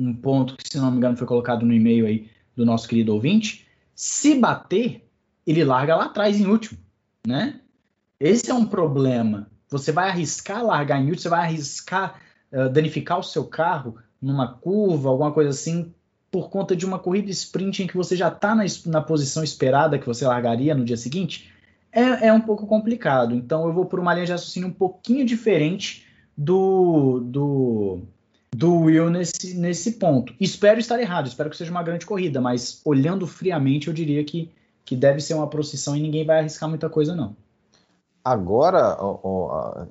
um 0.01 0.15
ponto 0.15 0.57
que, 0.57 0.69
se 0.69 0.79
não 0.79 0.91
me 0.91 0.97
engano, 0.97 1.17
foi 1.17 1.27
colocado 1.27 1.67
no 1.67 1.73
e-mail 1.73 2.07
aí 2.07 2.31
do 2.57 2.65
nosso 2.65 2.89
querido 2.89 3.13
ouvinte, 3.13 3.67
se 3.95 4.35
bater, 4.35 5.05
ele 5.47 5.65
larga 5.65 5.97
lá 5.97 6.05
atrás 6.07 6.41
em 6.41 6.47
último, 6.47 6.79
né? 7.27 7.61
Esse 8.21 8.51
é 8.51 8.55
um 8.55 8.67
problema. 8.67 9.49
Você 9.69 9.93
vai 9.93 10.09
arriscar 10.09 10.65
largar 10.65 11.01
em 11.01 11.05
último, 11.05 11.21
você 11.23 11.29
vai 11.29 11.41
arriscar 11.41 12.21
uh, 12.53 12.69
danificar 12.69 13.19
o 13.19 13.23
seu 13.23 13.45
carro 13.45 13.97
numa 14.21 14.55
curva, 14.55 15.09
alguma 15.09 15.33
coisa 15.33 15.51
assim, 15.51 15.93
por 16.31 16.51
conta 16.51 16.77
de 16.77 16.85
uma 16.85 16.99
corrida 16.99 17.31
sprint 17.31 17.83
em 17.83 17.87
que 17.87 17.97
você 17.97 18.17
já 18.17 18.29
está 18.29 18.55
na, 18.55 18.65
na, 18.87 19.01
posição 19.01 19.43
esperada 19.43 19.99
que 19.99 20.07
você 20.07 20.27
largaria 20.27 20.75
no 20.75 20.85
dia 20.85 20.97
seguinte, 20.97 21.51
é, 21.91 22.29
é, 22.29 22.33
um 22.33 22.41
pouco 22.41 22.67
complicado. 22.67 23.35
Então 23.35 23.67
eu 23.67 23.73
vou 23.73 23.87
por 23.87 23.99
uma 23.99 24.13
linha 24.13 24.27
de 24.27 24.33
raciocínio 24.33 24.69
um 24.69 24.73
pouquinho 24.73 25.25
diferente 25.25 26.07
do, 26.37 27.21
do, 27.21 28.01
do 28.51 28.75
Will 28.81 29.11
nesse, 29.11 29.55
nesse 29.55 29.93
ponto. 29.93 30.35
Espero 30.39 30.79
estar 30.79 31.01
errado, 31.01 31.27
espero 31.27 31.49
que 31.49 31.57
seja 31.57 31.71
uma 31.71 31.83
grande 31.83 32.05
corrida, 32.05 32.41
mas 32.41 32.81
olhando 32.85 33.27
friamente 33.27 33.89
eu 33.89 33.95
diria 33.95 34.23
que, 34.23 34.51
que 34.85 34.95
deve 34.95 35.21
ser 35.21 35.35
uma 35.35 35.47
procissão 35.47 35.97
e 35.97 36.01
ninguém 36.01 36.27
vai 36.27 36.41
arriscar 36.41 36.69
muita 36.69 36.91
coisa, 36.91 37.15
não. 37.15 37.35
Agora, 38.23 38.99
ó, 39.01 39.19
ó, 39.23 39.87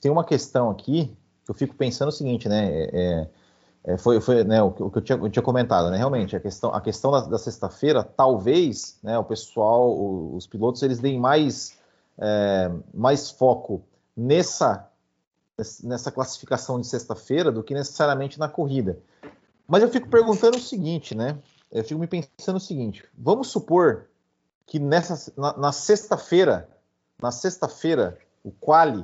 tem 0.00 0.10
uma 0.10 0.24
questão 0.24 0.70
aqui 0.70 1.16
que 1.44 1.50
eu 1.50 1.54
fico 1.54 1.74
pensando 1.76 2.08
o 2.08 2.12
seguinte, 2.12 2.48
né? 2.48 2.68
É, 2.72 2.90
é, 2.92 3.28
é 3.84 3.98
foi, 3.98 4.20
foi 4.20 4.44
né, 4.44 4.62
o, 4.62 4.70
que 4.70 4.80
eu 4.80 5.02
tinha, 5.02 5.18
eu 5.18 5.28
tinha, 5.28 5.42
comentado, 5.42 5.90
né? 5.90 5.96
Realmente, 5.96 6.36
a 6.36 6.40
questão, 6.40 6.72
a 6.72 6.80
questão 6.80 7.10
da, 7.10 7.20
da 7.22 7.38
sexta-feira, 7.38 8.04
talvez, 8.04 8.98
né, 9.02 9.18
o 9.18 9.24
pessoal, 9.24 9.90
o, 9.90 10.36
os 10.36 10.46
pilotos, 10.46 10.82
eles 10.82 11.00
deem 11.00 11.18
mais, 11.18 11.76
é, 12.16 12.70
mais 12.94 13.30
foco 13.30 13.82
nessa, 14.16 14.88
nessa 15.82 16.12
classificação 16.12 16.80
de 16.80 16.86
sexta-feira 16.86 17.50
do 17.50 17.62
que 17.62 17.74
necessariamente 17.74 18.38
na 18.38 18.48
corrida. 18.48 18.98
Mas 19.66 19.82
eu 19.82 19.88
fico 19.88 20.08
perguntando 20.08 20.58
o 20.58 20.60
seguinte, 20.60 21.14
né? 21.14 21.38
Eu 21.70 21.82
fico 21.82 21.98
me 21.98 22.06
pensando 22.06 22.56
o 22.56 22.60
seguinte: 22.60 23.04
vamos 23.16 23.48
supor 23.48 24.06
que 24.66 24.78
nessa, 24.78 25.32
na, 25.36 25.72
sexta-feira, 25.72 26.68
na 27.20 27.32
sexta-feira, 27.32 28.18
o 28.44 28.52
quali 28.52 29.00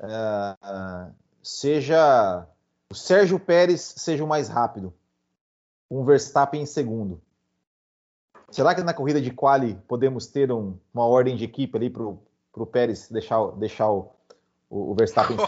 uh, 0.00 1.12
seja 1.42 2.46
o 2.92 2.94
Sérgio 2.94 3.40
Pérez 3.40 3.94
seja 3.96 4.22
o 4.22 4.26
mais 4.26 4.50
rápido, 4.50 4.92
um 5.90 6.04
Verstappen 6.04 6.60
em 6.60 6.66
segundo. 6.66 7.22
Será 8.50 8.74
que 8.74 8.82
na 8.82 8.92
corrida 8.92 9.18
de 9.18 9.30
quali 9.30 9.78
podemos 9.88 10.26
ter 10.26 10.52
um, 10.52 10.76
uma 10.92 11.06
ordem 11.06 11.34
de 11.34 11.42
equipe 11.42 11.74
ali 11.74 11.88
para 11.88 12.02
o 12.02 12.66
Pérez 12.66 13.08
deixar, 13.08 13.46
deixar 13.52 13.90
o, 13.90 14.12
o 14.68 14.94
Verstappen 14.94 15.38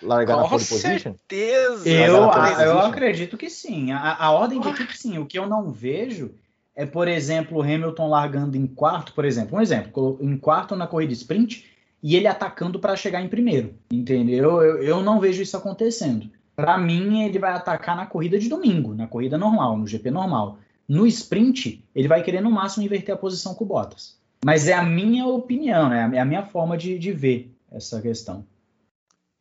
largar 0.00 0.38
na 0.38 0.48
pole 0.48 0.64
position? 0.64 1.12
Com 1.12 1.18
certeza! 1.18 1.86
Eu, 1.86 2.14
eu 2.14 2.78
acredito 2.78 3.36
que 3.36 3.50
sim. 3.50 3.92
A, 3.92 4.24
a 4.24 4.30
ordem 4.30 4.58
de 4.58 4.68
equipe, 4.70 4.96
sim. 4.96 5.18
O 5.18 5.26
que 5.26 5.38
eu 5.38 5.46
não 5.46 5.70
vejo 5.70 6.34
é, 6.74 6.86
por 6.86 7.06
exemplo, 7.06 7.58
o 7.58 7.62
Hamilton 7.62 8.08
largando 8.08 8.56
em 8.56 8.66
quarto, 8.66 9.12
por 9.12 9.26
exemplo. 9.26 9.58
Um 9.58 9.60
exemplo, 9.60 10.16
em 10.22 10.38
quarto 10.38 10.74
na 10.74 10.86
corrida 10.86 11.12
sprint 11.12 11.70
e 12.02 12.16
ele 12.16 12.26
atacando 12.26 12.78
para 12.78 12.96
chegar 12.96 13.20
em 13.20 13.28
primeiro, 13.28 13.74
entendeu? 13.92 14.62
Eu, 14.62 14.82
eu 14.82 15.02
não 15.02 15.20
vejo 15.20 15.42
isso 15.42 15.54
acontecendo. 15.54 16.30
Para 16.56 16.78
mim, 16.78 17.22
ele 17.22 17.38
vai 17.38 17.52
atacar 17.52 17.96
na 17.96 18.06
corrida 18.06 18.38
de 18.38 18.48
domingo, 18.48 18.94
na 18.94 19.06
corrida 19.06 19.36
normal, 19.36 19.76
no 19.76 19.86
GP 19.86 20.10
normal. 20.10 20.58
No 20.88 21.06
sprint, 21.06 21.84
ele 21.94 22.08
vai 22.08 22.22
querer 22.22 22.40
no 22.40 22.50
máximo 22.50 22.84
inverter 22.84 23.14
a 23.14 23.18
posição 23.18 23.54
com 23.54 23.64
o 23.64 23.66
Bottas. 23.66 24.18
Mas 24.44 24.68
é 24.68 24.74
a 24.74 24.82
minha 24.82 25.26
opinião, 25.26 25.88
né? 25.88 26.10
é 26.14 26.20
a 26.20 26.24
minha 26.24 26.44
forma 26.44 26.76
de, 26.76 26.98
de 26.98 27.12
ver 27.12 27.56
essa 27.72 28.00
questão. 28.00 28.44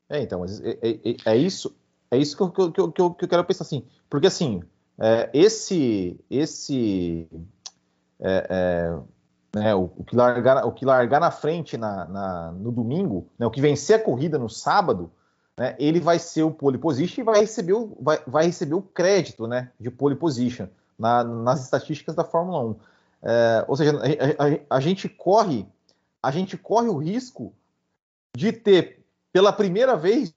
É, 0.09 0.21
então, 0.21 0.45
é, 0.45 0.49
é, 0.81 1.11
é, 1.11 1.15
é 1.25 1.37
isso, 1.37 1.75
é 2.09 2.17
isso 2.17 2.35
que 2.35 2.43
eu, 2.43 2.51
que, 2.51 2.61
eu, 2.61 2.91
que, 2.91 3.01
eu, 3.01 3.11
que 3.11 3.25
eu 3.25 3.29
quero 3.29 3.43
pensar 3.43 3.63
assim. 3.63 3.85
Porque 4.09 4.27
assim, 4.27 4.63
é, 4.97 5.29
esse, 5.33 6.19
esse 6.29 7.27
é, 8.19 8.47
é 8.49 9.59
né, 9.59 9.75
o, 9.75 9.91
o, 9.97 10.03
que 10.03 10.15
largar, 10.15 10.65
o 10.65 10.71
que 10.71 10.85
largar 10.85 11.19
na 11.19 11.31
frente 11.31 11.77
na, 11.77 12.05
na 12.05 12.51
no 12.53 12.71
domingo, 12.71 13.27
né, 13.37 13.45
o 13.45 13.51
que 13.51 13.61
vencer 13.61 13.97
a 13.97 14.03
corrida 14.03 14.39
no 14.39 14.49
sábado, 14.49 15.11
né, 15.57 15.75
ele 15.79 15.99
vai 15.99 16.19
ser 16.19 16.43
o 16.43 16.51
pole 16.51 16.77
position 16.77 17.21
e 17.21 17.25
vai 17.25 17.39
receber 17.39 17.73
o, 17.73 17.95
vai, 17.99 18.21
vai 18.25 18.45
receber 18.45 18.75
o 18.75 18.81
crédito 18.81 19.47
né, 19.47 19.71
de 19.79 19.91
pole 19.91 20.15
position 20.15 20.67
na, 20.97 21.23
nas 21.23 21.63
estatísticas 21.63 22.15
da 22.15 22.23
Fórmula 22.23 22.59
1. 22.59 22.75
É, 23.25 23.65
ou 23.67 23.75
seja, 23.75 23.93
a, 23.97 24.75
a, 24.75 24.77
a, 24.77 24.79
gente 24.81 25.07
corre 25.07 25.65
a 26.21 26.31
gente 26.31 26.57
corre 26.57 26.87
o 26.87 26.97
risco 26.97 27.53
de 28.35 28.51
ter 28.51 29.05
pela 29.31 29.51
primeira 29.51 29.95
vez 29.97 30.33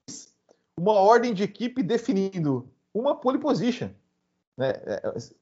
uma 0.77 0.93
ordem 0.93 1.33
de 1.33 1.43
equipe 1.43 1.81
definindo 1.81 2.69
uma 2.93 3.15
pole 3.15 3.39
position. 3.39 3.89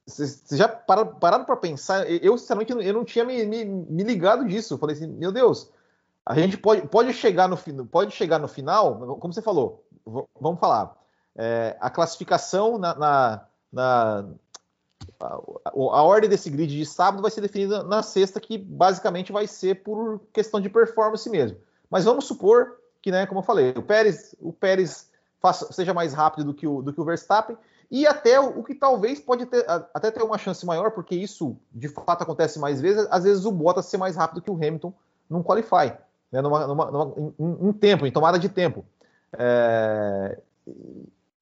Vocês 0.06 0.42
né? 0.50 0.54
É, 0.54 0.56
já 0.56 0.68
pararam 0.68 1.44
para 1.44 1.56
pensar? 1.56 2.08
Eu, 2.10 2.36
sinceramente, 2.38 2.72
eu 2.72 2.92
não 2.92 3.04
tinha 3.04 3.24
me, 3.24 3.44
me, 3.44 3.64
me, 3.64 4.02
ligado 4.02 4.46
disso. 4.46 4.74
Eu 4.74 4.78
falei 4.78 4.94
assim, 4.94 5.06
meu 5.06 5.32
Deus, 5.32 5.70
a 6.26 6.34
gente 6.34 6.58
pode, 6.58 6.88
pode, 6.88 7.12
chegar, 7.12 7.48
no, 7.48 7.56
pode 7.86 8.10
chegar 8.12 8.40
no 8.40 8.48
final, 8.48 9.16
como 9.20 9.32
você 9.32 9.40
falou, 9.40 9.86
vamos 10.40 10.58
falar, 10.58 10.96
é, 11.36 11.76
a 11.80 11.88
classificação 11.88 12.78
na, 12.78 12.94
na, 12.96 13.46
na 13.72 14.24
a, 15.20 15.40
a, 15.72 16.02
ordem 16.02 16.28
desse 16.28 16.50
grid 16.50 16.76
de 16.76 16.84
sábado 16.84 17.22
vai 17.22 17.30
ser 17.30 17.42
definida 17.42 17.84
na 17.84 18.02
sexta, 18.02 18.40
que 18.40 18.58
basicamente 18.58 19.30
vai 19.30 19.46
ser 19.46 19.84
por 19.84 20.20
questão 20.32 20.60
de 20.60 20.68
performance 20.68 21.30
mesmo. 21.30 21.58
Mas 21.88 22.04
vamos 22.04 22.24
supor 22.24 22.78
que, 23.00 23.12
né, 23.12 23.24
como 23.24 23.38
eu 23.38 23.44
falei, 23.44 23.70
o 23.70 23.82
Pérez, 23.82 24.34
o 24.40 24.52
Pérez 24.52 25.08
faça, 25.38 25.72
seja 25.72 25.94
mais 25.94 26.12
rápido 26.12 26.46
do 26.46 26.54
que 26.54 26.66
o, 26.66 26.82
do 26.82 26.92
que 26.92 27.00
o 27.00 27.04
Verstappen, 27.04 27.56
e 27.88 28.04
até 28.04 28.40
o, 28.40 28.64
que 28.64 28.74
talvez 28.74 29.20
pode 29.20 29.46
ter, 29.46 29.64
até 29.94 30.10
ter 30.10 30.24
uma 30.24 30.38
chance 30.38 30.66
maior, 30.66 30.90
porque 30.90 31.14
isso 31.14 31.56
de 31.72 31.88
fato 31.88 32.22
acontece 32.22 32.58
mais 32.58 32.80
vezes, 32.80 33.06
às 33.12 33.22
vezes 33.22 33.44
o 33.44 33.52
Bottas 33.52 33.86
ser 33.86 33.96
mais 33.96 34.16
rápido 34.16 34.42
que 34.42 34.50
o 34.50 34.56
Hamilton 34.56 34.92
num 35.30 35.42
qualify, 35.42 35.92
né, 36.30 36.40
numa, 36.40 36.66
numa, 36.66 36.90
numa, 36.90 37.14
em, 37.38 37.68
em, 37.68 37.72
tempo, 37.72 38.06
em 38.06 38.10
tomada 38.10 38.38
de 38.38 38.48
tempo. 38.48 38.84
É, 39.32 40.38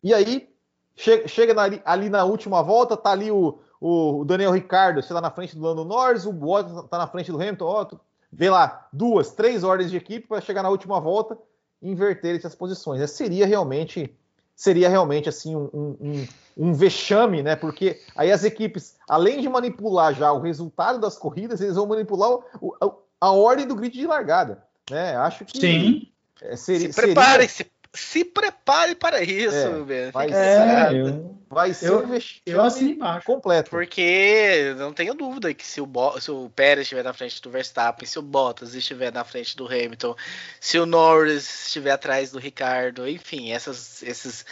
e 0.02 0.12
aí, 0.12 0.48
chega, 0.96 1.28
chega 1.28 1.54
na, 1.54 1.62
ali 1.84 2.08
na 2.08 2.24
última 2.24 2.62
volta, 2.62 2.96
tá 2.96 3.10
ali 3.10 3.30
o, 3.30 3.58
o 3.80 4.24
Daniel 4.24 4.52
Ricardo, 4.52 5.02
sei 5.02 5.14
lá, 5.14 5.20
na 5.20 5.30
frente 5.30 5.56
do 5.56 5.62
Lando 5.62 5.84
Norris, 5.84 6.26
o 6.26 6.32
Bottas 6.32 6.88
tá 6.88 6.98
na 6.98 7.06
frente 7.06 7.30
do 7.30 7.40
Hamilton, 7.40 7.64
ó, 7.64 7.86
vê 8.32 8.50
lá, 8.50 8.88
duas, 8.92 9.32
três 9.32 9.62
ordens 9.62 9.90
de 9.90 9.96
equipe 9.96 10.26
para 10.26 10.40
chegar 10.40 10.62
na 10.62 10.70
última 10.70 11.00
volta 11.00 11.38
e 11.80 11.90
inverter 11.90 12.36
essas 12.36 12.54
posições. 12.54 13.00
É, 13.00 13.06
seria 13.06 13.46
realmente 13.46 14.14
seria 14.56 14.88
realmente 14.88 15.28
assim 15.28 15.56
um, 15.56 15.68
um, 15.74 16.26
um, 16.56 16.72
vexame, 16.72 17.42
né? 17.42 17.56
Porque 17.56 18.00
aí 18.16 18.30
as 18.30 18.44
equipes, 18.44 18.96
além 19.08 19.40
de 19.40 19.48
manipular 19.48 20.14
já 20.14 20.32
o 20.32 20.40
resultado 20.40 21.00
das 21.00 21.18
corridas, 21.18 21.60
eles 21.60 21.74
vão 21.74 21.86
manipular 21.86 22.38
o, 22.60 22.74
a, 22.80 23.26
a, 23.26 23.32
ordem 23.32 23.66
do 23.66 23.74
grid 23.74 23.98
de 23.98 24.06
largada, 24.06 24.62
né? 24.90 25.16
Acho 25.16 25.44
que 25.44 25.58
Sim. 25.58 26.08
É, 26.42 26.56
seria, 26.56 26.92
se 26.92 27.00
preparem, 27.00 27.48
seria... 27.48 27.70
se 27.94 28.24
prepare 28.24 28.94
para 28.94 29.22
isso, 29.22 29.54
É, 29.54 29.68
meu 29.70 29.84
bem. 29.84 30.10
vai 30.10 30.28
ser- 30.28 30.34
ligado. 30.66 30.94
É, 30.96 31.00
eu, 31.00 31.34
Vai 31.54 31.72
ser 31.72 31.88
Eu- 31.88 32.04
um 32.04 32.14
eu 32.46 32.88
embaixo. 32.88 33.24
completo. 33.26 33.70
Porque 33.70 34.74
não 34.76 34.92
tenho 34.92 35.14
dúvida 35.14 35.54
que 35.54 35.64
se 35.64 35.80
o, 35.80 35.86
Bo- 35.86 36.20
se 36.20 36.28
o 36.28 36.50
Pérez 36.50 36.82
estiver 36.84 37.04
na 37.04 37.12
frente 37.12 37.40
do 37.40 37.48
Verstappen, 37.48 38.08
se 38.08 38.18
o 38.18 38.22
Bottas 38.22 38.74
estiver 38.74 39.12
na 39.12 39.22
frente 39.22 39.56
do 39.56 39.66
Hamilton, 39.66 40.16
se 40.58 40.78
o 40.80 40.84
Norris 40.86 41.66
estiver 41.66 41.92
atrás 41.92 42.32
do 42.32 42.40
Ricardo, 42.40 43.08
enfim, 43.08 43.52
essas, 43.52 44.02
esses, 44.02 44.44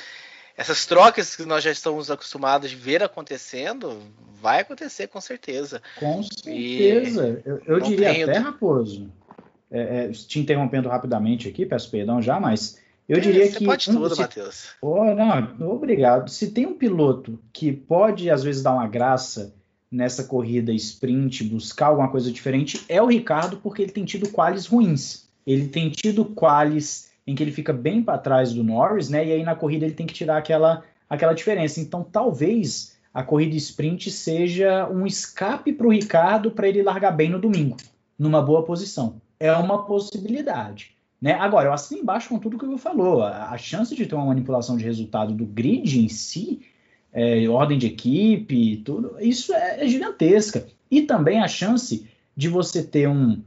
essas 0.56 0.86
trocas 0.86 1.34
que 1.34 1.44
nós 1.44 1.64
já 1.64 1.72
estamos 1.72 2.08
acostumados 2.08 2.70
de 2.70 2.76
ver 2.76 3.02
acontecendo, 3.02 4.00
vai 4.40 4.60
acontecer 4.60 5.08
com 5.08 5.20
certeza. 5.20 5.82
com 5.98 6.22
certeza. 6.22 7.42
Eu, 7.44 7.60
eu 7.66 7.78
não 7.80 7.88
diria 7.88 8.12
tenho- 8.12 8.30
até, 8.30 8.38
Raposo, 8.38 9.10
é, 9.72 10.04
é, 10.04 10.08
te 10.10 10.38
interrompendo 10.38 10.88
rapidamente 10.88 11.48
aqui, 11.48 11.64
peço 11.66 11.90
perdão 11.90 12.20
já, 12.20 12.38
mas 12.38 12.78
eu 13.08 13.18
diria 13.20 13.46
você 13.46 13.58
que. 13.58 13.64
pode 13.64 13.90
um- 13.90 13.94
tudo, 13.94 14.14
se- 14.14 14.20
Matheus. 14.20 14.66
Oh, 14.80 15.04
não, 15.14 15.70
obrigado. 15.72 16.28
Se 16.30 16.50
tem 16.50 16.66
um 16.66 16.74
piloto 16.74 17.38
que 17.52 17.72
pode, 17.72 18.30
às 18.30 18.42
vezes, 18.42 18.62
dar 18.62 18.72
uma 18.74 18.86
graça 18.86 19.54
nessa 19.90 20.24
corrida 20.24 20.72
sprint, 20.72 21.44
buscar 21.44 21.86
alguma 21.88 22.08
coisa 22.08 22.30
diferente, 22.30 22.82
é 22.88 23.02
o 23.02 23.06
Ricardo, 23.06 23.56
porque 23.58 23.82
ele 23.82 23.92
tem 23.92 24.04
tido 24.04 24.28
quales 24.30 24.66
ruins. 24.66 25.28
Ele 25.46 25.68
tem 25.68 25.90
tido 25.90 26.24
quales 26.24 27.10
em 27.26 27.34
que 27.34 27.42
ele 27.42 27.52
fica 27.52 27.72
bem 27.72 28.02
para 28.02 28.16
trás 28.18 28.52
do 28.52 28.64
Norris, 28.64 29.08
né? 29.08 29.26
E 29.26 29.32
aí 29.32 29.42
na 29.42 29.54
corrida 29.54 29.84
ele 29.84 29.94
tem 29.94 30.06
que 30.06 30.14
tirar 30.14 30.38
aquela, 30.38 30.82
aquela 31.10 31.34
diferença. 31.34 31.80
Então, 31.80 32.02
talvez 32.02 32.96
a 33.12 33.22
corrida 33.22 33.54
sprint 33.56 34.10
seja 34.10 34.88
um 34.88 35.06
escape 35.06 35.72
para 35.72 35.86
o 35.86 35.92
Ricardo 35.92 36.50
para 36.50 36.66
ele 36.68 36.82
largar 36.82 37.10
bem 37.12 37.28
no 37.28 37.38
domingo, 37.38 37.76
numa 38.18 38.40
boa 38.40 38.62
posição. 38.64 39.20
É 39.42 39.52
uma 39.56 39.84
possibilidade. 39.84 40.94
Né? 41.20 41.32
Agora, 41.32 41.68
eu 41.68 41.72
assino 41.72 42.00
embaixo 42.00 42.28
com 42.28 42.38
tudo 42.38 42.58
que 42.58 42.64
o 42.64 42.68
Will 42.68 42.78
falou. 42.78 43.22
A, 43.22 43.50
a 43.50 43.58
chance 43.58 43.94
de 43.94 44.06
ter 44.06 44.14
uma 44.14 44.26
manipulação 44.26 44.76
de 44.76 44.84
resultado 44.84 45.34
do 45.34 45.44
grid 45.44 46.00
em 46.00 46.08
si, 46.08 46.62
é, 47.12 47.48
ordem 47.48 47.78
de 47.78 47.86
equipe, 47.86 48.76
tudo, 48.84 49.16
isso 49.20 49.52
é, 49.52 49.84
é 49.84 49.88
gigantesca. 49.88 50.66
E 50.90 51.02
também 51.02 51.40
a 51.40 51.48
chance 51.48 52.06
de 52.36 52.48
você 52.48 52.82
ter 52.82 53.08
um, 53.08 53.42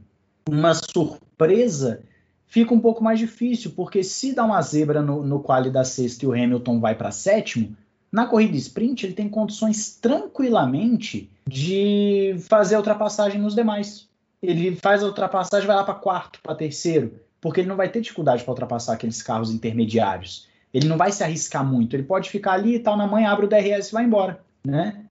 uma 0.48 0.74
surpresa 0.74 2.02
fica 2.46 2.74
um 2.74 2.80
pouco 2.80 3.02
mais 3.02 3.18
difícil, 3.18 3.72
porque 3.72 4.02
se 4.02 4.34
dá 4.34 4.44
uma 4.44 4.62
zebra 4.62 5.02
no, 5.02 5.22
no 5.22 5.40
quali 5.40 5.70
da 5.70 5.84
sexta 5.84 6.24
e 6.24 6.28
o 6.28 6.32
Hamilton 6.32 6.80
vai 6.80 6.94
para 6.94 7.10
sétimo, 7.10 7.76
na 8.10 8.26
corrida 8.26 8.56
sprint 8.56 9.04
ele 9.04 9.14
tem 9.14 9.28
condições 9.28 9.96
tranquilamente 9.96 11.30
de 11.46 12.36
fazer 12.48 12.74
a 12.74 12.78
ultrapassagem 12.78 13.40
nos 13.40 13.54
demais. 13.54 14.08
Ele 14.42 14.76
faz 14.76 15.02
a 15.02 15.06
ultrapassagem, 15.06 15.66
vai 15.66 15.76
lá 15.76 15.84
para 15.84 15.94
quarto, 15.94 16.40
para 16.42 16.54
terceiro 16.54 17.26
porque 17.46 17.60
ele 17.60 17.68
não 17.68 17.76
vai 17.76 17.88
ter 17.88 18.00
dificuldade 18.00 18.42
para 18.42 18.50
ultrapassar 18.50 18.94
aqueles 18.94 19.22
carros 19.22 19.52
intermediários. 19.52 20.48
Ele 20.74 20.88
não 20.88 20.96
vai 20.96 21.12
se 21.12 21.22
arriscar 21.22 21.64
muito. 21.64 21.94
Ele 21.94 22.02
pode 22.02 22.28
ficar 22.28 22.54
ali 22.54 22.74
e 22.74 22.78
tal 22.80 22.96
na 22.96 23.06
manhã, 23.06 23.30
abre 23.30 23.46
o 23.46 23.48
DRS 23.48 23.88
e 23.88 23.92
vai 23.92 24.04
embora, 24.04 24.40
né? 24.64 25.04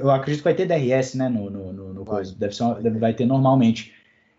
Eu, 0.00 0.10
acredito 0.10 0.42
que 0.42 0.44
vai 0.44 0.54
ter 0.54 0.66
DRS, 0.66 1.14
né? 1.14 1.28
No, 1.28 1.50
no, 1.50 1.72
no, 1.72 1.94
no 1.94 2.04
coisa. 2.04 2.34
Deve 2.38 2.54
ser 2.54 2.74
deve, 2.76 3.00
vai 3.00 3.14
ter 3.14 3.26
normalmente. 3.26 3.92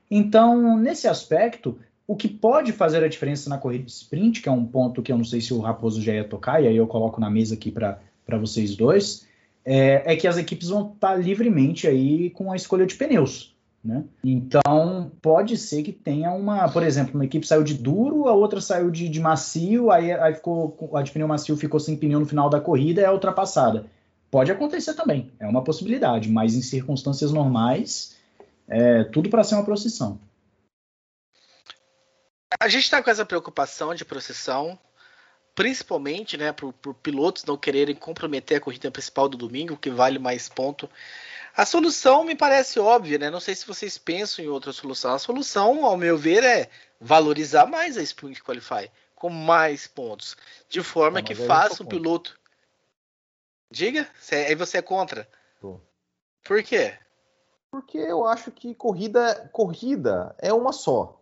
Então, 0.10 0.78
nesse 0.78 1.08
aspecto, 1.08 1.78
o 2.08 2.16
que 2.16 2.30
pode 2.30 2.72
fazer 2.72 3.04
a 3.04 3.10
diferença 3.10 3.50
na 3.50 3.58
corrida 3.58 3.84
de 3.84 3.92
sprint, 3.92 4.42
que 4.42 4.48
é 4.48 4.52
um 4.52 4.66
ponto 4.66 5.02
que 5.02 5.12
eu 5.12 5.18
não 5.18 5.26
sei 5.26 5.42
se 5.42 5.54
o 5.54 5.60
Raposo 5.60 6.02
já 6.02 6.14
ia 6.14 6.24
tocar, 6.24 6.64
e 6.64 6.68
aí 6.68 6.78
eu 6.78 6.88
coloco 6.88 7.20
na 7.20 7.30
mesa 7.30 7.56
aqui 7.56 7.72
para 7.72 8.00
vocês 8.40 8.76
dois, 8.76 9.28
é, 9.66 10.14
é 10.14 10.16
que 10.16 10.28
as 10.28 10.38
equipes 10.38 10.70
vão 10.70 10.94
estar 10.94 11.16
livremente 11.16 11.88
aí 11.88 12.30
com 12.30 12.54
a 12.54 12.56
escolha 12.56 12.86
de 12.86 12.96
pneus. 12.96 13.57
Né? 13.88 14.04
Então, 14.21 15.10
pode 15.21 15.56
ser 15.56 15.82
que 15.82 15.93
tenha 15.93 16.30
uma, 16.34 16.67
por 16.67 16.84
exemplo, 16.84 17.15
uma 17.15 17.23
equipe 17.23 17.47
saiu 17.47 17.63
de 17.63 17.73
duro, 17.73 18.28
a 18.28 18.34
outra 18.34 18.60
saiu 18.60 18.91
de, 18.91 19.08
de 19.08 19.19
macio, 19.21 19.89
aí, 19.89 20.12
aí 20.12 20.36
ficou, 20.36 20.91
a 20.93 21.02
de 21.02 21.10
pneu 21.10 21.26
macio 21.26 21.56
ficou 21.56 21.80
sem 21.80 21.95
pneu 21.95 22.19
no 22.19 22.26
final 22.26 22.50
da 22.50 22.60
corrida 22.60 23.00
e 23.00 23.06
é 23.06 23.10
ultrapassada. 23.10 23.86
Pode 24.30 24.52
acontecer 24.52 24.93
também, 24.93 25.32
é 25.39 25.47
uma 25.47 25.63
possibilidade, 25.63 26.30
mas 26.30 26.54
em 26.54 26.62
circunstâncias 26.62 27.32
normais, 27.32 28.17
é 28.67 29.06
tudo 29.06 29.30
para 29.30 29.41
ser 29.41 29.56
uma 29.56 29.63
procissão. 29.63 30.19
A 32.60 32.67
gente 32.67 32.84
está 32.84 33.02
com 33.02 33.10
essa 33.10 33.26
preocupação 33.26 33.95
de 33.95 34.04
procissão, 34.04 34.78
principalmente 35.56 36.36
né, 36.36 36.52
por, 36.52 36.73
por 36.73 36.93
pilotos 36.93 37.45
não 37.45 37.56
quererem 37.56 37.95
comprometer 37.95 38.58
a 38.58 38.62
corrida 38.62 38.91
principal 38.91 39.30
do 39.30 39.38
domingo, 39.38 39.78
que 39.78 39.89
vale 39.89 40.19
mais 40.19 40.50
ponto. 40.50 40.89
A 41.58 41.65
solução 41.65 42.24
me 42.24 42.36
parece 42.36 42.80
óbvia, 42.80 43.17
né? 43.17 43.32
Não 43.32 43.39
sei 43.39 43.56
se 43.56 43.65
vocês 43.65 43.98
pensam 43.98 44.46
em 44.46 44.48
outra 44.48 44.72
solução. 44.72 45.13
A 45.15 45.20
solução, 45.20 45.84
ao 45.86 45.98
meu 45.98 46.15
ver, 46.15 46.43
é 46.43 46.70
valorizar 47.02 47.65
mais 47.65 47.98
a 47.98 48.02
Sprint 48.04 48.43
Qualify 48.43 48.91
com 49.15 49.30
mais 49.30 49.88
pontos, 49.88 50.38
de 50.70 50.84
forma 50.84 51.17
Não, 51.20 51.26
que 51.26 51.34
faça 51.34 51.70
contra. 51.84 51.86
piloto. 51.88 52.39
Diga, 53.72 54.08
aí 54.32 54.54
você 54.56 54.78
é 54.78 54.82
contra. 54.84 55.28
Tô. 55.60 55.80
Por 56.43 56.62
quê? 56.62 56.93
Porque 57.72 57.98
eu 57.98 58.26
acho 58.26 58.52
que 58.52 58.76
corrida, 58.76 59.50
corrida 59.52 60.36
é 60.39 60.54
uma 60.54 60.72
só. 60.72 61.20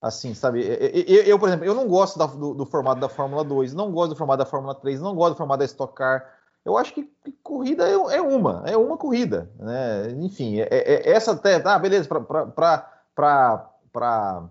Assim, 0.00 0.34
sabe? 0.34 0.64
Eu, 0.64 0.74
eu- 1.16 1.22
eu, 1.24 1.38
por 1.38 1.48
exemplo, 1.48 1.64
eu 1.66 1.74
não 1.74 1.86
gosto 1.86 2.18
da- 2.18 2.26
do, 2.26 2.54
do 2.54 2.66
formato 2.66 3.00
da 3.00 3.08
Fórmula 3.08 3.44
2, 3.44 3.74
não 3.74 3.92
gosto 3.92 4.10
do 4.10 4.16
formato 4.16 4.38
da 4.38 4.46
Fórmula 4.50 4.74
3, 4.74 5.00
não 5.00 5.14
gosto 5.14 5.34
do 5.34 5.38
formato 5.38 5.58
da 5.60 5.64
Stock 5.64 5.94
Car. 5.94 6.38
Eu 6.64 6.78
acho 6.78 6.94
que, 6.94 7.10
corrida 7.42 7.88
é, 7.88 7.92
é 7.92 8.20
uma, 8.22 8.62
é 8.66 8.76
uma 8.76 8.96
corrida. 8.96 9.50
Né? 9.58 10.10
Enfim, 10.18 10.60
é, 10.60 10.68
é- 10.70 11.10
é 11.10 11.10
essa 11.10 11.32
até. 11.32 11.60
Ah, 11.64 11.78
beleza, 11.78 12.08
para 13.14 14.44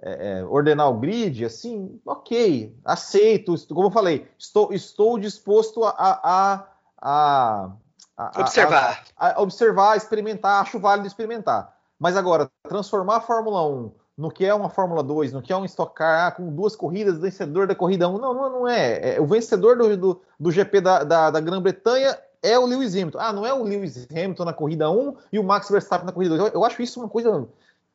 é, 0.00 0.38
é, 0.38 0.44
ordenar 0.44 0.88
o 0.88 0.98
grid, 0.98 1.44
assim, 1.44 2.00
ok, 2.06 2.76
aceito. 2.84 3.54
Como 3.74 3.88
eu 3.88 3.90
falei, 3.90 4.28
estou, 4.38 4.72
estou 4.72 5.18
disposto 5.18 5.84
a- 5.84 5.90
a- 5.98 6.20
a, 6.22 6.64
a 7.02 7.70
a- 8.16 8.40
Observar. 8.40 9.04
a, 9.16 9.32
a 9.38 9.40
observar, 9.40 9.96
experimentar, 9.96 10.62
acho 10.62 10.78
válido 10.80 11.06
experimentar. 11.06 11.76
Mas 11.98 12.16
agora, 12.16 12.50
transformar 12.68 13.16
a 13.16 13.20
Fórmula 13.20 13.66
1 13.66 13.92
no 14.18 14.32
que 14.32 14.44
é 14.44 14.52
uma 14.52 14.68
Fórmula 14.68 15.00
2, 15.00 15.32
no 15.32 15.40
que 15.40 15.52
é 15.52 15.56
um 15.56 15.64
Stock 15.64 15.94
Car, 15.94 16.26
ah, 16.26 16.32
com 16.32 16.52
duas 16.52 16.74
corridas, 16.74 17.20
vencedor 17.20 17.68
da 17.68 17.74
corrida 17.74 18.08
1, 18.08 18.18
não, 18.18 18.34
não, 18.34 18.50
não 18.50 18.68
é. 18.68 19.14
É, 19.14 19.20
O 19.20 19.26
vencedor 19.26 19.78
do, 19.78 19.96
do, 19.96 20.20
do 20.40 20.50
GP 20.50 20.80
da, 20.80 21.04
da, 21.04 21.30
da 21.30 21.40
Grã-Bretanha 21.40 22.18
é 22.42 22.58
o 22.58 22.66
Lewis 22.66 22.94
Hamilton. 22.96 23.18
Ah, 23.20 23.32
não 23.32 23.46
é 23.46 23.54
o 23.54 23.62
Lewis 23.62 24.08
Hamilton 24.10 24.44
na 24.44 24.52
corrida 24.52 24.90
1 24.90 25.16
e 25.32 25.38
o 25.38 25.44
Max 25.44 25.70
Verstappen 25.70 26.04
na 26.04 26.12
corrida 26.12 26.36
2. 26.36 26.48
Eu, 26.48 26.60
eu 26.60 26.64
acho 26.64 26.82
isso 26.82 26.98
uma 26.98 27.08
coisa 27.08 27.48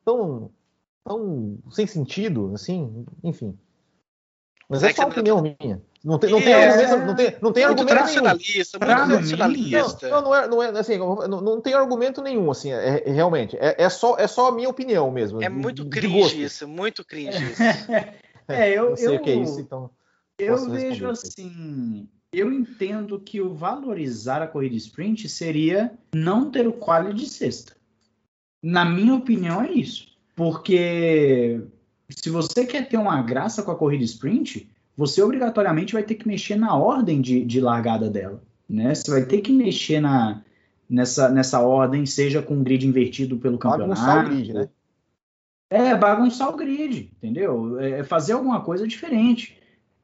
tão, 0.05 0.49
tão 1.03 1.57
sem 1.69 1.85
sentido, 1.85 2.51
assim, 2.55 3.05
enfim. 3.21 3.57
Mas 4.69 4.81
É 4.81 4.91
é 4.91 4.93
só 4.93 5.01
uma 5.01 5.09
opinião 5.09 5.41
minha. 5.41 5.81
Não 6.03 6.19
tem, 6.19 6.29
não 6.29 6.41
tem 6.41 6.53
É, 6.53 6.67
argumento, 6.67 7.05
não 7.05 7.15
tem, 7.15 7.35
não 7.41 7.53
tem 7.53 7.63
argumento 7.63 7.85
nenhum. 7.85 8.05
tradicionalista, 8.05 8.79
mim, 8.79 8.85
tradicionalista. 8.85 10.09
Não, 10.09 10.21
não, 10.21 10.29
não 10.29 10.35
é, 10.35 10.47
não 10.49 10.63
é 10.63 10.79
assim, 10.79 10.97
não, 10.97 11.15
não 11.15 11.61
tem 11.61 11.73
argumento 11.73 12.21
nenhum, 12.21 12.51
assim, 12.51 12.73
é, 12.73 13.03
é 13.05 13.11
realmente. 13.11 13.55
É, 13.57 13.83
é 13.83 13.89
só, 13.89 14.17
é 14.17 14.27
só 14.27 14.49
a 14.49 14.51
minha 14.51 14.67
opinião 14.67 15.09
mesmo. 15.09 15.41
É 15.41 15.47
muito 15.47 15.85
cringe 15.87 16.43
isso, 16.43 16.67
muito 16.67 17.05
cringe 17.05 17.43
isso. 17.51 17.61
É, 18.45 18.77
eu, 18.77 18.89
Não 18.89 18.97
sei 18.97 19.07
eu, 19.07 19.15
o 19.15 19.19
que 19.21 19.29
é 19.29 19.35
isso, 19.35 19.57
então. 19.61 19.89
eu 20.37 20.69
vejo 20.69 21.09
assim. 21.09 22.09
Eu 22.33 22.51
entendo 22.51 23.17
que 23.17 23.39
o 23.39 23.53
valorizar 23.53 24.41
a 24.41 24.47
corrida 24.47 24.75
sprint 24.75 25.29
seria 25.29 25.93
não 26.13 26.51
ter 26.51 26.67
o 26.67 26.73
quali 26.73 27.13
de 27.13 27.25
sexta. 27.25 27.73
Na 28.61 28.83
minha 28.83 29.15
opinião, 29.15 29.61
é 29.61 29.71
isso. 29.71 30.07
Porque 30.35 31.61
se 32.09 32.29
você 32.29 32.65
quer 32.65 32.89
ter 32.89 32.97
uma 32.97 33.21
graça 33.21 33.63
com 33.63 33.71
a 33.71 33.77
corrida 33.77 34.03
sprint, 34.03 34.69
você 34.95 35.21
obrigatoriamente 35.21 35.93
vai 35.93 36.03
ter 36.03 36.15
que 36.15 36.27
mexer 36.27 36.55
na 36.55 36.75
ordem 36.75 37.21
de, 37.21 37.43
de 37.43 37.59
largada 37.59 38.09
dela. 38.09 38.41
Né? 38.69 38.93
Você 38.93 39.09
vai 39.09 39.25
ter 39.25 39.41
que 39.41 39.51
mexer 39.51 39.99
na, 39.99 40.41
nessa, 40.89 41.29
nessa 41.29 41.59
ordem, 41.59 42.05
seja 42.05 42.41
com 42.41 42.59
o 42.59 42.63
grid 42.63 42.87
invertido 42.87 43.37
pelo 43.37 43.57
campeonato. 43.57 44.01
Bagunçar 44.01 44.25
o 44.25 44.29
grid, 44.29 44.53
né? 44.53 44.69
É, 45.69 45.95
bagunçar 45.95 46.49
o 46.49 46.55
grid, 46.55 47.11
entendeu? 47.17 47.79
É 47.79 48.03
fazer 48.03 48.33
alguma 48.33 48.61
coisa 48.61 48.87
diferente. 48.87 49.57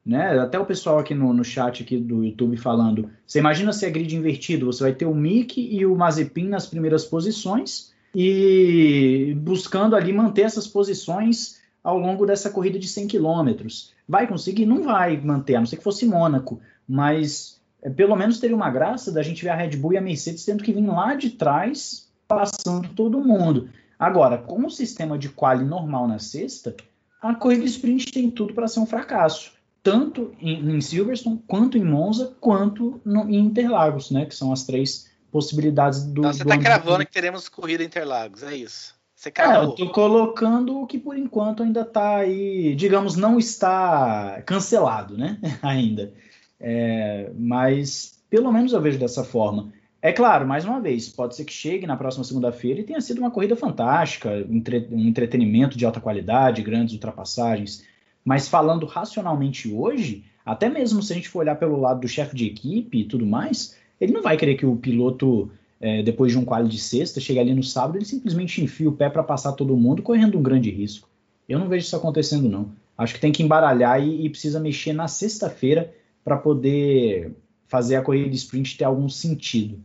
Né? 0.04 0.38
Até 0.38 0.58
o 0.58 0.66
pessoal 0.66 0.98
aqui 0.98 1.14
no, 1.14 1.32
no 1.32 1.44
chat 1.44 1.82
aqui 1.82 1.96
do 1.96 2.24
YouTube 2.24 2.56
falando. 2.56 3.08
Você 3.24 3.38
imagina 3.38 3.72
se 3.72 3.86
é 3.86 3.90
grid 3.90 4.16
invertido, 4.16 4.66
você 4.66 4.82
vai 4.82 4.94
ter 4.94 5.06
o 5.06 5.14
Mick 5.14 5.60
e 5.60 5.86
o 5.86 5.94
Mazepin 5.94 6.48
nas 6.48 6.66
primeiras 6.66 7.04
posições 7.04 7.92
e 8.14 9.36
buscando 9.38 9.94
ali 9.94 10.12
manter 10.12 10.42
essas 10.42 10.66
posições 10.66 11.59
ao 11.82 11.98
longo 11.98 12.26
dessa 12.26 12.50
corrida 12.50 12.78
de 12.78 12.88
100 12.88 13.08
quilômetros. 13.08 13.92
Vai 14.08 14.26
conseguir? 14.26 14.66
Não 14.66 14.82
vai 14.82 15.16
manter, 15.16 15.56
a 15.56 15.60
não 15.60 15.66
ser 15.66 15.76
que 15.76 15.84
fosse 15.84 16.06
Mônaco, 16.06 16.60
mas 16.86 17.60
é, 17.82 17.88
pelo 17.88 18.16
menos 18.16 18.38
teria 18.38 18.56
uma 18.56 18.70
graça 18.70 19.10
da 19.10 19.22
gente 19.22 19.42
ver 19.42 19.50
a 19.50 19.56
Red 19.56 19.76
Bull 19.76 19.94
e 19.94 19.98
a 19.98 20.00
Mercedes 20.00 20.44
tendo 20.44 20.62
que 20.62 20.72
vir 20.72 20.86
lá 20.86 21.14
de 21.14 21.30
trás, 21.30 22.08
passando 22.28 22.88
todo 22.94 23.24
mundo. 23.24 23.70
Agora, 23.98 24.38
com 24.38 24.64
o 24.64 24.70
sistema 24.70 25.18
de 25.18 25.28
quali 25.28 25.64
normal 25.64 26.08
na 26.08 26.18
sexta, 26.18 26.74
a 27.20 27.34
corrida 27.34 27.64
sprint 27.64 28.10
tem 28.12 28.30
tudo 28.30 28.54
para 28.54 28.66
ser 28.66 28.80
um 28.80 28.86
fracasso. 28.86 29.52
Tanto 29.82 30.34
em, 30.40 30.76
em, 30.76 30.80
Silverstone, 30.80 31.42
quanto 31.46 31.78
em 31.78 31.84
Monza, 31.84 32.34
quanto 32.40 33.00
no, 33.04 33.30
em 33.30 33.38
Interlagos, 33.38 34.10
né? 34.10 34.26
Que 34.26 34.34
são 34.34 34.52
as 34.52 34.64
três 34.64 35.10
possibilidades 35.30 36.04
do. 36.04 36.20
Então 36.20 36.32
você 36.32 36.42
está 36.42 36.58
cravando 36.58 37.04
que 37.04 37.12
teremos 37.12 37.48
corrida 37.48 37.82
em 37.82 37.86
Interlagos, 37.86 38.42
é 38.42 38.54
isso. 38.54 38.94
Você 39.20 39.30
É, 39.36 39.56
eu 39.58 39.72
tô 39.72 39.90
colocando 39.90 40.80
o 40.80 40.86
que 40.86 40.98
por 40.98 41.14
enquanto 41.14 41.62
ainda 41.62 41.84
tá 41.84 42.16
aí, 42.16 42.74
digamos, 42.74 43.16
não 43.16 43.38
está 43.38 44.40
cancelado, 44.46 45.14
né? 45.14 45.38
ainda. 45.60 46.14
É, 46.58 47.30
mas 47.38 48.18
pelo 48.30 48.50
menos 48.50 48.72
eu 48.72 48.80
vejo 48.80 48.98
dessa 48.98 49.22
forma. 49.22 49.74
É 50.00 50.10
claro, 50.10 50.48
mais 50.48 50.64
uma 50.64 50.80
vez, 50.80 51.10
pode 51.10 51.36
ser 51.36 51.44
que 51.44 51.52
chegue 51.52 51.86
na 51.86 51.98
próxima 51.98 52.24
segunda-feira 52.24 52.80
e 52.80 52.84
tenha 52.84 53.00
sido 53.02 53.18
uma 53.18 53.30
corrida 53.30 53.54
fantástica, 53.54 54.30
um 54.48 55.06
entretenimento 55.06 55.76
de 55.76 55.84
alta 55.84 56.00
qualidade, 56.00 56.62
grandes 56.62 56.94
ultrapassagens. 56.94 57.84
Mas 58.24 58.48
falando 58.48 58.86
racionalmente 58.86 59.70
hoje, 59.70 60.24
até 60.46 60.70
mesmo 60.70 61.02
se 61.02 61.12
a 61.12 61.16
gente 61.16 61.28
for 61.28 61.40
olhar 61.40 61.56
pelo 61.56 61.78
lado 61.78 62.00
do 62.00 62.08
chefe 62.08 62.34
de 62.34 62.46
equipe 62.46 63.00
e 63.00 63.04
tudo 63.04 63.26
mais, 63.26 63.76
ele 64.00 64.14
não 64.14 64.22
vai 64.22 64.38
querer 64.38 64.54
que 64.54 64.64
o 64.64 64.76
piloto, 64.76 65.52
é, 65.80 66.02
depois 66.02 66.30
de 66.30 66.38
um 66.38 66.44
quali 66.44 66.68
de 66.68 66.78
sexta, 66.78 67.20
chegue 67.20 67.38
ali 67.40 67.54
no 67.54 67.62
sábado, 67.62 67.96
ele 67.96 68.04
simplesmente 68.04 68.62
enfia 68.62 68.88
o 68.88 68.92
pé 68.92 69.08
para 69.08 69.22
passar 69.22 69.52
todo 69.52 69.76
mundo, 69.76 70.02
correndo 70.02 70.38
um 70.38 70.42
grande 70.42 70.70
risco. 70.70 71.08
Eu 71.48 71.58
não 71.58 71.68
vejo 71.68 71.86
isso 71.86 71.96
acontecendo, 71.96 72.48
não. 72.48 72.72
Acho 72.96 73.14
que 73.14 73.20
tem 73.20 73.32
que 73.32 73.42
embaralhar 73.42 74.00
e, 74.00 74.26
e 74.26 74.30
precisa 74.30 74.60
mexer 74.60 74.92
na 74.92 75.08
sexta-feira 75.08 75.92
para 76.22 76.36
poder 76.36 77.34
fazer 77.66 77.96
a 77.96 78.02
corrida 78.02 78.28
de 78.28 78.36
sprint 78.36 78.76
ter 78.76 78.84
algum 78.84 79.08
sentido. 79.08 79.82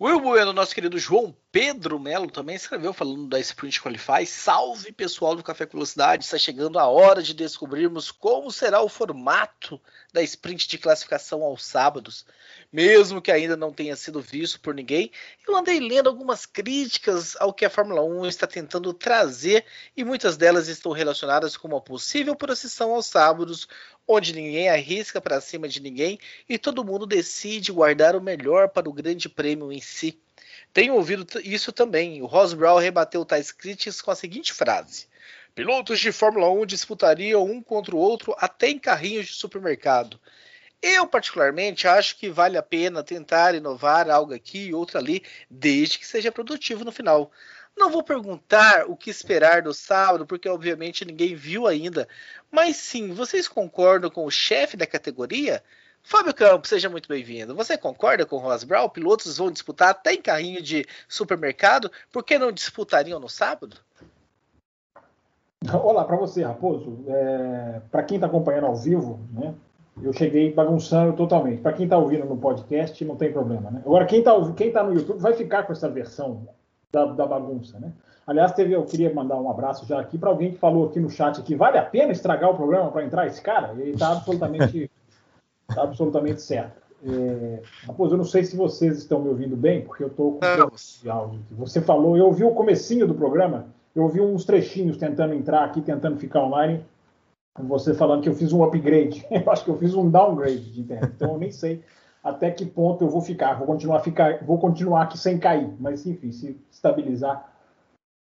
Will 0.00 0.20
Bueno, 0.20 0.52
nosso 0.52 0.74
querido 0.74 0.98
João 0.98 1.34
Pedro 1.52 2.00
Melo 2.00 2.30
também 2.30 2.56
escreveu 2.56 2.94
falando 2.94 3.28
da 3.28 3.38
Sprint 3.38 3.78
Qualify. 3.82 4.24
Salve 4.24 4.90
pessoal 4.90 5.36
do 5.36 5.42
Café 5.42 5.66
com 5.66 5.72
Velocidade, 5.74 6.24
está 6.24 6.38
chegando 6.38 6.78
a 6.78 6.86
hora 6.86 7.22
de 7.22 7.34
descobrirmos 7.34 8.10
como 8.10 8.50
será 8.50 8.80
o 8.80 8.88
formato 8.88 9.78
da 10.14 10.22
sprint 10.22 10.66
de 10.66 10.78
classificação 10.78 11.42
aos 11.42 11.62
sábados. 11.62 12.24
Mesmo 12.72 13.20
que 13.20 13.30
ainda 13.30 13.54
não 13.54 13.70
tenha 13.70 13.94
sido 13.96 14.18
visto 14.18 14.60
por 14.60 14.74
ninguém, 14.74 15.10
eu 15.46 15.54
andei 15.54 15.78
lendo 15.78 16.08
algumas 16.08 16.46
críticas 16.46 17.36
ao 17.38 17.52
que 17.52 17.66
a 17.66 17.70
Fórmula 17.70 18.02
1 18.02 18.24
está 18.28 18.46
tentando 18.46 18.94
trazer 18.94 19.66
e 19.94 20.02
muitas 20.04 20.38
delas 20.38 20.68
estão 20.68 20.90
relacionadas 20.90 21.54
com 21.54 21.68
uma 21.68 21.82
possível 21.82 22.34
procissão 22.34 22.94
aos 22.94 23.04
sábados, 23.04 23.68
onde 24.08 24.32
ninguém 24.32 24.70
arrisca 24.70 25.20
para 25.20 25.38
cima 25.38 25.68
de 25.68 25.82
ninguém 25.82 26.18
e 26.48 26.56
todo 26.56 26.82
mundo 26.82 27.06
decide 27.06 27.70
guardar 27.70 28.16
o 28.16 28.22
melhor 28.22 28.70
para 28.70 28.88
o 28.88 28.92
grande 28.92 29.28
prêmio 29.28 29.70
em 29.70 29.82
si. 29.82 30.18
Tenho 30.72 30.94
ouvido 30.94 31.26
isso 31.44 31.72
também. 31.72 32.22
O 32.22 32.26
Ross 32.26 32.54
Brown 32.54 32.78
rebateu 32.78 33.24
tais 33.24 33.52
críticas 33.52 34.00
com 34.00 34.10
a 34.10 34.16
seguinte 34.16 34.52
frase: 34.52 35.06
Pilotos 35.54 36.00
de 36.00 36.10
Fórmula 36.10 36.50
1 36.50 36.64
disputariam 36.64 37.44
um 37.44 37.62
contra 37.62 37.94
o 37.94 37.98
outro 37.98 38.34
até 38.38 38.70
em 38.70 38.78
carrinhos 38.78 39.26
de 39.26 39.34
supermercado. 39.34 40.18
Eu, 40.80 41.06
particularmente, 41.06 41.86
acho 41.86 42.18
que 42.18 42.30
vale 42.30 42.56
a 42.56 42.62
pena 42.62 43.04
tentar 43.04 43.54
inovar 43.54 44.10
algo 44.10 44.34
aqui 44.34 44.66
e 44.68 44.74
outro 44.74 44.98
ali, 44.98 45.22
desde 45.48 45.98
que 45.98 46.06
seja 46.06 46.32
produtivo 46.32 46.84
no 46.84 46.90
final. 46.90 47.30
Não 47.76 47.90
vou 47.90 48.02
perguntar 48.02 48.86
o 48.88 48.96
que 48.96 49.10
esperar 49.10 49.62
do 49.62 49.72
sábado, 49.72 50.26
porque 50.26 50.48
obviamente 50.48 51.04
ninguém 51.04 51.34
viu 51.34 51.66
ainda. 51.66 52.08
Mas 52.50 52.76
sim, 52.76 53.12
vocês 53.12 53.46
concordam 53.46 54.10
com 54.10 54.24
o 54.26 54.30
chefe 54.30 54.76
da 54.76 54.86
categoria? 54.86 55.62
Fábio 56.02 56.34
Campos, 56.34 56.68
seja 56.68 56.90
muito 56.90 57.08
bem-vindo. 57.08 57.54
Você 57.54 57.78
concorda 57.78 58.26
com 58.26 58.36
o 58.36 58.38
Ross 58.40 58.64
Brown? 58.64 58.88
Pilotos 58.88 59.38
vão 59.38 59.50
disputar 59.50 59.90
até 59.90 60.12
em 60.12 60.20
carrinho 60.20 60.60
de 60.60 60.84
supermercado, 61.08 61.90
por 62.12 62.24
que 62.24 62.38
não 62.38 62.50
disputariam 62.50 63.20
no 63.20 63.28
sábado? 63.28 63.76
Olá 65.72 66.04
para 66.04 66.16
você, 66.16 66.42
Raposo. 66.42 67.04
É, 67.06 67.80
para 67.90 68.02
quem 68.02 68.16
está 68.16 68.26
acompanhando 68.26 68.66
ao 68.66 68.74
vivo, 68.74 69.20
né, 69.32 69.54
eu 70.02 70.12
cheguei 70.12 70.52
bagunçando 70.52 71.12
totalmente. 71.12 71.62
Para 71.62 71.72
quem 71.72 71.84
está 71.84 71.96
ouvindo 71.96 72.26
no 72.26 72.36
podcast, 72.36 73.02
não 73.04 73.14
tem 73.14 73.32
problema. 73.32 73.70
Né? 73.70 73.80
Agora, 73.86 74.04
quem 74.04 74.18
está 74.18 74.32
tá 74.32 74.82
no 74.82 74.94
YouTube 74.94 75.20
vai 75.20 75.34
ficar 75.34 75.62
com 75.62 75.72
essa 75.72 75.88
versão 75.88 76.48
da, 76.90 77.06
da 77.06 77.26
bagunça. 77.26 77.78
Né? 77.78 77.92
Aliás, 78.26 78.52
teve, 78.52 78.74
eu 78.74 78.84
queria 78.84 79.14
mandar 79.14 79.36
um 79.36 79.48
abraço 79.48 79.86
já 79.86 80.00
aqui 80.00 80.18
para 80.18 80.30
alguém 80.30 80.50
que 80.52 80.58
falou 80.58 80.88
aqui 80.88 80.98
no 80.98 81.08
chat 81.08 81.40
que 81.42 81.54
vale 81.54 81.78
a 81.78 81.84
pena 81.84 82.10
estragar 82.10 82.50
o 82.50 82.56
programa 82.56 82.90
para 82.90 83.04
entrar 83.04 83.26
esse 83.28 83.40
cara. 83.40 83.72
Ele 83.78 83.92
está 83.92 84.10
absolutamente 84.10 84.90
Tá 85.74 85.82
absolutamente 85.82 86.42
certo. 86.42 86.82
É, 87.04 87.62
Raposo, 87.86 88.14
eu 88.14 88.18
não 88.18 88.24
sei 88.24 88.44
se 88.44 88.56
vocês 88.56 88.98
estão 88.98 89.20
me 89.20 89.28
ouvindo 89.28 89.56
bem, 89.56 89.82
porque 89.82 90.04
eu 90.04 90.08
estou 90.08 90.38
com 90.38 91.10
áudio. 91.10 91.40
Você 91.52 91.80
falou, 91.80 92.16
eu 92.16 92.26
ouvi 92.26 92.44
o 92.44 92.52
comecinho 92.52 93.06
do 93.06 93.14
programa, 93.14 93.66
eu 93.94 94.04
ouvi 94.04 94.20
uns 94.20 94.44
trechinhos 94.44 94.96
tentando 94.96 95.34
entrar 95.34 95.64
aqui, 95.64 95.80
tentando 95.80 96.16
ficar 96.18 96.44
online, 96.44 96.84
você 97.58 97.92
falando 97.92 98.22
que 98.22 98.28
eu 98.28 98.34
fiz 98.34 98.52
um 98.52 98.62
upgrade. 98.62 99.26
Eu 99.30 99.52
acho 99.52 99.64
que 99.64 99.70
eu 99.70 99.76
fiz 99.76 99.94
um 99.94 100.08
downgrade 100.08 100.72
de 100.72 100.80
internet, 100.80 101.12
então 101.14 101.32
eu 101.32 101.38
nem 101.38 101.50
sei 101.50 101.82
até 102.22 102.50
que 102.50 102.64
ponto 102.64 103.04
eu 103.04 103.08
vou 103.08 103.20
ficar. 103.20 103.54
Vou 103.58 103.66
continuar, 103.66 104.00
ficar, 104.00 104.44
vou 104.44 104.58
continuar 104.58 105.02
aqui 105.02 105.18
sem 105.18 105.38
cair, 105.38 105.68
mas 105.80 106.06
enfim, 106.06 106.30
se 106.30 106.58
estabilizar, 106.70 107.51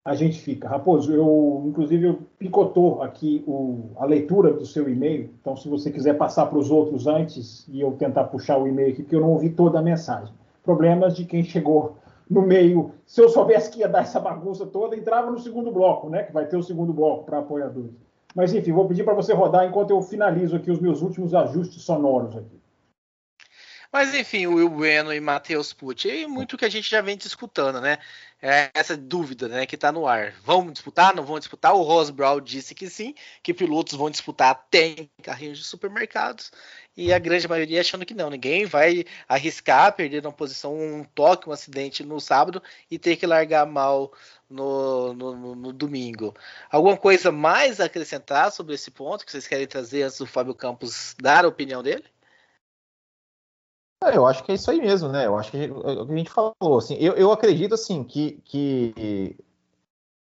a 0.08 0.14
gente 0.14 0.40
fica. 0.40 0.66
Raposo, 0.66 1.12
eu 1.12 1.64
inclusive 1.66 2.06
eu 2.06 2.18
picotou 2.38 3.02
aqui 3.02 3.44
o, 3.46 3.90
a 3.98 4.06
leitura 4.06 4.54
do 4.54 4.64
seu 4.64 4.88
e-mail, 4.88 5.28
então 5.38 5.54
se 5.54 5.68
você 5.68 5.90
quiser 5.90 6.14
passar 6.14 6.46
para 6.46 6.58
os 6.58 6.70
outros 6.70 7.06
antes 7.06 7.68
e 7.68 7.82
eu 7.82 7.92
tentar 7.92 8.24
puxar 8.24 8.56
o 8.56 8.66
e-mail 8.66 8.92
aqui, 8.92 9.02
porque 9.02 9.14
eu 9.14 9.20
não 9.20 9.32
ouvi 9.32 9.50
toda 9.50 9.78
a 9.78 9.82
mensagem. 9.82 10.32
Problemas 10.64 11.14
de 11.14 11.26
quem 11.26 11.44
chegou 11.44 11.98
no 12.28 12.40
meio. 12.40 12.92
Se 13.04 13.20
eu 13.20 13.28
soubesse 13.28 13.70
que 13.70 13.80
ia 13.80 13.88
dar 13.88 14.00
essa 14.00 14.18
bagunça 14.18 14.64
toda, 14.64 14.96
entrava 14.96 15.30
no 15.30 15.38
segundo 15.38 15.70
bloco, 15.70 16.08
né? 16.08 16.22
Que 16.22 16.32
vai 16.32 16.46
ter 16.46 16.56
o 16.56 16.62
segundo 16.62 16.92
bloco 16.92 17.24
para 17.24 17.40
apoiadores. 17.40 17.92
Mas 18.34 18.54
enfim, 18.54 18.72
vou 18.72 18.88
pedir 18.88 19.04
para 19.04 19.14
você 19.14 19.34
rodar 19.34 19.66
enquanto 19.66 19.90
eu 19.90 20.00
finalizo 20.00 20.56
aqui 20.56 20.70
os 20.70 20.80
meus 20.80 21.02
últimos 21.02 21.34
ajustes 21.34 21.82
sonoros 21.82 22.34
aqui. 22.34 22.58
Mas 23.90 24.14
enfim, 24.14 24.46
o 24.46 24.56
Will 24.56 24.68
Bueno 24.68 25.12
e 25.14 25.20
Matheus 25.20 25.72
Pucci, 25.72 26.08
e 26.08 26.26
muito 26.26 26.58
que 26.58 26.64
a 26.66 26.68
gente 26.68 26.90
já 26.90 27.00
vem 27.00 27.16
discutando, 27.16 27.80
né? 27.80 27.98
É 28.40 28.70
essa 28.74 28.96
dúvida, 28.96 29.48
né, 29.48 29.66
que 29.66 29.74
está 29.74 29.90
no 29.90 30.06
ar. 30.06 30.32
Vão 30.44 30.70
disputar, 30.70 31.14
não 31.14 31.24
vão 31.24 31.38
disputar? 31.38 31.74
O 31.74 31.82
Ross 31.82 32.10
Brown 32.10 32.40
disse 32.40 32.74
que 32.74 32.88
sim, 32.90 33.14
que 33.42 33.54
pilotos 33.54 33.94
vão 33.94 34.10
disputar 34.10 34.50
até 34.50 34.88
em 34.88 35.10
carrinhos 35.22 35.58
de 35.58 35.64
supermercados, 35.64 36.52
e 36.96 37.12
a 37.12 37.18
grande 37.18 37.48
maioria 37.48 37.80
achando 37.80 38.04
que 38.04 38.14
não. 38.14 38.28
Ninguém 38.28 38.66
vai 38.66 39.04
arriscar 39.28 39.94
perder 39.94 40.24
uma 40.24 40.32
posição, 40.32 40.76
um 40.76 41.04
toque, 41.04 41.48
um 41.48 41.52
acidente 41.52 42.04
no 42.04 42.20
sábado 42.20 42.62
e 42.90 42.98
ter 42.98 43.16
que 43.16 43.26
largar 43.26 43.66
mal 43.66 44.12
no, 44.50 45.14
no, 45.14 45.54
no, 45.56 45.72
domingo. 45.72 46.34
Alguma 46.70 46.96
coisa 46.96 47.32
mais 47.32 47.80
a 47.80 47.86
acrescentar 47.86 48.52
sobre 48.52 48.74
esse 48.74 48.90
ponto 48.90 49.24
que 49.24 49.32
vocês 49.32 49.46
querem 49.46 49.66
trazer 49.66 50.02
antes 50.02 50.18
do 50.18 50.26
Fábio 50.26 50.54
Campos 50.54 51.14
dar 51.20 51.44
a 51.44 51.48
opinião 51.48 51.82
dele? 51.82 52.04
É, 54.04 54.16
eu 54.16 54.26
acho 54.26 54.44
que 54.44 54.52
é 54.52 54.54
isso 54.54 54.70
aí 54.70 54.80
mesmo, 54.80 55.08
né? 55.08 55.26
Eu 55.26 55.36
acho 55.36 55.50
que 55.50 55.64
é 55.64 55.70
o 55.70 56.06
que 56.06 56.12
a 56.12 56.16
gente 56.16 56.30
falou. 56.30 56.78
Assim, 56.78 56.94
eu, 56.98 57.14
eu 57.14 57.32
acredito 57.32 57.74
assim 57.74 58.04
que, 58.04 58.40
que 58.44 59.36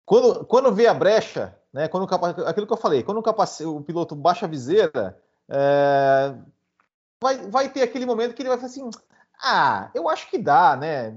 quando, 0.06 0.44
quando 0.46 0.74
vê 0.74 0.86
a 0.86 0.94
brecha, 0.94 1.54
né? 1.72 1.86
Quando 1.86 2.08
aquilo 2.46 2.66
que 2.66 2.72
eu 2.72 2.76
falei, 2.76 3.02
quando 3.02 3.18
o, 3.18 3.22
capac, 3.22 3.62
o 3.64 3.80
piloto 3.82 4.16
baixa 4.16 4.46
a 4.46 4.48
viseira, 4.48 5.16
é, 5.48 6.34
vai, 7.22 7.36
vai 7.48 7.68
ter 7.68 7.82
aquele 7.82 8.06
momento 8.06 8.34
que 8.34 8.42
ele 8.42 8.48
vai 8.48 8.58
falar 8.58 8.70
assim: 8.70 8.88
ah, 9.42 9.90
eu 9.94 10.08
acho 10.08 10.28
que 10.30 10.38
dá, 10.38 10.76
né? 10.76 11.14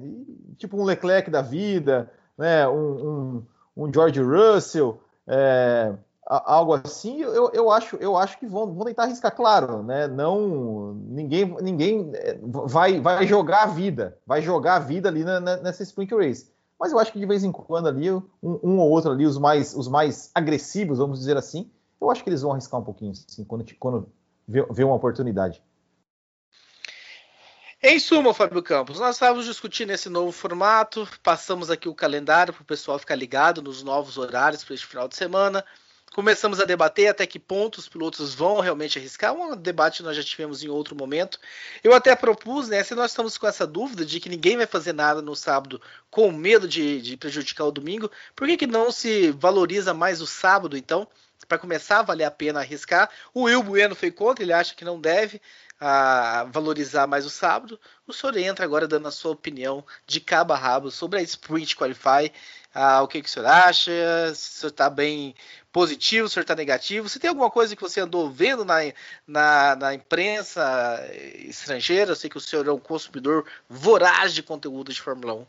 Tipo 0.57 0.77
um 0.77 0.83
Leclerc 0.83 1.31
da 1.31 1.41
vida, 1.41 2.11
né? 2.37 2.67
Um, 2.67 3.07
um, 3.07 3.85
um 3.85 3.93
George 3.93 4.21
Russell. 4.21 5.01
É, 5.25 5.93
algo 6.25 6.73
assim, 6.73 7.21
eu, 7.21 7.51
eu, 7.53 7.71
acho, 7.71 7.95
eu 7.97 8.17
acho 8.17 8.37
que 8.39 8.45
vão, 8.45 8.73
vão 8.73 8.85
tentar 8.85 9.03
arriscar, 9.03 9.35
claro, 9.35 9.83
né? 9.83 10.07
Não, 10.07 10.93
ninguém, 10.93 11.45
ninguém 11.61 12.11
é, 12.13 12.39
vai, 12.41 12.99
vai 12.99 13.27
jogar 13.27 13.63
a 13.63 13.67
vida, 13.67 14.17
vai 14.25 14.41
jogar 14.41 14.75
a 14.75 14.79
vida 14.79 15.09
ali 15.09 15.23
na, 15.23 15.39
na, 15.39 15.57
nessa 15.57 15.83
sprint 15.83 16.15
race. 16.15 16.51
Mas 16.79 16.91
eu 16.91 16.99
acho 16.99 17.11
que 17.11 17.19
de 17.19 17.25
vez 17.25 17.43
em 17.43 17.51
quando 17.51 17.87
ali, 17.87 18.11
um, 18.11 18.23
um, 18.41 18.79
ou 18.79 18.89
outro 18.89 19.11
ali, 19.11 19.25
os 19.25 19.37
mais, 19.37 19.75
os 19.75 19.87
mais 19.87 20.31
agressivos, 20.33 20.97
vamos 20.97 21.19
dizer 21.19 21.37
assim, 21.37 21.69
eu 21.99 22.09
acho 22.09 22.23
que 22.23 22.29
eles 22.29 22.41
vão 22.41 22.51
arriscar 22.51 22.79
um 22.79 22.83
pouquinho, 22.83 23.11
assim, 23.11 23.43
quando, 23.43 23.65
quando 23.79 24.09
vê, 24.47 24.65
vê 24.71 24.83
uma 24.83 24.95
oportunidade. 24.95 25.61
Em 27.85 27.99
suma, 27.99 28.33
Fábio 28.33 28.63
Campos, 28.63 28.97
nós 28.97 29.17
estávamos 29.17 29.45
discutindo 29.45 29.91
esse 29.91 30.07
novo 30.07 30.31
formato, 30.31 31.05
passamos 31.21 31.69
aqui 31.69 31.89
o 31.89 31.93
calendário 31.93 32.53
para 32.53 32.61
o 32.61 32.65
pessoal 32.65 32.97
ficar 32.97 33.15
ligado 33.15 33.61
nos 33.61 33.83
novos 33.83 34.17
horários 34.17 34.63
para 34.63 34.73
este 34.73 34.87
final 34.87 35.05
de 35.05 35.17
semana. 35.17 35.65
Começamos 36.13 36.59
a 36.59 36.65
debater 36.65 37.07
até 37.07 37.25
que 37.25 37.39
ponto 37.39 37.79
os 37.79 37.89
pilotos 37.89 38.35
vão 38.35 38.59
realmente 38.59 38.99
arriscar. 38.99 39.33
Um 39.33 39.55
debate 39.55 39.97
que 39.97 40.03
nós 40.03 40.15
já 40.15 40.21
tivemos 40.21 40.63
em 40.63 40.69
outro 40.69 40.95
momento. 40.95 41.39
Eu 41.83 41.91
até 41.91 42.15
propus, 42.15 42.69
né? 42.69 42.83
Se 42.83 42.93
nós 42.93 43.09
estamos 43.09 43.35
com 43.35 43.47
essa 43.47 43.65
dúvida 43.65 44.05
de 44.05 44.19
que 44.19 44.29
ninguém 44.29 44.55
vai 44.55 44.67
fazer 44.67 44.93
nada 44.93 45.23
no 45.23 45.35
sábado 45.35 45.81
com 46.11 46.31
medo 46.31 46.67
de, 46.67 47.01
de 47.01 47.17
prejudicar 47.17 47.65
o 47.65 47.71
domingo, 47.71 48.11
por 48.35 48.47
que, 48.47 48.57
que 48.57 48.67
não 48.67 48.91
se 48.91 49.31
valoriza 49.31 49.91
mais 49.91 50.21
o 50.21 50.27
sábado, 50.27 50.77
então? 50.77 51.07
Para 51.47 51.57
começar 51.57 51.99
a 51.99 52.03
valer 52.03 52.25
a 52.25 52.31
pena 52.31 52.59
arriscar. 52.59 53.09
O 53.33 53.45
Will 53.45 53.63
Bueno 53.63 53.95
foi 53.95 54.11
contra, 54.11 54.45
ele 54.45 54.53
acha 54.53 54.75
que 54.75 54.85
não 54.85 55.01
deve 55.01 55.41
a 55.85 56.45
valorizar 56.45 57.07
mais 57.07 57.25
o 57.25 57.29
sábado. 57.29 57.79
O 58.07 58.13
senhor 58.13 58.37
entra 58.37 58.63
agora 58.63 58.87
dando 58.87 59.07
a 59.07 59.11
sua 59.11 59.31
opinião 59.31 59.83
de 60.07 60.21
cabo 60.21 60.53
a 60.53 60.57
rabo 60.57 60.89
sobre 60.89 61.19
a 61.19 61.21
Sprint 61.23 61.75
Qualify. 61.75 62.31
Ah, 62.73 63.03
o 63.03 63.07
que, 63.07 63.21
que 63.21 63.29
o 63.29 63.31
senhor 63.31 63.45
acha? 63.45 63.91
Se 64.33 64.57
o 64.57 64.59
senhor 64.59 64.71
está 64.71 64.89
bem 64.89 65.35
positivo, 65.71 66.27
se 66.27 66.31
o 66.31 66.33
senhor 66.33 66.43
está 66.43 66.55
negativo? 66.55 67.07
Se 67.07 67.19
tem 67.19 67.29
alguma 67.29 67.51
coisa 67.51 67.75
que 67.75 67.81
você 67.81 67.99
andou 67.99 68.29
vendo 68.29 68.65
na, 68.65 68.79
na, 69.27 69.75
na, 69.75 69.93
imprensa 69.93 70.99
estrangeira? 71.39 72.11
Eu 72.11 72.15
sei 72.15 72.29
que 72.29 72.37
o 72.37 72.41
senhor 72.41 72.67
é 72.67 72.71
um 72.71 72.79
consumidor 72.79 73.45
voraz 73.69 74.33
de 74.33 74.41
conteúdo 74.41 74.91
de 74.91 75.01
Fórmula 75.01 75.33
1. 75.35 75.45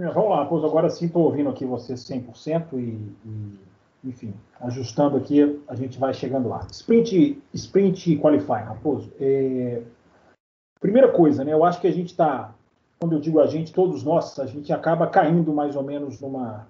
É, 0.00 0.06
vamos 0.08 0.30
lá, 0.30 0.44
pois 0.46 0.64
agora 0.64 0.90
sim 0.90 1.06
estou 1.06 1.24
ouvindo 1.24 1.50
aqui 1.50 1.64
você 1.64 1.94
100% 1.94 2.72
e, 2.72 3.14
e, 3.24 3.58
enfim, 4.02 4.34
ajustando 4.60 5.16
aqui, 5.16 5.62
a 5.68 5.74
gente 5.74 5.98
vai 5.98 6.12
chegando 6.12 6.48
lá. 6.48 6.66
Sprint, 6.70 7.40
sprint 7.52 8.16
Qualify, 8.18 8.64
Raposo. 8.64 9.12
É, 9.20 9.82
primeira 10.80 11.12
coisa, 11.12 11.44
né, 11.44 11.52
eu 11.52 11.64
acho 11.64 11.80
que 11.80 11.86
a 11.86 11.92
gente 11.92 12.10
está, 12.10 12.52
quando 13.04 13.12
eu 13.12 13.20
digo 13.20 13.38
a 13.38 13.46
gente, 13.46 13.70
todos 13.70 14.02
nós, 14.02 14.38
a 14.38 14.46
gente 14.46 14.72
acaba 14.72 15.06
caindo 15.06 15.52
mais 15.52 15.76
ou 15.76 15.82
menos 15.82 16.22
numa, 16.22 16.66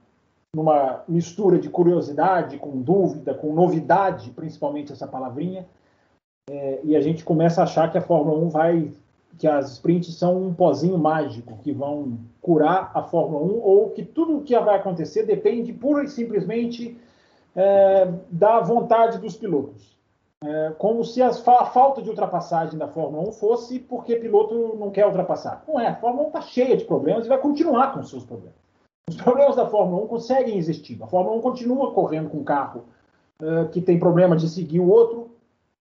numa 0.52 1.04
mistura 1.06 1.60
de 1.60 1.70
curiosidade 1.70 2.58
com 2.58 2.82
dúvida, 2.82 3.32
com 3.32 3.54
novidade, 3.54 4.30
principalmente 4.30 4.90
essa 4.90 5.06
palavrinha, 5.06 5.64
é, 6.50 6.80
e 6.82 6.96
a 6.96 7.00
gente 7.00 7.22
começa 7.22 7.60
a 7.60 7.64
achar 7.64 7.88
que 7.92 7.96
a 7.96 8.02
Fórmula 8.02 8.36
1 8.46 8.48
vai 8.48 8.90
que 9.38 9.46
as 9.46 9.72
sprints 9.72 10.16
são 10.16 10.46
um 10.46 10.54
pozinho 10.54 10.98
mágico 10.98 11.58
que 11.62 11.72
vão 11.72 12.18
curar 12.40 12.90
a 12.94 13.02
Fórmula 13.02 13.44
1 13.44 13.60
ou 13.62 13.90
que 13.90 14.04
tudo 14.04 14.38
o 14.38 14.42
que 14.42 14.58
vai 14.58 14.76
acontecer 14.76 15.24
depende 15.24 15.72
pura 15.72 16.02
e 16.02 16.08
simplesmente 16.08 16.98
é, 17.54 18.12
da 18.28 18.60
vontade 18.60 19.18
dos 19.18 19.36
pilotos. 19.36 19.93
É, 20.44 20.74
como 20.78 21.02
se 21.04 21.22
a 21.22 21.32
falta 21.32 22.02
de 22.02 22.10
ultrapassagem 22.10 22.78
da 22.78 22.86
Fórmula 22.86 23.28
1 23.28 23.32
fosse 23.32 23.78
porque 23.78 24.16
piloto 24.16 24.76
não 24.78 24.90
quer 24.90 25.06
ultrapassar. 25.06 25.64
Não 25.66 25.80
é, 25.80 25.86
a 25.86 25.96
Fórmula 25.96 26.24
1 26.24 26.26
está 26.28 26.40
cheia 26.42 26.76
de 26.76 26.84
problemas 26.84 27.24
e 27.24 27.28
vai 27.28 27.38
continuar 27.38 27.94
com 27.94 28.02
seus 28.02 28.24
problemas. 28.24 28.58
Os 29.08 29.16
problemas 29.16 29.56
da 29.56 29.66
Fórmula 29.66 30.04
1 30.04 30.06
conseguem 30.06 30.58
existir. 30.58 31.02
A 31.02 31.06
Fórmula 31.06 31.36
1 31.36 31.40
continua 31.40 31.92
correndo 31.92 32.28
com 32.28 32.38
um 32.38 32.44
carro 32.44 32.84
é, 33.40 33.64
que 33.66 33.80
tem 33.80 33.98
problema 33.98 34.36
de 34.36 34.48
seguir 34.48 34.80
o 34.80 34.88
outro, 34.88 35.34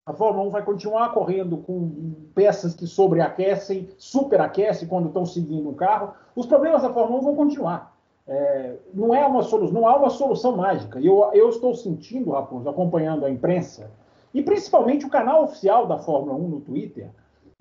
a 0.05 0.11
Fórmula 0.11 0.47
1 0.47 0.49
vai 0.49 0.63
continuar 0.63 1.13
correndo 1.13 1.57
com 1.57 2.13
peças 2.35 2.73
que 2.73 2.85
sobreaquecem, 2.85 3.89
superaquecem 3.97 4.85
quando 4.85 5.07
estão 5.07 5.25
seguindo 5.25 5.69
o 5.69 5.75
carro. 5.75 6.13
Os 6.35 6.45
problemas 6.45 6.81
da 6.81 6.91
Fórmula 6.91 7.21
1 7.21 7.23
vão 7.23 7.35
continuar. 7.35 7.95
É, 8.27 8.75
não, 8.93 9.15
é 9.15 9.25
uma 9.25 9.43
solução, 9.43 9.73
não 9.73 9.87
há 9.87 9.95
uma 9.95 10.09
solução 10.09 10.57
mágica. 10.57 10.99
Eu, 10.99 11.29
eu 11.33 11.49
estou 11.49 11.73
sentindo, 11.73 12.31
Raposo, 12.31 12.67
acompanhando 12.67 13.25
a 13.25 13.29
imprensa, 13.29 13.91
e 14.33 14.41
principalmente 14.41 15.05
o 15.05 15.09
canal 15.09 15.43
oficial 15.43 15.85
da 15.85 15.97
Fórmula 15.97 16.37
1 16.37 16.47
no 16.47 16.61
Twitter. 16.61 17.09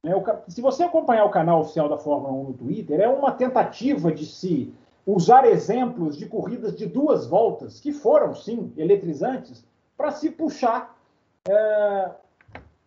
Né, 0.02 0.12
se 0.48 0.60
você 0.60 0.82
acompanhar 0.82 1.24
o 1.24 1.30
canal 1.30 1.60
oficial 1.60 1.88
da 1.88 1.98
Fórmula 1.98 2.32
1 2.32 2.44
no 2.44 2.52
Twitter, 2.54 3.00
é 3.00 3.08
uma 3.08 3.32
tentativa 3.32 4.10
de 4.10 4.26
se 4.26 4.72
usar 5.06 5.44
exemplos 5.44 6.16
de 6.16 6.26
corridas 6.26 6.76
de 6.76 6.86
duas 6.86 7.26
voltas, 7.26 7.80
que 7.80 7.92
foram, 7.92 8.34
sim, 8.34 8.72
eletrizantes, 8.76 9.64
para 9.96 10.10
se 10.10 10.30
puxar 10.30 10.96
é, 11.48 12.10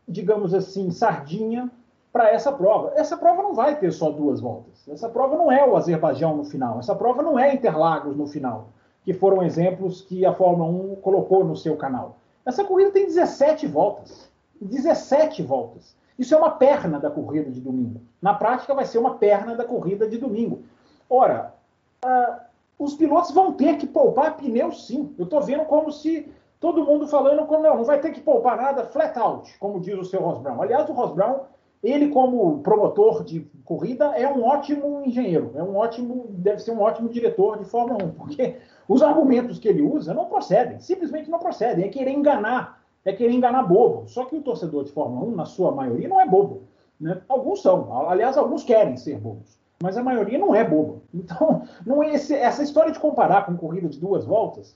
digamos 0.08 0.54
assim, 0.54 0.92
sardinha 0.92 1.70
para 2.12 2.30
essa 2.30 2.52
prova. 2.52 2.94
Essa 2.96 3.18
prova 3.18 3.44
não 3.44 3.54
vai 3.54 3.78
ter 3.78 3.92
só 3.92 4.10
duas 4.10 4.40
voltas. 4.40 4.88
Essa 4.88 5.10
prova 5.10 5.36
não 5.36 5.52
é 5.52 5.68
o 5.68 5.76
Azerbaijão 5.76 6.38
no 6.38 6.46
final. 6.46 6.80
Essa 6.80 6.96
prova 6.96 7.22
não 7.22 7.38
é 7.38 7.54
Interlagos 7.54 8.16
no 8.16 8.28
final, 8.28 8.70
que 9.04 9.14
foram 9.14 9.44
exemplos 9.44 10.02
que 10.02 10.26
a 10.26 10.34
Fórmula 10.34 10.70
1 10.70 10.96
colocou 10.98 11.44
no 11.44 11.56
seu 11.56 11.76
canal. 11.76 12.18
Essa 12.46 12.64
corrida 12.64 12.91
tem 12.91 13.06
17 13.06 13.68
voltas. 13.68 14.30
17 14.62 15.41
voltas. 15.43 15.96
Isso 16.18 16.34
é 16.34 16.38
uma 16.38 16.52
perna 16.52 17.00
da 17.00 17.10
corrida 17.10 17.52
de 17.52 17.60
domingo. 17.60 18.02
Na 18.22 18.34
prática, 18.34 18.74
vai 18.74 18.86
ser 18.86 19.00
uma 19.00 19.16
perna 19.16 19.56
da 19.56 19.66
corrida 19.66 20.08
de 20.08 20.18
domingo. 20.18 20.64
Ora, 21.10 21.54
uh, 22.06 22.39
os 22.80 22.93
pilotos 22.96 23.32
vão 23.32 23.54
ter 23.54 23.78
que 23.78 23.88
poupar 23.88 24.38
pneu 24.38 24.72
sim. 24.72 25.14
Eu 25.18 25.26
estou 25.26 25.41
vendo 25.41 25.66
como 25.66 25.91
se 25.91 26.32
todo 26.60 26.86
mundo 26.86 27.08
falando 27.08 27.46
como 27.46 27.64
não, 27.64 27.78
não 27.78 27.84
vai 27.84 28.00
ter 28.00 28.12
que 28.12 28.22
poupar 28.22 28.58
nada, 28.58 28.86
flat 28.86 29.18
out, 29.20 29.58
como 29.60 29.80
diz 29.80 29.98
o 29.98 30.06
seu 30.06 30.22
Ross 30.22 30.39
Brown. 30.39 30.62
Aliás, 30.62 30.89
o 30.89 30.93
Ross 30.93 31.14
Brown, 31.14 31.41
ele 31.84 32.10
como 32.10 32.60
promotor 32.60 33.24
de 33.24 33.48
corrida, 33.64 34.06
é 34.18 34.28
um 34.28 34.43
ótimo 34.43 35.04
engenheiro, 35.06 35.52
é 35.56 35.62
um 35.62 35.76
ótimo, 35.76 36.26
deve 36.30 36.60
ser 36.60 36.72
um 36.72 36.82
ótimo 36.82 37.10
diretor 37.10 37.60
de 37.60 37.66
Fórmula 37.66 38.04
1, 38.04 38.12
porque 38.12 38.58
os 38.88 39.02
argumentos 39.02 39.60
que 39.60 39.68
ele 39.68 39.82
usa 39.82 40.14
não 40.14 40.26
procedem, 40.26 40.80
simplesmente 40.80 41.30
não 41.30 41.40
procedem, 41.40 41.86
é 41.86 41.90
querer 41.90 42.12
enganar, 42.12 42.82
é 43.04 43.14
querer 43.14 43.34
enganar 43.34 43.64
bobo. 43.64 44.08
Só 44.08 44.26
que 44.26 44.36
o 44.36 44.42
torcedor 44.42 44.84
de 44.84 44.92
Fórmula 44.92 45.26
1, 45.28 45.36
na 45.36 45.46
sua 45.46 45.72
maioria, 45.72 46.08
não 46.08 46.22
é 46.22 46.28
bobo. 46.28 46.64
Né? 47.00 47.22
Alguns 47.28 47.62
são, 47.62 48.10
aliás, 48.10 48.38
alguns 48.38 48.64
querem 48.64 48.96
ser 48.98 49.18
bobos, 49.18 49.60
mas 49.82 49.98
a 49.98 50.04
maioria 50.04 50.38
não 50.38 50.54
é 50.54 50.64
bobo. 50.64 51.02
Então, 51.14 51.64
não 51.86 52.04
é 52.04 52.14
esse, 52.14 52.34
essa 52.34 52.64
história 52.64 52.92
de 52.92 53.00
comparar 53.00 53.46
com 53.46 53.58
corrida 53.58 53.90
de 53.90 54.00
duas 54.00 54.26
voltas, 54.26 54.76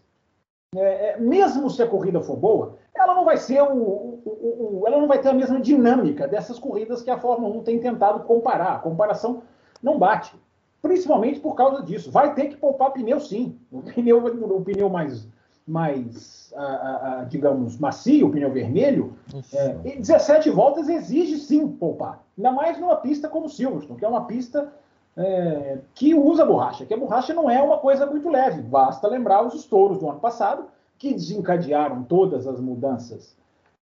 é, 0.75 1.11
é, 1.11 1.17
mesmo 1.17 1.67
se 1.69 1.81
a 1.81 1.87
corrida 1.87 2.21
for 2.21 2.37
boa, 2.37 2.77
ela 2.93 3.15
não 3.15 3.25
vai 3.25 3.37
ser 3.37 3.61
o, 3.61 3.73
o, 3.73 4.81
o, 4.81 4.83
ela 4.85 4.99
não 4.99 5.07
vai 5.07 5.19
ter 5.19 5.29
a 5.29 5.33
mesma 5.33 5.59
dinâmica 5.59 6.27
dessas 6.27 6.59
corridas 6.59 7.01
que 7.01 7.09
a 7.09 7.17
Fórmula 7.17 7.55
1 7.57 7.63
tem 7.63 7.79
tentado 7.79 8.23
comparar. 8.25 8.75
A 8.75 8.79
comparação 8.79 9.41
não 9.81 9.97
bate, 9.97 10.35
principalmente 10.81 11.39
por 11.39 11.55
causa 11.55 11.83
disso. 11.83 12.11
Vai 12.11 12.33
ter 12.33 12.47
que 12.47 12.57
poupar 12.57 12.91
pneu, 12.91 13.19
sim. 13.19 13.57
O 13.71 13.81
pneu, 13.81 14.25
o 14.25 14.61
pneu 14.61 14.89
mais, 14.89 15.27
mais 15.67 16.53
a, 16.55 16.63
a, 16.63 17.19
a, 17.19 17.23
digamos, 17.25 17.77
macio, 17.77 18.27
o 18.27 18.31
pneu 18.31 18.51
vermelho, 18.51 19.13
é, 19.53 19.95
17 19.97 20.49
voltas 20.49 20.89
exige 20.89 21.37
sim 21.37 21.67
poupar. 21.67 22.23
Ainda 22.37 22.51
mais 22.51 22.79
numa 22.79 22.95
pista 22.95 23.27
como 23.27 23.49
Silverstone, 23.49 23.99
que 23.99 24.05
é 24.05 24.07
uma 24.07 24.25
pista 24.25 24.73
é, 25.17 25.79
que 25.93 26.13
usa 26.13 26.45
borracha, 26.45 26.85
que 26.85 26.93
a 26.93 26.97
borracha 26.97 27.33
não 27.33 27.49
é 27.49 27.61
uma 27.61 27.77
coisa 27.77 28.05
muito 28.05 28.29
leve. 28.29 28.61
Basta 28.61 29.07
lembrar 29.07 29.45
os 29.45 29.53
estouros 29.53 29.99
do 29.99 30.09
ano 30.09 30.19
passado, 30.19 30.65
que 30.97 31.13
desencadearam 31.13 32.03
todas 32.03 32.45
as 32.45 32.59
mudanças 32.59 33.37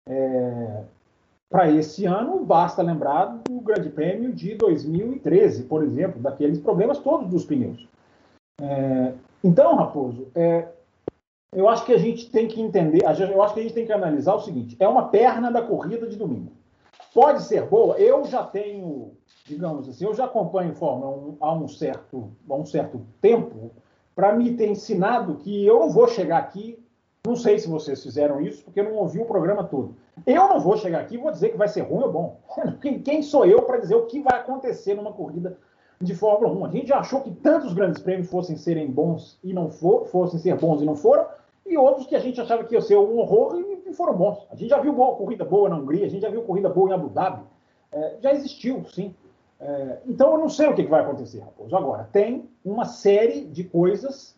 é, 0.08 0.84
para 1.56 1.72
esse 1.72 2.03
ano. 2.06 2.43
Basta 2.43 2.82
lembrar 2.82 3.28
do 3.47 3.62
Grande 3.62 3.89
Prêmio 3.89 4.34
de 4.34 4.56
2013, 4.56 5.64
por 5.64 5.82
exemplo, 5.86 6.22
daqueles 6.22 6.60
problemas 6.60 6.99
todos 6.99 7.30
dos 7.30 7.45
pneus. 7.45 7.88
É, 8.60 9.14
então, 9.41 9.76
Raposo, 9.76 10.28
é, 10.36 10.68
eu 11.53 11.70
acho 11.70 11.86
que 11.86 11.93
a 11.93 11.97
gente 11.97 12.30
tem 12.30 12.49
que 12.49 12.62
entender, 12.62 13.03
eu 13.03 13.41
acho 13.41 13.53
que 13.53 13.62
a 13.62 13.64
gente 13.64 13.74
tem 13.74 13.86
que 13.86 13.93
analisar 13.93 14.36
o 14.36 14.41
seguinte: 14.41 14.76
é 14.82 14.88
uma 14.88 15.08
perna 15.08 15.49
da 15.49 15.62
corrida 15.62 16.06
de 16.08 16.18
domingo. 16.18 16.51
Pode 17.14 17.43
ser 17.43 17.64
boa, 17.64 17.95
eu 17.97 18.26
já 18.26 18.43
tenho 18.43 19.14
digamos 19.47 19.88
assim, 19.88 20.03
eu 20.03 20.14
já 20.14 20.26
acompanho 20.26 20.74
Fórmula 20.74 21.16
1 21.16 21.38
há 21.39 21.53
um 21.53 21.68
certo, 21.68 22.32
há 22.49 22.56
um 22.56 22.66
certo 22.66 22.99
tempo, 23.22 23.72
para 24.14 24.34
me 24.34 24.58
ter 24.58 24.68
ensinado 24.68 25.36
que 25.36 25.66
eu 25.66 25.80
não 25.80 25.89
vou 25.91 26.08
chegar 26.08 26.39
aqui, 26.39 26.84
não 27.26 27.36
sei 27.36 27.58
se 27.60 27.68
vocês 27.68 28.02
fizeram 28.04 28.40
isso, 28.42 28.64
porque 28.64 28.80
eu 28.80 28.86
não 28.86 28.96
ouvi 28.96 29.20
o 29.20 29.26
programa 29.26 29.64
todo. 29.64 29.96
Eu 30.26 30.48
não 30.48 30.60
vou 30.60 30.78
chegar 30.78 31.02
aqui 31.02 31.16
e 31.16 31.18
vou 31.18 31.32
dizer 31.32 31.50
que 31.50 31.58
vai 31.58 31.68
ser 31.68 31.82
ruim 31.82 32.04
ou 32.04 32.12
bom. 32.12 32.40
Quem 33.04 33.22
sou 33.22 33.46
eu 33.46 33.62
para 33.64 33.78
dizer 33.78 33.96
o 33.96 34.06
que 34.06 34.22
vai 34.22 34.40
acontecer 34.40 34.94
numa 34.94 35.12
corrida 35.12 35.58
de 36.00 36.14
Fórmula 36.14 36.54
1? 36.54 36.66
A 36.66 36.70
gente 36.70 36.88
já 36.88 37.00
achou 37.00 37.22
que 37.22 37.32
tantos 37.32 37.74
grandes 37.74 38.02
prêmios 38.02 38.30
fossem 38.30 38.56
serem 38.56 38.90
bons 38.90 39.40
e 39.44 39.54
não 39.54 39.70
for, 39.70 40.06
fossem 40.08 40.40
ser 40.40 40.56
bons 40.58 40.82
e 40.82 40.86
não 40.86 40.96
foram, 40.96 41.26
e 41.66 41.78
outros 41.78 42.06
que 42.06 42.16
a 42.16 42.20
gente 42.20 42.40
achava 42.40 42.64
que 42.64 42.76
ia 42.76 42.82
ser 42.82 42.98
um 42.98 43.18
horror 43.18 43.60
e 43.86 43.94
foram 43.94 44.14
bons. 44.14 44.46
A 44.52 44.56
gente 44.56 44.70
já 44.70 44.80
viu 44.80 44.94
boa, 44.94 45.16
corrida 45.16 45.44
boa 45.44 45.70
na 45.70 45.78
Hungria, 45.78 46.06
a 46.06 46.10
gente 46.10 46.22
já 46.22 46.30
viu 46.30 46.44
corrida 46.44 46.70
boa 46.70 46.90
em 46.90 46.94
Abu 46.94 47.10
Dhabi. 47.10 47.44
É, 47.92 48.18
já 48.22 48.34
existiu, 48.34 48.84
sim. 48.86 49.16
É, 49.60 50.00
então 50.06 50.34
eu 50.34 50.38
não 50.38 50.50
sei 50.50 50.68
o 50.68 50.76
que, 50.76 50.84
vai 50.84 51.02
acontecer, 51.02 51.40
Raposo. 51.40 51.76
Agora, 51.76 52.08
tem 52.12 52.50
uma 52.64 52.86
série 52.86 53.46
de 53.46 53.64
coisas, 53.64 54.35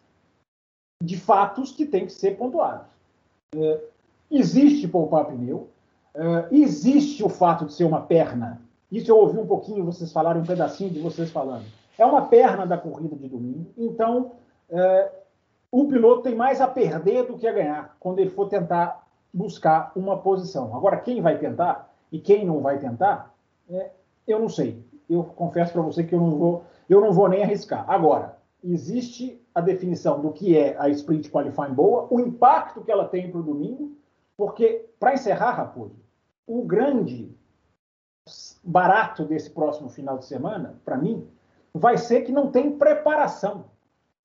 de 1.01 1.17
fatos 1.17 1.71
que 1.71 1.85
tem 1.85 2.05
que 2.05 2.11
ser 2.11 2.37
pontuados. 2.37 2.87
É, 3.55 3.81
existe 4.31 4.87
poupar 4.87 5.25
pneu, 5.25 5.69
é, 6.15 6.47
existe 6.51 7.23
o 7.23 7.29
fato 7.29 7.65
de 7.65 7.73
ser 7.73 7.83
uma 7.83 8.01
perna. 8.01 8.61
Isso 8.91 9.11
eu 9.11 9.17
ouvi 9.17 9.37
um 9.37 9.45
pouquinho 9.45 9.85
vocês 9.85 10.11
falarem, 10.11 10.41
um 10.41 10.45
pedacinho 10.45 10.89
de 10.89 10.99
vocês 10.99 11.31
falando. 11.31 11.65
É 11.97 12.05
uma 12.05 12.27
perna 12.27 12.65
da 12.65 12.77
corrida 12.77 13.15
de 13.15 13.27
domingo, 13.27 13.71
então 13.77 14.33
é, 14.69 15.11
o 15.71 15.87
piloto 15.87 16.23
tem 16.23 16.35
mais 16.35 16.61
a 16.61 16.67
perder 16.67 17.25
do 17.25 17.37
que 17.37 17.47
a 17.47 17.53
ganhar 17.53 17.95
quando 17.99 18.19
ele 18.19 18.29
for 18.29 18.47
tentar 18.47 19.05
buscar 19.33 19.91
uma 19.95 20.17
posição. 20.17 20.75
Agora, 20.75 20.97
quem 20.97 21.21
vai 21.21 21.37
tentar 21.37 21.93
e 22.11 22.19
quem 22.19 22.45
não 22.45 22.61
vai 22.61 22.79
tentar, 22.79 23.33
é, 23.69 23.91
eu 24.27 24.39
não 24.39 24.49
sei 24.49 24.85
eu 25.09 25.23
confesso 25.23 25.73
para 25.73 25.81
você 25.81 26.03
que 26.03 26.13
eu 26.13 26.19
não 26.19 26.37
vou, 26.37 26.63
eu 26.89 27.01
não 27.01 27.11
vou 27.11 27.29
nem 27.29 27.43
arriscar. 27.43 27.85
Agora, 27.87 28.36
existe 28.73 29.41
a 29.53 29.61
definição 29.61 30.21
do 30.21 30.31
que 30.31 30.57
é 30.57 30.75
a 30.79 30.89
sprint 30.89 31.29
qualifying 31.29 31.73
boa, 31.73 32.07
o 32.09 32.19
impacto 32.19 32.81
que 32.81 32.91
ela 32.91 33.07
tem 33.07 33.29
para 33.29 33.39
o 33.39 33.43
domingo, 33.43 33.95
porque 34.35 34.89
para 34.99 35.13
encerrar, 35.13 35.51
Raposo, 35.51 35.95
o 36.45 36.63
grande 36.63 37.35
barato 38.63 39.25
desse 39.25 39.49
próximo 39.49 39.89
final 39.89 40.17
de 40.17 40.25
semana, 40.25 40.79
para 40.83 40.97
mim, 40.97 41.27
vai 41.73 41.97
ser 41.97 42.21
que 42.21 42.31
não 42.31 42.51
tem 42.51 42.77
preparação. 42.77 43.65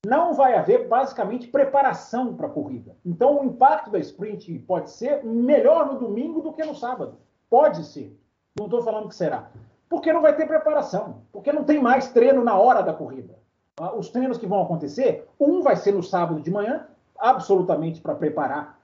Não 0.05 0.35
vai 0.35 0.55
haver 0.55 0.89
basicamente 0.89 1.47
preparação 1.47 2.35
para 2.35 2.49
a 2.49 2.51
corrida. 2.51 2.97
Então, 3.05 3.41
o 3.41 3.45
impacto 3.45 3.91
da 3.91 4.01
sprint 4.01 4.59
pode 4.61 4.91
ser 4.91 5.25
melhor 5.25 5.87
no 5.87 6.01
domingo 6.01 6.41
do 6.41 6.53
que 6.53 6.65
no 6.65 6.75
sábado. 6.75 7.19
Pode 7.49 7.85
ser. 7.85 8.19
Não 8.59 8.67
estou 8.67 8.83
falando 8.83 9.09
que 9.09 9.15
será. 9.15 9.51
Porque 9.89 10.13
não 10.13 10.21
vai 10.21 10.35
ter 10.35 10.47
preparação, 10.47 11.23
porque 11.31 11.53
não 11.53 11.63
tem 11.63 11.81
mais 11.81 12.11
treino 12.11 12.43
na 12.43 12.59
hora 12.59 12.83
da 12.83 12.93
corrida. 12.93 13.42
Ah, 13.81 13.95
os 13.95 14.11
treinos 14.11 14.37
que 14.37 14.47
vão 14.47 14.63
acontecer, 14.63 15.27
um 15.41 15.63
vai 15.63 15.77
ser 15.77 15.93
no 15.93 16.03
sábado 16.03 16.41
de 16.41 16.51
manhã, 16.51 16.87
absolutamente 17.19 18.01
para 18.01 18.15
preparar, 18.15 18.79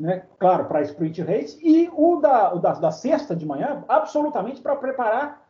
né, 0.00 0.24
claro, 0.38 0.66
para 0.66 0.80
a 0.80 0.82
sprint 0.82 1.22
race, 1.22 1.58
e 1.62 1.88
o, 1.94 2.16
da, 2.16 2.54
o 2.54 2.58
da, 2.58 2.72
da 2.74 2.90
sexta 2.90 3.34
de 3.34 3.46
manhã, 3.46 3.82
absolutamente 3.88 4.60
para 4.60 4.76
preparar 4.76 5.46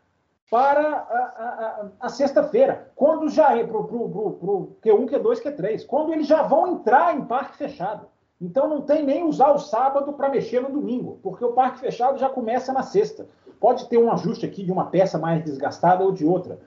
para 0.49 0.81
a, 0.81 1.01
a, 1.01 1.89
a 1.99 2.09
sexta-feira, 2.09 2.93
quando 2.95 3.29
já 3.29 3.57
é 3.59 3.65
para 3.65 3.77
o 3.77 4.79
Q1, 4.81 5.09
Q2, 5.11 5.43
Q3, 5.43 5.87
quando 5.87 6.13
eles 6.13 6.29
já 6.29 6.43
vão 6.43 6.69
entrar 6.69 7.17
em 7.17 7.25
parque 7.25 7.57
fechado. 7.57 8.07
Então 8.41 8.69
não 8.69 8.83
tem 8.83 9.05
nem 9.05 9.25
usar 9.25 9.51
o 9.51 9.59
sábado 9.59 10.13
para 10.13 10.29
mexer 10.29 10.61
no 10.61 10.71
domingo, 10.71 11.19
porque 11.23 11.45
o 11.45 11.53
parque 11.53 11.81
fechado 11.81 12.19
já 12.19 12.29
começa 12.29 12.73
na 12.73 12.83
sexta. 12.83 13.27
Pode 13.59 13.89
ter 13.89 13.99
um 13.99 14.13
ajuste 14.13 14.47
aqui 14.47 14.63
de 14.63 14.71
uma 14.71 14.87
peça 14.87 15.19
mais 15.19 15.43
desgastada 15.43 16.05
ou 16.05 16.13
de 16.13 16.25
outra. 16.25 16.61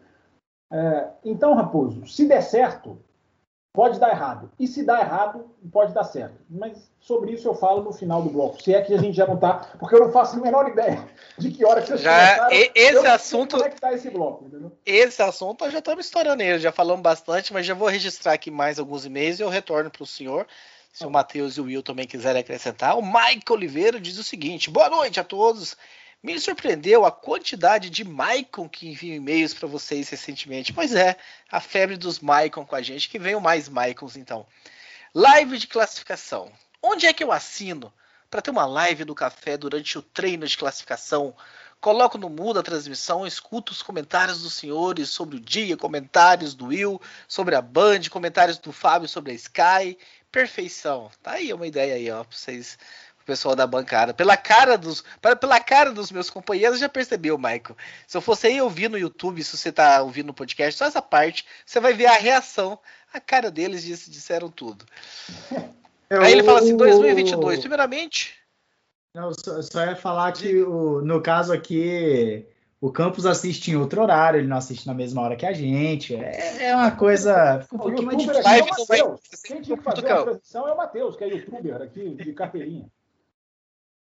É, 0.72 1.08
então, 1.26 1.54
Raposo, 1.54 2.06
se 2.06 2.28
der 2.28 2.42
certo, 2.42 3.02
pode 3.74 4.00
dar 4.00 4.10
errado. 4.10 4.52
E 4.60 4.68
se 4.68 4.84
dar 4.84 5.00
errado, 5.00 5.50
pode 5.72 5.94
dar 5.94 6.04
certo. 6.04 6.36
Mas 6.50 6.92
sobre 7.00 7.32
isso 7.32 7.48
eu 7.48 7.56
falo 7.56 7.84
no 7.84 7.94
final 7.94 8.22
do 8.22 8.30
bloco. 8.30 8.62
Se 8.62 8.74
é 8.74 8.82
que 8.82 8.94
a 8.94 8.98
gente 8.98 9.16
já 9.16 9.26
não 9.26 9.36
está, 9.36 9.54
porque 9.80 9.96
eu 9.96 10.00
não 10.00 10.12
faço 10.12 10.38
a 10.38 10.40
menor 10.40 10.68
ideia 10.70 11.08
de 11.38 11.52
que 11.52 11.66
hora 11.66 11.82
que 11.82 11.88
vocês 11.88 12.02
já, 12.02 12.48
Esse 12.76 13.08
assunto. 13.08 13.56
Como 13.56 13.68
é 13.68 13.70
que 13.70 13.80
tá 13.80 13.94
esse 13.94 14.10
bloco, 14.10 14.46
entendeu? 14.46 14.72
Esse 14.86 15.22
assunto 15.22 15.64
nós 15.64 15.74
já 15.74 15.80
estamos 15.80 16.06
estourando 16.06 16.44
ele, 16.44 16.60
já 16.60 16.72
falamos 16.72 17.02
bastante, 17.02 17.54
mas 17.54 17.66
já 17.66 17.74
vou 17.74 17.88
registrar 17.88 18.34
aqui 18.34 18.52
mais 18.52 18.80
alguns 18.80 19.06
e-mails 19.06 19.40
e 19.40 19.44
eu 19.44 19.50
retorno 19.50 19.90
para 19.90 20.04
o 20.04 20.08
senhor. 20.08 20.46
Se 20.92 21.06
o 21.06 21.10
Matheus 21.10 21.56
e 21.56 21.62
o 21.62 21.66
Will 21.66 21.84
também 21.84 22.08
quiserem 22.08 22.42
acrescentar. 22.42 22.98
O 22.98 23.02
Mike 23.02 23.52
Oliveira 23.52 24.02
diz 24.02 24.18
o 24.18 24.24
seguinte: 24.24 24.70
boa 24.72 24.90
noite 24.90 25.20
a 25.20 25.24
todos. 25.24 25.78
Me 26.22 26.38
surpreendeu 26.38 27.06
a 27.06 27.12
quantidade 27.12 27.90
de 27.90 28.04
Maicon 28.04 28.68
que 28.68 28.90
enviam 28.90 29.16
e-mails 29.16 29.54
para 29.54 29.70
vocês 29.70 30.10
recentemente. 30.10 30.74
Pois 30.74 30.94
é, 30.94 31.18
a 31.50 31.62
febre 31.62 31.96
dos 31.96 32.20
Maicon 32.20 32.66
com 32.66 32.76
a 32.76 32.82
gente, 32.82 33.08
que 33.08 33.18
venham 33.18 33.40
mais 33.40 33.70
Maicons 33.70 34.18
então. 34.18 34.46
Live 35.14 35.58
de 35.58 35.68
classificação. 35.68 36.52
Onde 36.84 37.06
é 37.06 37.14
que 37.14 37.24
eu 37.24 37.32
assino 37.32 37.94
para 38.30 38.42
ter 38.42 38.52
uma 38.52 38.66
live 38.66 39.06
do 39.06 39.16
café 39.16 39.58
durante 39.58 39.98
o 39.98 40.02
treino 40.02 40.46
de 40.46 40.58
classificação? 40.58 41.34
Coloco 41.80 42.18
no 42.18 42.30
mudo 42.30 42.60
a 42.60 42.64
transmissão, 42.64 43.26
escuto 43.26 43.72
os 43.72 43.82
comentários 43.82 44.42
dos 44.42 44.54
senhores 44.54 45.10
sobre 45.10 45.38
o 45.38 45.40
dia, 45.40 45.78
comentários 45.78 46.54
do 46.54 46.66
Will 46.66 47.02
sobre 47.26 47.56
a 47.56 47.62
Band, 47.62 48.02
comentários 48.12 48.58
do 48.58 48.74
Fábio 48.74 49.08
sobre 49.08 49.32
a 49.32 49.36
Sky. 49.36 49.98
Perfeição. 50.30 51.10
Tá 51.24 51.32
aí 51.32 51.54
uma 51.54 51.66
ideia 51.66 51.96
aí, 51.96 52.12
ó, 52.12 52.26
pra 52.26 52.38
vocês 52.38 52.78
pessoal 53.30 53.56
da 53.56 53.68
bancada. 53.68 54.12
Pela 54.12 54.36
cara 54.36 54.76
dos, 54.76 55.04
pela 55.40 55.60
cara 55.60 55.92
dos 55.92 56.12
meus 56.12 56.32
companheiros, 56.32 56.80
já 56.80 56.90
percebeu, 56.90 57.38
Michael. 57.38 57.78
Se 58.08 58.18
eu 58.18 58.22
fosse 58.22 58.48
aí 58.48 58.60
ouvir 58.60 58.90
no 58.90 58.98
YouTube, 58.98 59.44
se 59.44 59.56
você 59.56 59.72
tá 59.72 60.02
ouvindo 60.02 60.28
no 60.28 60.34
podcast, 60.34 60.76
só 60.76 60.86
essa 60.86 61.02
parte, 61.02 61.46
você 61.64 61.80
vai 61.80 61.94
ver 61.94 62.08
a 62.08 62.14
reação. 62.14 62.80
A 63.14 63.20
cara 63.20 63.52
deles 63.52 63.84
disse, 63.84 64.10
disseram 64.10 64.50
tudo. 64.50 64.84
Eu, 66.10 66.24
aí 66.24 66.32
ele 66.32 66.44
fala 66.44 66.60
assim, 66.60 66.76
2022, 66.76 67.60
primeiramente... 67.60 68.34
Não, 69.14 69.32
só, 69.34 69.62
só 69.62 69.86
ia 69.86 69.96
falar 69.96 70.32
que 70.32 70.62
o, 70.64 71.02
no 71.02 71.22
caso 71.22 71.54
aqui 71.54 72.48
o 72.82 72.92
Campos 72.92 73.26
assiste 73.26 73.72
em 73.72 73.76
outro 73.76 74.02
horário, 74.02 74.40
ele 74.40 74.48
não 74.48 74.58
assiste 74.58 74.88
na 74.88 74.94
mesma 74.94 75.22
hora 75.22 75.36
que 75.36 75.46
a 75.46 75.52
gente. 75.52 76.16
É, 76.16 76.68
é 76.68 76.76
uma 76.76 76.92
coisa. 76.92 77.66
Um 77.74 77.78
pouquinho 77.78 78.06
mais 78.06 78.18
difícil. 78.18 78.42
É 78.42 79.48
Quem 79.48 79.62
tinha 79.62 79.78
que 79.78 79.84
fazer 79.84 80.08
a 80.08 80.70
é 80.70 80.74
o 80.74 80.78
Matheus, 80.78 81.16
que 81.16 81.24
é 81.26 81.28
youtuber 81.28 81.82
aqui 81.82 82.16
de 82.16 82.34
carteirinha. 82.34 82.90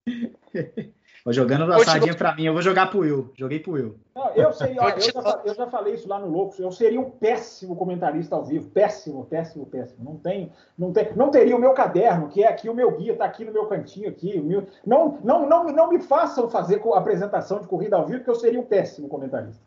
Vou 1.26 1.32
jogando 1.32 1.72
a 1.72 1.80
sardinha 1.80 2.14
para 2.14 2.36
mim, 2.36 2.44
eu 2.44 2.52
vou 2.52 2.62
jogar 2.62 2.88
pro 2.88 3.00
Will. 3.00 3.32
Joguei 3.36 3.58
pro 3.58 3.72
Will. 3.72 3.96
Não, 4.14 4.30
eu, 4.36 4.52
sei, 4.52 4.76
ó, 4.78 4.90
eu, 4.90 5.00
já, 5.00 5.42
eu, 5.44 5.54
já, 5.56 5.66
falei 5.66 5.94
isso 5.94 6.08
lá 6.08 6.20
no 6.20 6.28
Loucos. 6.28 6.56
Eu 6.60 6.70
seria 6.70 7.00
um 7.00 7.10
péssimo 7.10 7.74
comentarista 7.74 8.36
ao 8.36 8.44
vivo. 8.44 8.70
Péssimo, 8.70 9.26
péssimo, 9.26 9.66
péssimo. 9.66 10.04
Não 10.04 10.16
tem, 10.18 10.52
não 10.78 10.92
tem, 10.92 11.12
não 11.16 11.28
teria 11.28 11.56
o 11.56 11.58
meu 11.58 11.72
caderno, 11.72 12.28
que 12.28 12.44
é 12.44 12.46
aqui 12.46 12.68
o 12.68 12.74
meu 12.74 12.92
guia, 12.92 13.12
está 13.12 13.24
aqui 13.24 13.44
no 13.44 13.52
meu 13.52 13.66
cantinho 13.66 14.08
aqui. 14.08 14.40
Meu, 14.40 14.68
não, 14.86 15.18
não, 15.24 15.48
não, 15.48 15.64
não 15.64 15.90
me 15.90 15.98
façam 15.98 16.48
fazer 16.48 16.80
apresentação 16.94 17.58
de 17.58 17.66
corrida 17.66 17.96
ao 17.96 18.06
vivo, 18.06 18.18
porque 18.20 18.30
eu 18.30 18.36
seria 18.36 18.60
um 18.60 18.64
péssimo 18.64 19.08
comentarista. 19.08 19.60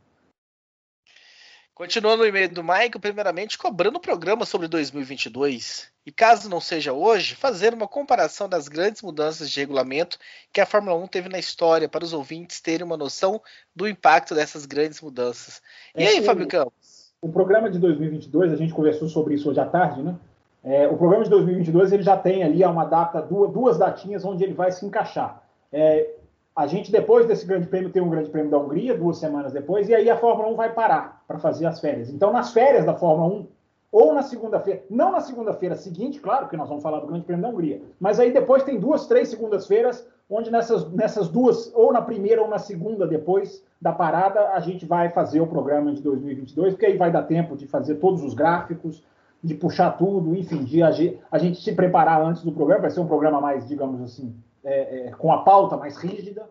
Continuando 1.80 2.24
o 2.24 2.26
e-mail 2.26 2.54
do 2.54 2.62
Mike, 2.62 3.00
primeiramente 3.00 3.58
cobrando 3.58 3.96
o 3.96 4.02
programa 4.02 4.46
sobre 4.46 4.68
2022 4.68 5.90
e, 6.06 6.12
caso 6.12 6.50
não 6.50 6.60
seja 6.60 6.92
hoje, 6.92 7.36
fazer 7.36 7.74
uma 7.74 7.88
comparação 7.88 8.50
das 8.50 8.68
grandes 8.68 9.02
mudanças 9.02 9.50
de 9.50 9.62
regulamento 9.62 10.18
que 10.52 10.60
a 10.60 10.66
Fórmula 10.66 10.98
1 10.98 11.08
teve 11.08 11.30
na 11.30 11.40
história 11.40 11.88
para 11.88 12.04
os 12.04 12.12
ouvintes 12.12 12.60
terem 12.60 12.86
uma 12.86 12.98
noção 12.98 13.42
do 13.74 13.88
impacto 13.88 14.36
dessas 14.36 14.66
grandes 14.66 15.00
mudanças. 15.00 15.62
E 15.96 16.04
é 16.04 16.08
aí, 16.10 16.22
Fábio 16.22 16.50
Campos? 16.50 17.14
O 17.22 17.30
programa 17.30 17.70
de 17.70 17.80
2022, 17.80 18.52
a 18.52 18.58
gente 18.58 18.74
conversou 18.74 19.08
sobre 19.08 19.36
isso 19.36 19.50
hoje 19.50 19.62
à 19.62 19.66
tarde, 19.66 20.04
né? 20.04 20.18
É, 20.62 20.86
o 20.86 20.98
programa 20.98 21.24
de 21.24 21.30
2022 21.30 21.94
ele 21.94 22.04
já 22.04 22.18
tem 22.18 22.44
ali 22.44 22.62
uma 22.66 22.84
data, 22.84 23.22
duas, 23.22 23.54
duas 23.54 23.78
datinhas 23.78 24.26
onde 24.26 24.44
ele 24.44 24.54
vai 24.54 24.70
se 24.74 24.86
encaixar. 24.86 25.42
É, 25.72 26.10
a 26.56 26.68
gente, 26.68 26.92
depois 26.92 27.26
desse 27.26 27.46
grande 27.46 27.68
prêmio, 27.68 27.90
tem 27.90 28.02
um 28.02 28.10
grande 28.10 28.30
prêmio 28.30 28.52
da 28.52 28.58
Hungria, 28.58 28.98
duas 28.98 29.18
semanas 29.18 29.54
depois, 29.54 29.88
e 29.88 29.96
aí 29.96 30.10
a 30.10 30.18
Fórmula 30.18 30.50
1 30.50 30.56
vai 30.56 30.74
parar 30.74 31.24
para 31.28 31.40
fazer 31.40 31.66
as 31.66 31.80
férias. 31.80 32.10
Então, 32.10 32.34
nas 32.34 32.52
férias 32.52 32.86
da 32.86 32.94
Fórmula 32.94 33.34
1, 33.34 33.48
ou 33.92 34.14
na 34.14 34.22
segunda-feira, 34.22 34.84
não 34.90 35.12
na 35.12 35.20
segunda-feira 35.20 35.76
seguinte, 35.76 36.20
claro 36.20 36.48
que 36.48 36.58
nós 36.58 36.68
vamos 36.68 36.84
falar 36.84 37.00
do 37.00 37.08
grande 37.08 37.26
prêmio 37.26 37.44
da 37.44 37.50
Hungria, 37.50 37.82
mas 38.00 38.20
aí 38.20 38.32
depois 38.32 38.64
tem 38.64 38.80
duas, 38.80 39.08
três 39.08 39.30
segundas-feiras, 39.30 40.06
onde 40.30 40.52
nessas, 40.52 40.92
nessas 40.92 41.28
duas, 41.28 41.72
ou 41.74 41.92
na 41.92 42.02
primeira 42.02 42.42
ou 42.42 42.48
na 42.48 42.60
segunda 42.60 43.08
depois 43.08 43.64
da 43.82 43.92
parada, 43.92 44.50
a 44.50 44.60
gente 44.60 44.86
vai 44.86 45.10
fazer 45.10 45.42
o 45.42 45.48
programa 45.48 45.92
de 45.92 46.04
2022, 46.04 46.74
porque 46.74 46.86
aí 46.86 46.98
vai 46.98 47.12
dar 47.12 47.24
tempo 47.24 47.56
de 47.56 47.66
fazer 47.66 47.96
todos 47.96 48.24
os 48.24 48.36
gráficos, 48.36 49.04
de 49.42 49.56
puxar 49.56 49.92
tudo, 49.92 50.36
enfim, 50.36 50.64
de 50.64 50.84
a, 50.84 50.90
a 51.32 51.38
gente 51.38 51.62
se 51.62 51.72
preparar 51.72 52.22
antes 52.22 52.44
do 52.44 52.52
programa, 52.52 52.82
vai 52.82 52.92
ser 52.92 53.00
um 53.00 53.08
programa 53.08 53.40
mais, 53.42 53.68
digamos 53.68 54.02
assim, 54.02 54.36
é, 54.64 55.08
é, 55.08 55.12
com 55.12 55.32
a 55.32 55.44
pauta 55.44 55.78
mais 55.78 55.98
rígida. 55.98 56.50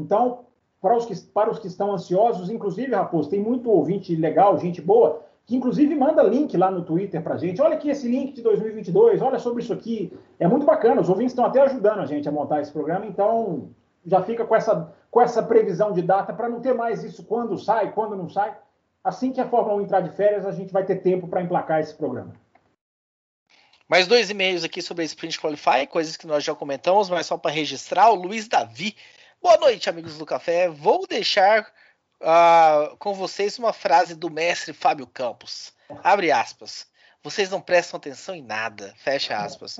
Então, 0.00 0.40
para 0.80 0.96
os, 0.96 1.06
que, 1.06 1.16
para 1.32 1.50
os 1.50 1.58
que 1.58 1.66
estão 1.66 1.92
ansiosos, 1.92 2.50
inclusive, 2.50 2.94
Raposo, 2.94 3.30
tem 3.30 3.40
muito 3.40 3.70
ouvinte 3.70 4.14
legal, 4.14 4.58
gente 4.58 4.82
boa, 4.82 5.22
que 5.46 5.56
inclusive 5.56 5.94
manda 5.94 6.22
link 6.22 6.56
lá 6.56 6.70
no 6.70 6.82
Twitter 6.82 7.22
para 7.22 7.36
gente. 7.36 7.60
Olha 7.60 7.74
aqui 7.74 7.90
esse 7.90 8.08
link 8.08 8.34
de 8.34 8.42
2022, 8.42 9.22
olha 9.22 9.38
sobre 9.38 9.62
isso 9.62 9.72
aqui. 9.72 10.12
É 10.38 10.46
muito 10.48 10.66
bacana, 10.66 11.00
os 11.00 11.08
ouvintes 11.08 11.32
estão 11.32 11.44
até 11.44 11.60
ajudando 11.60 12.00
a 12.00 12.06
gente 12.06 12.28
a 12.28 12.32
montar 12.32 12.60
esse 12.60 12.72
programa, 12.72 13.06
então 13.06 13.68
já 14.04 14.22
fica 14.22 14.44
com 14.44 14.54
essa, 14.54 14.92
com 15.10 15.20
essa 15.20 15.42
previsão 15.42 15.92
de 15.92 16.02
data 16.02 16.32
para 16.32 16.48
não 16.48 16.60
ter 16.60 16.74
mais 16.74 17.02
isso 17.02 17.24
quando 17.24 17.56
sai, 17.58 17.92
quando 17.92 18.16
não 18.16 18.28
sai. 18.28 18.54
Assim 19.02 19.32
que 19.32 19.40
a 19.40 19.46
Fórmula 19.46 19.76
1 19.76 19.82
entrar 19.82 20.00
de 20.00 20.10
férias, 20.10 20.46
a 20.46 20.52
gente 20.52 20.72
vai 20.72 20.84
ter 20.84 20.96
tempo 20.96 21.28
para 21.28 21.42
emplacar 21.42 21.80
esse 21.80 21.94
programa. 21.94 22.32
Mais 23.88 24.06
dois 24.06 24.30
e-mails 24.30 24.64
aqui 24.64 24.80
sobre 24.80 25.02
a 25.02 25.06
Sprint 25.06 25.38
Qualify, 25.38 25.86
coisas 25.86 26.16
que 26.16 26.26
nós 26.26 26.42
já 26.42 26.54
comentamos, 26.54 27.10
mas 27.10 27.26
só 27.26 27.36
para 27.36 27.50
registrar. 27.50 28.10
O 28.10 28.14
Luiz 28.14 28.48
Davi. 28.48 28.96
Boa 29.42 29.58
noite, 29.58 29.90
amigos 29.90 30.16
do 30.16 30.24
café. 30.24 30.70
Vou 30.70 31.06
deixar 31.06 31.66
uh, 32.22 32.96
com 32.96 33.12
vocês 33.12 33.58
uma 33.58 33.74
frase 33.74 34.14
do 34.14 34.30
mestre 34.30 34.72
Fábio 34.72 35.06
Campos. 35.06 35.72
Abre 36.02 36.32
aspas. 36.32 36.86
Vocês 37.22 37.50
não 37.50 37.60
prestam 37.60 37.98
atenção 37.98 38.34
em 38.34 38.42
nada. 38.42 38.94
Fecha 38.96 39.36
aspas. 39.36 39.78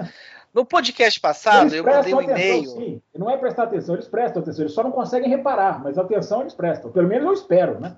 No 0.52 0.66
podcast 0.66 1.18
passado, 1.18 1.74
eu 1.74 1.82
mandei 1.82 2.14
um 2.14 2.20
e-mail. 2.22 3.02
Não 3.14 3.30
é 3.30 3.36
prestar 3.38 3.64
atenção, 3.64 3.94
eles 3.94 4.06
prestam 4.06 4.42
atenção, 4.42 4.64
eles 4.64 4.74
só 4.74 4.82
não 4.82 4.92
conseguem 4.92 5.28
reparar, 5.28 5.82
mas 5.82 5.98
atenção 5.98 6.42
eles 6.42 6.54
prestam. 6.54 6.92
Pelo 6.92 7.08
menos 7.08 7.26
eu 7.26 7.32
espero, 7.32 7.80
né? 7.80 7.96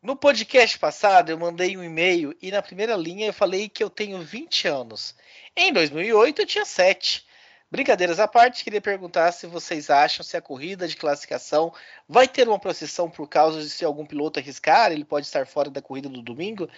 No 0.00 0.14
podcast 0.14 0.78
passado, 0.78 1.30
eu 1.30 1.36
mandei 1.36 1.76
um 1.76 1.82
e-mail 1.82 2.32
e 2.40 2.52
na 2.52 2.62
primeira 2.62 2.94
linha 2.94 3.26
eu 3.26 3.32
falei 3.32 3.68
que 3.68 3.82
eu 3.82 3.90
tenho 3.90 4.22
20 4.22 4.68
anos. 4.68 5.12
Em 5.56 5.72
2008, 5.72 6.42
eu 6.42 6.46
tinha 6.46 6.64
7. 6.64 7.26
Brincadeiras 7.68 8.20
à 8.20 8.28
parte, 8.28 8.62
queria 8.62 8.80
perguntar 8.80 9.32
se 9.32 9.48
vocês 9.48 9.90
acham 9.90 10.24
se 10.24 10.36
a 10.36 10.40
corrida 10.40 10.86
de 10.86 10.96
classificação 10.96 11.74
vai 12.08 12.28
ter 12.28 12.48
uma 12.48 12.60
procissão 12.60 13.10
por 13.10 13.28
causa 13.28 13.60
de 13.60 13.68
se 13.68 13.84
algum 13.84 14.06
piloto 14.06 14.38
arriscar, 14.38 14.92
ele 14.92 15.04
pode 15.04 15.26
estar 15.26 15.44
fora 15.48 15.68
da 15.68 15.82
corrida 15.82 16.08
do 16.08 16.22
domingo. 16.22 16.68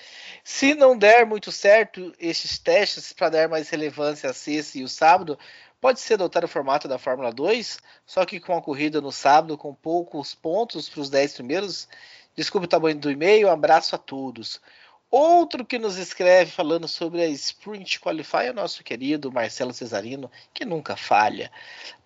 Se 0.42 0.74
não 0.74 0.96
der 0.96 1.26
muito 1.26 1.52
certo 1.52 2.14
esses 2.18 2.58
testes 2.58 3.12
para 3.12 3.28
dar 3.28 3.48
mais 3.50 3.68
relevância 3.68 4.30
a 4.30 4.32
sexta 4.32 4.78
e 4.78 4.82
o 4.82 4.88
sábado, 4.88 5.38
pode 5.78 6.00
ser 6.00 6.14
adotar 6.14 6.42
o 6.42 6.48
formato 6.48 6.88
da 6.88 6.98
Fórmula 6.98 7.30
2, 7.30 7.78
só 8.06 8.24
que 8.24 8.40
com 8.40 8.56
a 8.56 8.62
corrida 8.62 9.00
no 9.00 9.12
sábado 9.12 9.58
com 9.58 9.74
poucos 9.74 10.34
pontos 10.34 10.88
para 10.88 11.00
os 11.02 11.10
10 11.10 11.34
primeiros 11.34 11.86
Desculpe 12.40 12.64
o 12.64 12.68
tamanho 12.68 12.98
do 12.98 13.10
e-mail, 13.10 13.48
um 13.48 13.50
abraço 13.50 13.94
a 13.94 13.98
todos. 13.98 14.62
Outro 15.10 15.62
que 15.62 15.78
nos 15.78 15.98
escreve 15.98 16.50
falando 16.50 16.88
sobre 16.88 17.20
a 17.20 17.26
Sprint 17.26 18.00
Qualify 18.00 18.46
é 18.46 18.50
o 18.50 18.54
nosso 18.54 18.82
querido 18.82 19.30
Marcelo 19.30 19.74
Cesarino, 19.74 20.30
que 20.54 20.64
nunca 20.64 20.96
falha. 20.96 21.52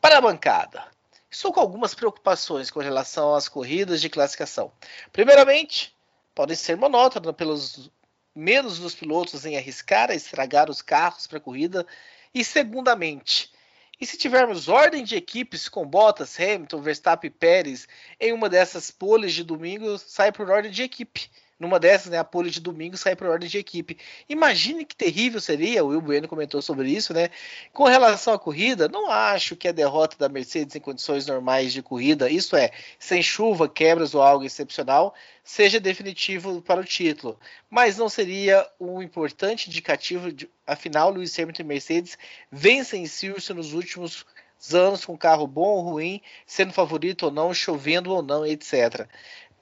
Para 0.01 0.18
a 0.18 0.20
bancada, 0.20 0.89
estou 1.30 1.53
com 1.53 1.61
algumas 1.61 1.95
preocupações 1.95 2.68
com 2.68 2.80
relação 2.80 3.32
às 3.32 3.49
corridas 3.49 4.01
de 4.01 4.09
classificação. 4.09 4.72
Primeiramente, 5.12 5.95
podem 6.35 6.57
ser 6.57 6.76
monótonas 6.76 7.37
pelos 7.37 7.89
menos 8.35 8.80
dos 8.80 8.93
pilotos 8.93 9.47
em 9.47 9.57
arriscar 9.57 10.11
a 10.11 10.16
estragar 10.16 10.68
os 10.68 10.82
carros 10.82 11.28
para 11.28 11.39
a 11.39 11.41
corrida. 11.41 11.87
E 12.35 12.45
segundamente, 12.45 13.54
e 14.01 14.07
se 14.07 14.17
tivermos 14.17 14.69
ordem 14.69 15.05
de 15.05 15.17
equipes 15.17 15.69
com 15.69 15.87
Bottas, 15.87 16.39
Hamilton, 16.39 16.81
Verstappen 16.81 17.29
e 17.29 17.31
Pérez 17.31 17.87
em 18.21 18.33
uma 18.33 18.49
dessas 18.49 18.91
poles 18.91 19.33
de 19.33 19.45
domingo, 19.45 19.99
sai 19.99 20.33
por 20.33 20.51
ordem 20.51 20.71
de 20.71 20.83
equipe. 20.83 21.31
Numa 21.59 21.79
dessas, 21.79 22.11
né, 22.11 22.19
a 22.19 22.25
pole 22.25 22.51
de 22.51 22.61
domingo 22.61 22.97
sai 22.97 23.15
por 23.15 23.29
ordem 23.29 23.49
de 23.49 23.59
equipe. 23.59 23.99
Imagine 24.29 24.85
que 24.85 24.97
terrível 24.97 25.41
seria, 25.41 25.85
o 25.85 25.89
Will 25.89 26.01
Bueno 26.01 26.29
comentou 26.29 26.61
sobre 26.61 26.91
isso, 26.91 27.15
né? 27.15 27.31
Com 27.73 27.85
relação 27.85 28.35
à 28.35 28.39
corrida, 28.39 28.89
não 28.89 29.11
acho 29.11 29.57
que 29.57 29.69
a 29.69 29.73
derrota 29.73 30.17
da 30.19 30.29
Mercedes 30.29 30.75
em 30.75 30.81
condições 30.81 31.27
normais 31.27 31.73
de 31.73 31.83
corrida, 31.83 32.29
isso 32.31 32.57
é, 32.57 32.71
sem 32.99 33.23
chuva, 33.23 33.69
quebras 33.69 34.15
ou 34.15 34.23
algo 34.23 34.45
excepcional, 34.45 35.15
seja 35.43 35.79
definitivo 35.79 36.61
para 36.63 36.81
o 36.81 36.85
título. 36.85 37.39
Mas 37.71 37.97
não 37.97 38.09
seria 38.09 38.67
um 38.81 39.01
importante 39.03 39.69
indicativo, 39.69 40.33
de, 40.33 40.49
afinal, 40.67 41.11
Lewis 41.11 41.39
Hamilton 41.39 41.63
e 41.63 41.67
Mercedes 41.67 42.19
vencem 42.51 43.07
Silverstone 43.07 43.59
nos 43.59 43.73
últimos 43.73 44.25
anos 44.73 45.05
com 45.05 45.19
carro 45.19 45.47
bom 45.47 45.77
ou 45.77 45.81
ruim, 45.83 46.21
sendo 46.47 46.73
favorito 46.73 47.25
ou 47.25 47.31
não, 47.31 47.53
chovendo 47.53 48.13
ou 48.13 48.23
não, 48.23 48.47
etc. 48.47 49.07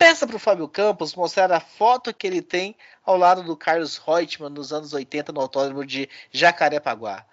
Peça 0.03 0.27
para 0.27 0.35
o 0.35 0.41
Fábio 0.41 0.67
Campos 0.67 1.15
mostrar 1.15 1.53
a 1.53 1.61
foto 1.61 2.13
que 2.13 2.27
ele 2.27 2.43
tem 2.43 2.75
ao 3.07 3.17
lado 3.17 3.45
do 3.45 3.57
Carlos 3.57 3.99
Reutemann 3.99 4.51
nos 4.53 4.73
anos 4.73 4.93
80 4.93 5.31
no 5.31 5.41
autódromo 5.41 5.87
de 5.87 6.09
Jacarepaguá. 6.33 7.25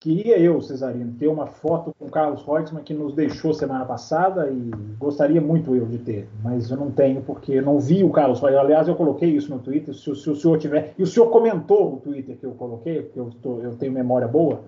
Queria 0.00 0.36
eu, 0.40 0.60
Cesarino, 0.60 1.16
ter 1.16 1.28
uma 1.28 1.46
foto 1.46 1.94
com 1.96 2.06
o 2.06 2.10
Carlos 2.10 2.42
Reutemann 2.44 2.82
que 2.82 2.92
nos 2.92 3.14
deixou 3.14 3.54
semana 3.54 3.84
passada 3.84 4.50
e 4.50 4.72
gostaria 4.98 5.40
muito 5.40 5.76
eu 5.76 5.86
de 5.86 5.98
ter, 5.98 6.28
mas 6.42 6.68
eu 6.68 6.76
não 6.76 6.90
tenho 6.90 7.22
porque 7.22 7.60
não 7.60 7.78
vi 7.78 8.02
o 8.02 8.10
Carlos 8.10 8.40
Reutemann. 8.40 8.64
Aliás, 8.64 8.88
eu 8.88 8.96
coloquei 8.96 9.30
isso 9.30 9.50
no 9.50 9.60
Twitter, 9.60 9.94
se, 9.94 10.16
se 10.16 10.28
o 10.28 10.34
senhor 10.34 10.58
tiver... 10.58 10.94
E 10.98 11.02
o 11.04 11.06
senhor 11.06 11.30
comentou 11.30 11.92
no 11.92 12.00
Twitter 12.00 12.36
que 12.36 12.44
eu 12.44 12.56
coloquei, 12.56 13.02
porque 13.02 13.20
eu, 13.20 13.30
tô, 13.40 13.60
eu 13.60 13.76
tenho 13.76 13.92
memória 13.92 14.26
boa, 14.26 14.64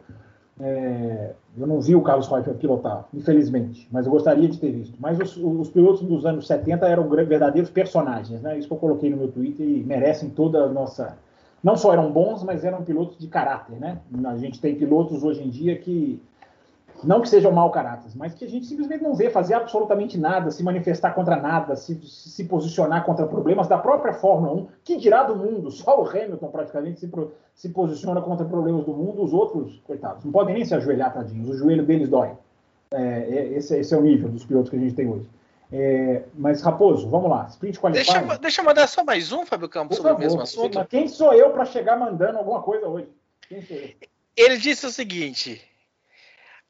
é, 0.60 1.32
eu 1.56 1.66
não 1.66 1.80
vi 1.80 1.94
o 1.94 2.02
Carlos 2.02 2.28
Reutemann 2.28 2.56
pilotar, 2.56 3.06
infelizmente, 3.12 3.86
mas 3.92 4.06
eu 4.06 4.12
gostaria 4.12 4.48
de 4.48 4.58
ter 4.58 4.70
visto. 4.70 4.96
Mas 4.98 5.18
os, 5.18 5.36
os, 5.36 5.68
pilotos 5.68 6.02
dos 6.02 6.24
anos 6.24 6.46
70 6.46 6.86
eram 6.86 7.08
verdadeiros 7.08 7.70
personagens, 7.70 8.40
né? 8.40 8.58
Isso 8.58 8.66
que 8.66 8.74
eu 8.74 8.78
coloquei 8.78 9.10
no 9.10 9.18
meu 9.18 9.28
Twitter 9.28 9.66
e 9.66 9.82
merecem 9.84 10.30
toda 10.30 10.64
a 10.64 10.68
nossa. 10.68 11.18
Não 11.62 11.76
só 11.76 11.92
eram 11.92 12.10
bons, 12.10 12.42
mas 12.42 12.64
eram 12.64 12.82
pilotos 12.82 13.18
de 13.18 13.26
caráter, 13.26 13.78
né? 13.78 13.98
A 14.24 14.36
gente 14.36 14.60
tem 14.60 14.74
pilotos 14.74 15.22
hoje 15.22 15.42
em 15.42 15.50
dia 15.50 15.76
que 15.76 16.20
não 17.06 17.20
que 17.20 17.28
sejam 17.28 17.52
mau 17.52 17.70
caráter, 17.70 18.10
mas 18.16 18.34
que 18.34 18.44
a 18.44 18.48
gente 18.48 18.66
simplesmente 18.66 19.02
não 19.02 19.14
vê 19.14 19.30
fazer 19.30 19.54
absolutamente 19.54 20.18
nada, 20.18 20.50
se 20.50 20.62
manifestar 20.62 21.14
contra 21.14 21.36
nada, 21.36 21.76
se, 21.76 21.94
se 22.04 22.44
posicionar 22.44 23.04
contra 23.04 23.26
problemas 23.26 23.68
da 23.68 23.78
própria 23.78 24.12
Fórmula 24.12 24.52
1, 24.52 24.68
que 24.84 24.96
dirá 24.96 25.22
do 25.22 25.36
mundo, 25.36 25.70
só 25.70 26.02
o 26.02 26.08
Hamilton 26.08 26.48
praticamente 26.48 26.98
se, 26.98 27.10
se 27.54 27.68
posiciona 27.68 28.20
contra 28.20 28.44
problemas 28.44 28.84
do 28.84 28.92
mundo, 28.92 29.22
os 29.22 29.32
outros, 29.32 29.80
coitados, 29.86 30.24
não 30.24 30.32
podem 30.32 30.54
nem 30.54 30.64
se 30.64 30.74
ajoelhar, 30.74 31.14
tadinhos, 31.14 31.48
o 31.48 31.56
joelho 31.56 31.86
deles 31.86 32.08
dói. 32.08 32.32
É, 32.90 33.02
é 33.02 33.52
esse, 33.52 33.78
esse, 33.78 33.94
é 33.94 33.96
o 33.96 34.02
nível 34.02 34.28
dos 34.28 34.44
pilotos 34.44 34.70
que 34.70 34.76
a 34.76 34.78
gente 34.78 34.94
tem 34.94 35.08
hoje. 35.08 35.26
É, 35.72 36.22
mas, 36.34 36.62
Raposo, 36.62 37.08
vamos 37.08 37.28
lá. 37.28 37.46
Sprint 37.50 37.78
qualifying. 37.80 38.04
Deixa, 38.04 38.38
deixa 38.38 38.60
eu 38.60 38.64
mandar 38.64 38.86
só 38.86 39.04
mais 39.04 39.32
um, 39.32 39.44
Fábio 39.44 39.68
Campos, 39.68 39.96
sobre 39.96 40.12
favor, 40.12 40.22
o 40.22 40.24
mesmo 40.24 40.40
assunto. 40.40 40.84
Quem 40.86 41.08
sou 41.08 41.32
eu 41.34 41.50
para 41.50 41.64
chegar 41.64 41.98
mandando 41.98 42.38
alguma 42.38 42.62
coisa 42.62 42.86
hoje? 42.86 43.08
Quem 43.48 43.62
sou 43.62 43.76
eu? 43.76 43.90
Ele 44.36 44.58
disse 44.58 44.86
o 44.86 44.90
seguinte: 44.90 45.60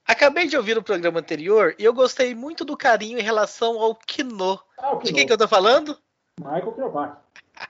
Acabei 0.07 0.47
de 0.47 0.57
ouvir 0.57 0.79
o 0.79 0.83
programa 0.83 1.19
anterior 1.19 1.75
e 1.79 1.85
eu 1.85 1.93
gostei 1.93 2.33
muito 2.33 2.65
do 2.65 2.77
carinho 2.77 3.19
em 3.19 3.23
relação 3.23 3.81
ao 3.81 3.95
Kino. 3.97 4.61
Ah, 4.79 4.95
de 4.95 5.13
quem 5.13 5.27
que 5.27 5.33
eu 5.33 5.39
tô 5.39 5.49
falando? 5.49 5.99
Michael 6.39 6.73
Kinovak. 6.73 7.17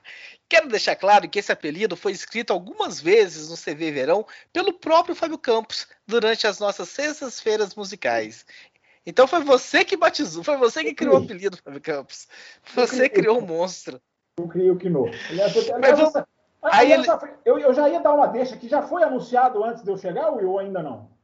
Quero 0.49 0.68
deixar 0.68 0.95
claro 0.97 1.28
que 1.28 1.39
esse 1.39 1.51
apelido 1.51 1.97
foi 1.97 2.12
escrito 2.12 2.53
algumas 2.53 3.01
vezes 3.01 3.49
no 3.49 3.57
CV 3.57 3.91
Verão 3.91 4.24
pelo 4.53 4.72
próprio 4.72 5.16
Fábio 5.16 5.39
Campos 5.39 5.89
durante 6.07 6.47
as 6.47 6.61
nossas 6.61 6.91
sextas-feiras 6.91 7.74
musicais. 7.74 8.45
Então 9.07 9.26
foi 9.26 9.43
você 9.43 9.82
que 9.82 9.97
batizou, 9.97 10.45
foi 10.45 10.59
você 10.59 10.84
que 10.84 10.95
criou 10.95 11.14
o 11.14 11.24
apelido, 11.24 11.57
Fábio 11.57 11.80
Campos. 11.80 12.28
Você 12.74 13.09
criou 13.09 13.41
o 13.41 13.43
um 13.43 13.47
monstro. 13.47 14.01
Eu 14.39 14.47
criei 14.47 14.70
o 14.70 14.76
Kino. 14.76 15.07
Aliás, 15.30 15.55
vamos... 15.55 16.26
Aí 16.62 16.93
ele... 16.93 17.07
eu, 17.45 17.59
eu 17.59 17.72
já 17.72 17.89
ia 17.89 18.01
dar 18.01 18.12
uma 18.12 18.26
deixa 18.26 18.57
que 18.57 18.68
já 18.68 18.82
foi 18.82 19.03
anunciado 19.03 19.64
antes 19.64 19.82
de 19.82 19.91
eu 19.91 19.97
chegar, 19.97 20.28
ou 20.30 20.59
ainda 20.59 20.82
não? 20.82 21.15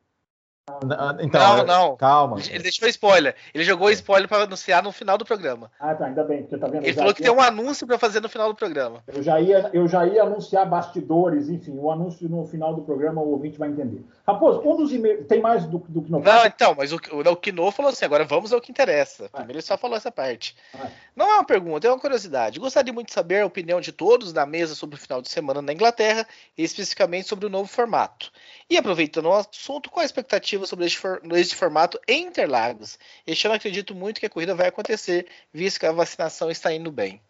Então, 1.20 1.56
não, 1.56 1.58
é, 1.58 1.64
não. 1.64 1.96
Calma. 1.96 2.38
Ele 2.48 2.62
deixou 2.62 2.86
spoiler. 2.88 3.34
Ele 3.52 3.64
jogou 3.64 3.90
spoiler 3.90 4.28
para 4.28 4.44
anunciar 4.44 4.80
no 4.80 4.92
final 4.92 5.18
do 5.18 5.24
programa. 5.24 5.68
Ah, 5.80 5.92
tá, 5.92 6.06
ainda 6.06 6.22
bem, 6.22 6.42
porque 6.42 6.56
tá 6.56 6.68
vendo. 6.68 6.84
Ele 6.84 6.92
falou 6.92 7.12
que 7.12 7.20
tem 7.20 7.32
um 7.32 7.40
anúncio 7.40 7.84
para 7.84 7.98
fazer 7.98 8.20
no 8.20 8.28
final 8.28 8.48
do 8.48 8.54
programa. 8.54 9.02
Eu 9.08 9.24
já, 9.24 9.40
ia, 9.40 9.70
eu 9.72 9.88
já 9.88 10.06
ia 10.06 10.22
anunciar 10.22 10.64
bastidores, 10.68 11.48
enfim, 11.48 11.76
o 11.76 11.90
anúncio 11.90 12.28
no 12.28 12.46
final 12.46 12.76
do 12.76 12.82
programa 12.82 13.20
o 13.20 13.32
ouvinte 13.32 13.58
vai 13.58 13.70
entender. 13.70 14.04
Raposo, 14.24 14.62
um 14.64 14.76
dos 14.76 14.92
e-mails. 14.92 15.26
Tem 15.26 15.40
mais 15.40 15.66
do, 15.66 15.78
do 15.78 16.00
Kino? 16.00 16.20
Não, 16.20 16.46
então, 16.46 16.76
mas 16.78 16.92
o, 16.92 16.96
o, 16.96 17.36
Kino 17.36 17.68
falou 17.72 17.90
assim: 17.90 18.04
agora 18.04 18.24
vamos 18.24 18.52
ao 18.52 18.60
que 18.60 18.70
interessa. 18.70 19.28
Primeiro 19.30 19.54
ele 19.54 19.62
só 19.62 19.76
falou 19.76 19.96
essa 19.96 20.12
parte. 20.12 20.56
Ah. 20.74 20.86
Não 21.16 21.28
é 21.28 21.34
uma 21.34 21.44
pergunta, 21.44 21.88
é 21.88 21.90
uma 21.90 21.98
curiosidade. 21.98 22.60
Gostaria 22.60 22.92
muito 22.92 23.08
de 23.08 23.14
saber 23.14 23.40
a 23.40 23.46
opinião 23.46 23.80
de 23.80 23.90
todos 23.90 24.32
na 24.32 24.46
mesa 24.46 24.76
sobre 24.76 24.94
o 24.94 24.98
final 24.98 25.20
de 25.20 25.28
semana 25.28 25.60
na 25.60 25.72
Inglaterra, 25.72 26.24
e 26.56 26.62
especificamente 26.62 27.26
sobre 27.26 27.46
o 27.46 27.50
novo 27.50 27.68
formato. 27.68 28.30
E 28.70 28.76
aproveitando 28.78 29.26
o 29.26 29.34
assunto, 29.34 29.90
qual 29.90 30.02
a 30.02 30.06
expectativa 30.06 30.61
sobre 30.66 30.86
este, 30.86 30.98
for, 30.98 31.20
formato 31.56 32.00
em 32.06 32.26
Interlagos? 32.26 32.98
Este 33.26 33.46
ano 33.46 33.56
acredito 33.56 33.94
muito 33.94 34.20
que 34.20 34.26
a 34.26 34.30
corrida 34.30 34.54
vai 34.54 34.68
acontecer, 34.68 35.26
visto 35.52 35.80
que 35.80 35.86
a 35.86 35.92
vacinação 35.92 36.50
está 36.50 36.72
indo 36.72 36.90
bem. 36.90 37.20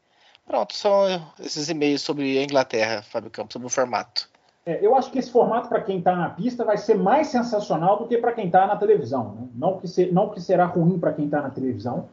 Pronto, 0.47 0.75
são 0.75 1.05
esses 1.41 1.69
e-mails 1.69 2.03
sobre 2.03 2.39
a 2.39 2.43
Inglaterra, 2.43 3.03
Fábio 3.03 3.31
Campos, 3.31 3.53
sobre 3.53 3.67
o 3.67 3.71
formato. 3.71 4.29
É, 4.65 4.85
eu 4.85 4.95
acho 4.95 5.11
que 5.11 5.19
esse 5.19 5.31
formato 5.31 5.69
para 5.69 5.81
quem 5.81 5.99
está 5.99 6.15
na 6.15 6.31
pista 6.31 6.65
vai 6.65 6.77
ser 6.77 6.97
mais 6.97 7.29
sensacional 7.29 7.99
do 7.99 8.07
que 8.07 8.17
para 8.19 8.33
quem 8.33 8.47
está 8.47 8.67
na 8.67 8.77
televisão. 8.77 9.35
Né? 9.35 9.49
Não, 9.55 9.79
que 9.79 9.89
ser, 9.89 10.13
não 10.13 10.29
que 10.29 10.41
será 10.41 10.67
ruim 10.67 10.99
para 10.99 11.13
quem 11.13 11.25
está 11.25 11.43
na 11.43 11.51
televisão. 11.51 12.09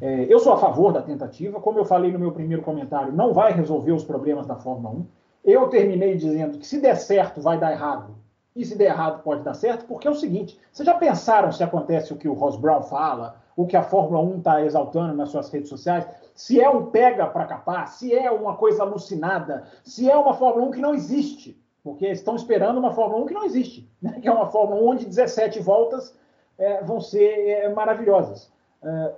É, 0.00 0.26
eu 0.28 0.40
sou 0.40 0.52
a 0.52 0.58
favor 0.58 0.92
da 0.92 1.00
tentativa. 1.00 1.60
Como 1.60 1.78
eu 1.78 1.84
falei 1.84 2.10
no 2.10 2.18
meu 2.18 2.32
primeiro 2.32 2.62
comentário, 2.62 3.12
não 3.12 3.32
vai 3.32 3.52
resolver 3.52 3.92
os 3.92 4.04
problemas 4.04 4.46
da 4.46 4.56
Fórmula 4.56 4.94
1. 4.94 5.06
Eu 5.44 5.68
terminei 5.68 6.16
dizendo 6.16 6.58
que 6.58 6.66
se 6.66 6.80
der 6.80 6.96
certo, 6.96 7.40
vai 7.40 7.58
dar 7.58 7.72
errado. 7.72 8.14
E 8.54 8.64
se 8.64 8.76
der 8.76 8.86
errado, 8.86 9.22
pode 9.22 9.42
dar 9.42 9.54
certo, 9.54 9.86
porque 9.86 10.06
é 10.06 10.10
o 10.10 10.14
seguinte: 10.14 10.58
vocês 10.70 10.86
já 10.86 10.94
pensaram 10.94 11.50
se 11.50 11.62
acontece 11.62 12.12
o 12.12 12.16
que 12.16 12.28
o 12.28 12.34
Ross 12.34 12.56
Brown 12.56 12.82
fala, 12.82 13.36
o 13.56 13.66
que 13.66 13.76
a 13.76 13.82
Fórmula 13.82 14.22
1 14.22 14.38
está 14.38 14.64
exaltando 14.64 15.14
nas 15.14 15.30
suas 15.30 15.50
redes 15.50 15.68
sociais? 15.68 16.06
Se 16.34 16.60
é 16.60 16.68
um 16.68 16.86
pega 16.86 17.26
para 17.26 17.46
capar, 17.46 17.88
se 17.88 18.14
é 18.14 18.30
uma 18.30 18.56
coisa 18.56 18.82
alucinada, 18.82 19.64
se 19.84 20.10
é 20.10 20.16
uma 20.16 20.34
Fórmula 20.34 20.68
1 20.68 20.70
que 20.72 20.80
não 20.80 20.94
existe 20.94 21.62
porque 21.82 22.06
estão 22.06 22.36
esperando 22.36 22.78
uma 22.78 22.92
Fórmula 22.92 23.24
1 23.24 23.26
que 23.26 23.34
não 23.34 23.44
existe, 23.44 23.90
né? 24.00 24.20
que 24.20 24.28
é 24.28 24.32
uma 24.32 24.46
Fórmula 24.46 24.80
1 24.80 24.86
onde 24.86 25.06
17 25.06 25.60
voltas 25.60 26.16
é, 26.56 26.82
vão 26.82 27.00
ser 27.00 27.48
é, 27.48 27.68
maravilhosas. 27.74 28.50
É, 28.82 29.14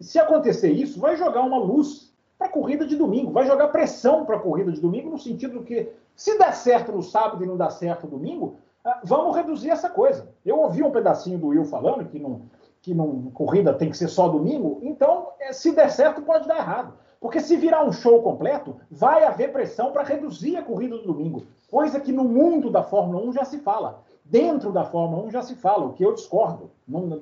se 0.00 0.18
acontecer 0.18 0.70
isso, 0.70 0.98
vai 0.98 1.16
jogar 1.16 1.42
uma 1.42 1.58
luz 1.58 2.12
para 2.38 2.48
a 2.48 2.50
corrida 2.50 2.86
de 2.86 2.96
domingo, 2.96 3.30
vai 3.30 3.46
jogar 3.46 3.68
pressão 3.68 4.24
para 4.24 4.36
a 4.36 4.40
corrida 4.40 4.72
de 4.72 4.80
domingo, 4.80 5.10
no 5.10 5.18
sentido 5.18 5.62
que, 5.62 5.92
se 6.14 6.38
der 6.38 6.54
certo 6.54 6.92
no 6.92 7.02
sábado 7.02 7.42
e 7.42 7.46
não 7.46 7.56
dá 7.56 7.70
certo 7.70 8.04
no 8.04 8.18
domingo, 8.18 8.56
é, 8.84 8.92
vamos 9.04 9.36
reduzir 9.36 9.70
essa 9.70 9.88
coisa. 9.88 10.28
Eu 10.44 10.58
ouvi 10.58 10.82
um 10.82 10.90
pedacinho 10.90 11.38
do 11.38 11.48
Will 11.48 11.64
falando 11.64 12.04
que 12.06 12.18
não, 12.18 12.42
que 12.80 12.94
não 12.94 13.30
corrida 13.30 13.72
tem 13.72 13.90
que 13.90 13.96
ser 13.96 14.08
só 14.08 14.28
domingo, 14.28 14.78
então, 14.82 15.28
é, 15.40 15.52
se 15.52 15.72
der 15.72 15.90
certo, 15.90 16.22
pode 16.22 16.48
dar 16.48 16.58
errado. 16.58 16.94
Porque 17.20 17.38
se 17.40 17.56
virar 17.56 17.84
um 17.84 17.92
show 17.92 18.20
completo, 18.20 18.76
vai 18.90 19.24
haver 19.24 19.52
pressão 19.52 19.92
para 19.92 20.02
reduzir 20.02 20.56
a 20.56 20.62
corrida 20.62 20.96
do 20.98 21.04
domingo. 21.04 21.44
Coisa 21.70 22.00
que 22.00 22.10
no 22.10 22.24
mundo 22.24 22.68
da 22.68 22.82
Fórmula 22.82 23.24
1 23.24 23.32
já 23.32 23.44
se 23.44 23.60
fala. 23.60 24.02
Dentro 24.24 24.72
da 24.72 24.84
Fórmula 24.84 25.22
1 25.26 25.30
já 25.30 25.40
se 25.40 25.54
fala, 25.54 25.86
o 25.86 25.92
que 25.92 26.04
eu 26.04 26.14
discordo. 26.14 26.70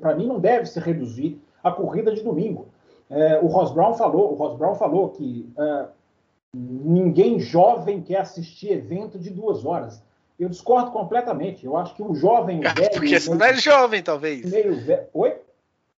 Para 0.01 0.15
mim 0.15 0.27
não 0.27 0.41
deve 0.41 0.65
se 0.65 0.81
reduzir 0.81 1.39
a 1.63 1.71
corrida 1.71 2.15
de 2.15 2.23
domingo. 2.23 2.69
É, 3.11 3.39
o 3.43 3.49
Ross 3.49 3.73
Brown 3.73 3.93
falou, 3.93 4.33
o 4.33 4.35
Ross 4.37 4.57
Brown 4.57 4.75
falou 4.75 5.11
que 5.11 5.53
é, 5.59 5.87
ninguém 6.55 7.39
jovem 7.39 8.03
quer 8.03 8.21
assistir 8.21 8.73
evento 8.73 9.19
de 9.19 9.31
duas 9.31 9.65
horas. 9.65 10.03
Eu 10.39 10.49
discordo 10.49 10.91
completamente. 10.91 11.65
Eu 11.65 11.77
acho 11.77 11.95
que 11.95 12.03
o 12.03 12.15
jovem 12.15 12.61
velho. 12.75 12.91
Porque 12.93 13.21
você 13.21 13.35
não 13.35 13.47
é 13.47 13.55
jovem, 13.55 14.03
talvez. 14.03 14.51
Meio 14.51 14.81
velho. 14.81 15.07
Oi? 15.13 15.37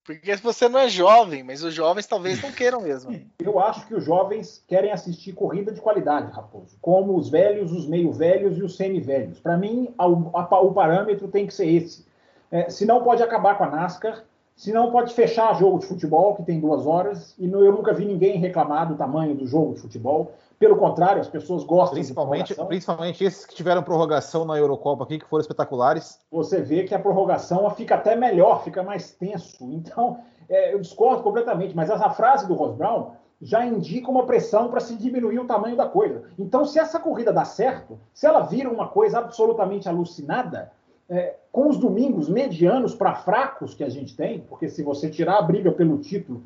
Porque 0.05 0.35
você 0.37 0.69
não 0.69 0.81
é 0.81 0.89
jovem, 0.89 1.45
mas 1.45 1.63
os 1.63 1.73
jovens 1.73 2.07
talvez 2.07 2.43
não 2.43 2.51
queiram 2.51 2.81
mesmo. 2.81 3.21
Eu 3.39 3.61
acho 3.61 3.87
que 3.87 3.95
os 3.95 4.05
jovens 4.05 4.63
querem 4.67 4.91
assistir 4.91 5.33
corrida 5.33 5.71
de 5.71 5.81
qualidade, 5.81 6.33
Raposo. 6.33 6.77
Como 6.81 7.17
os 7.17 7.31
velhos, 7.31 7.71
os 7.71 7.87
meio-velhos 7.87 8.59
e 8.59 8.63
os 8.65 8.77
semi-velhos. 8.77 9.39
Para 9.39 9.57
mim, 9.57 9.95
a, 9.97 10.05
a, 10.05 10.61
o 10.61 10.73
parâmetro 10.73 11.29
tem 11.29 11.47
que 11.47 11.55
ser 11.55 11.69
esse. 11.69 12.05
É, 12.51 12.69
senão 12.69 13.05
pode 13.05 13.23
acabar 13.23 13.57
com 13.57 13.63
a 13.65 13.71
NASCAR, 13.71 14.25
senão 14.57 14.91
pode 14.91 15.15
fechar 15.15 15.59
jogo 15.59 15.79
de 15.79 15.87
futebol, 15.87 16.35
que 16.35 16.43
tem 16.43 16.61
duas 16.61 16.87
horas, 16.87 17.35
e 17.39 17.51
eu 17.51 17.73
nunca 17.73 17.93
vi 17.93 18.05
ninguém 18.05 18.39
reclamar 18.39 18.89
do 18.89 18.95
tamanho 18.95 19.35
do 19.35 19.47
jogo 19.47 19.75
de 19.75 19.81
futebol. 19.81 20.33
Pelo 20.59 20.77
contrário, 20.77 21.21
as 21.21 21.29
pessoas 21.29 21.65
gostam 21.65 21.95
principalmente, 21.95 22.55
Principalmente 22.55 23.25
esses 23.25 23.45
que 23.45 23.55
tiveram 23.55 23.83
prorrogação 23.83 24.45
na 24.45 24.57
Eurocopa 24.57 25.03
aqui, 25.03 25.19
que 25.19 25.27
foram 25.27 25.41
espetaculares. 25.41 26.21
Você 26.31 26.63
vê 26.63 26.85
que 26.85 26.95
a 26.95 26.99
prorrogação 27.01 27.69
fica 27.71 27.97
até 27.97 28.15
melhor, 28.15 28.63
fica 28.63 28.83
mais 28.83 29.11
tenso. 29.11 29.65
Então, 29.73 30.19
é, 30.49 30.73
eu 30.73 30.79
discordo 30.79 31.23
completamente, 31.23 31.75
mas 31.75 31.91
essa 31.91 32.11
frase 32.11 32.47
do 32.47 32.55
Ross 32.55 32.77
Brown 32.77 33.11
já 33.41 33.67
indica 33.67 34.09
uma 34.09 34.25
pressão 34.25 34.69
para 34.69 34.79
se 34.79 34.95
diminuir 34.95 35.41
o 35.41 35.47
tamanho 35.47 35.77
da 35.77 35.87
coisa. 35.89 36.23
Então, 36.39 36.65
se 36.65 36.79
essa 36.79 37.01
corrida 37.01 37.33
dá 37.33 37.45
certo, 37.45 37.99
se 38.15 38.25
ela 38.25 38.43
vira 38.43 38.71
uma 38.71 38.87
coisa 38.87 39.19
absolutamente 39.19 39.89
alucinada, 39.89 40.71
é, 41.13 41.37
com 41.53 41.69
os 41.69 41.77
domingos 41.77 42.27
medianos 42.27 42.95
para 42.95 43.15
fracos 43.15 43.75
que 43.75 43.85
a 43.85 43.89
gente 43.91 44.17
tem, 44.17 44.41
porque 44.41 44.67
se 44.71 44.83
você 44.83 45.11
tirar 45.11 45.37
a 45.37 45.43
briga 45.43 45.71
pelo 45.71 45.99
título 45.99 46.43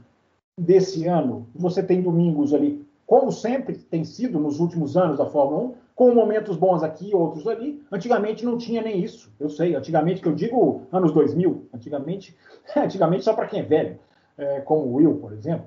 desse 0.59 1.07
ano, 1.07 1.47
você 1.55 1.85
tem 1.85 2.03
domingos 2.03 2.53
ali, 2.53 2.85
como 3.07 3.31
sempre 3.31 3.77
tem 3.77 4.05
sido 4.05 4.41
nos 4.41 4.59
últimos 4.59 4.97
anos 4.97 5.19
da 5.19 5.27
Fórmula 5.27 5.63
1, 5.63 5.75
com 5.95 6.13
momentos 6.13 6.57
bons 6.57 6.83
aqui, 6.83 7.15
outros 7.15 7.47
ali. 7.47 7.81
Antigamente 7.93 8.45
não 8.45 8.59
tinha 8.59 8.83
nem 8.83 9.01
isso. 9.01 9.33
Eu 9.39 9.49
sei, 9.49 9.77
antigamente 9.77 10.21
que 10.21 10.27
eu 10.27 10.35
digo 10.35 10.83
anos 10.91 11.13
2000, 11.13 11.69
antigamente, 11.73 12.37
antigamente 12.77 13.23
só 13.23 13.35
para 13.35 13.47
quem 13.47 13.61
é 13.61 13.63
velho, 13.63 14.01
é, 14.37 14.61
como 14.63 14.83
o 14.83 14.95
Will, 14.95 15.15
por 15.19 15.33
exemplo. 15.33 15.67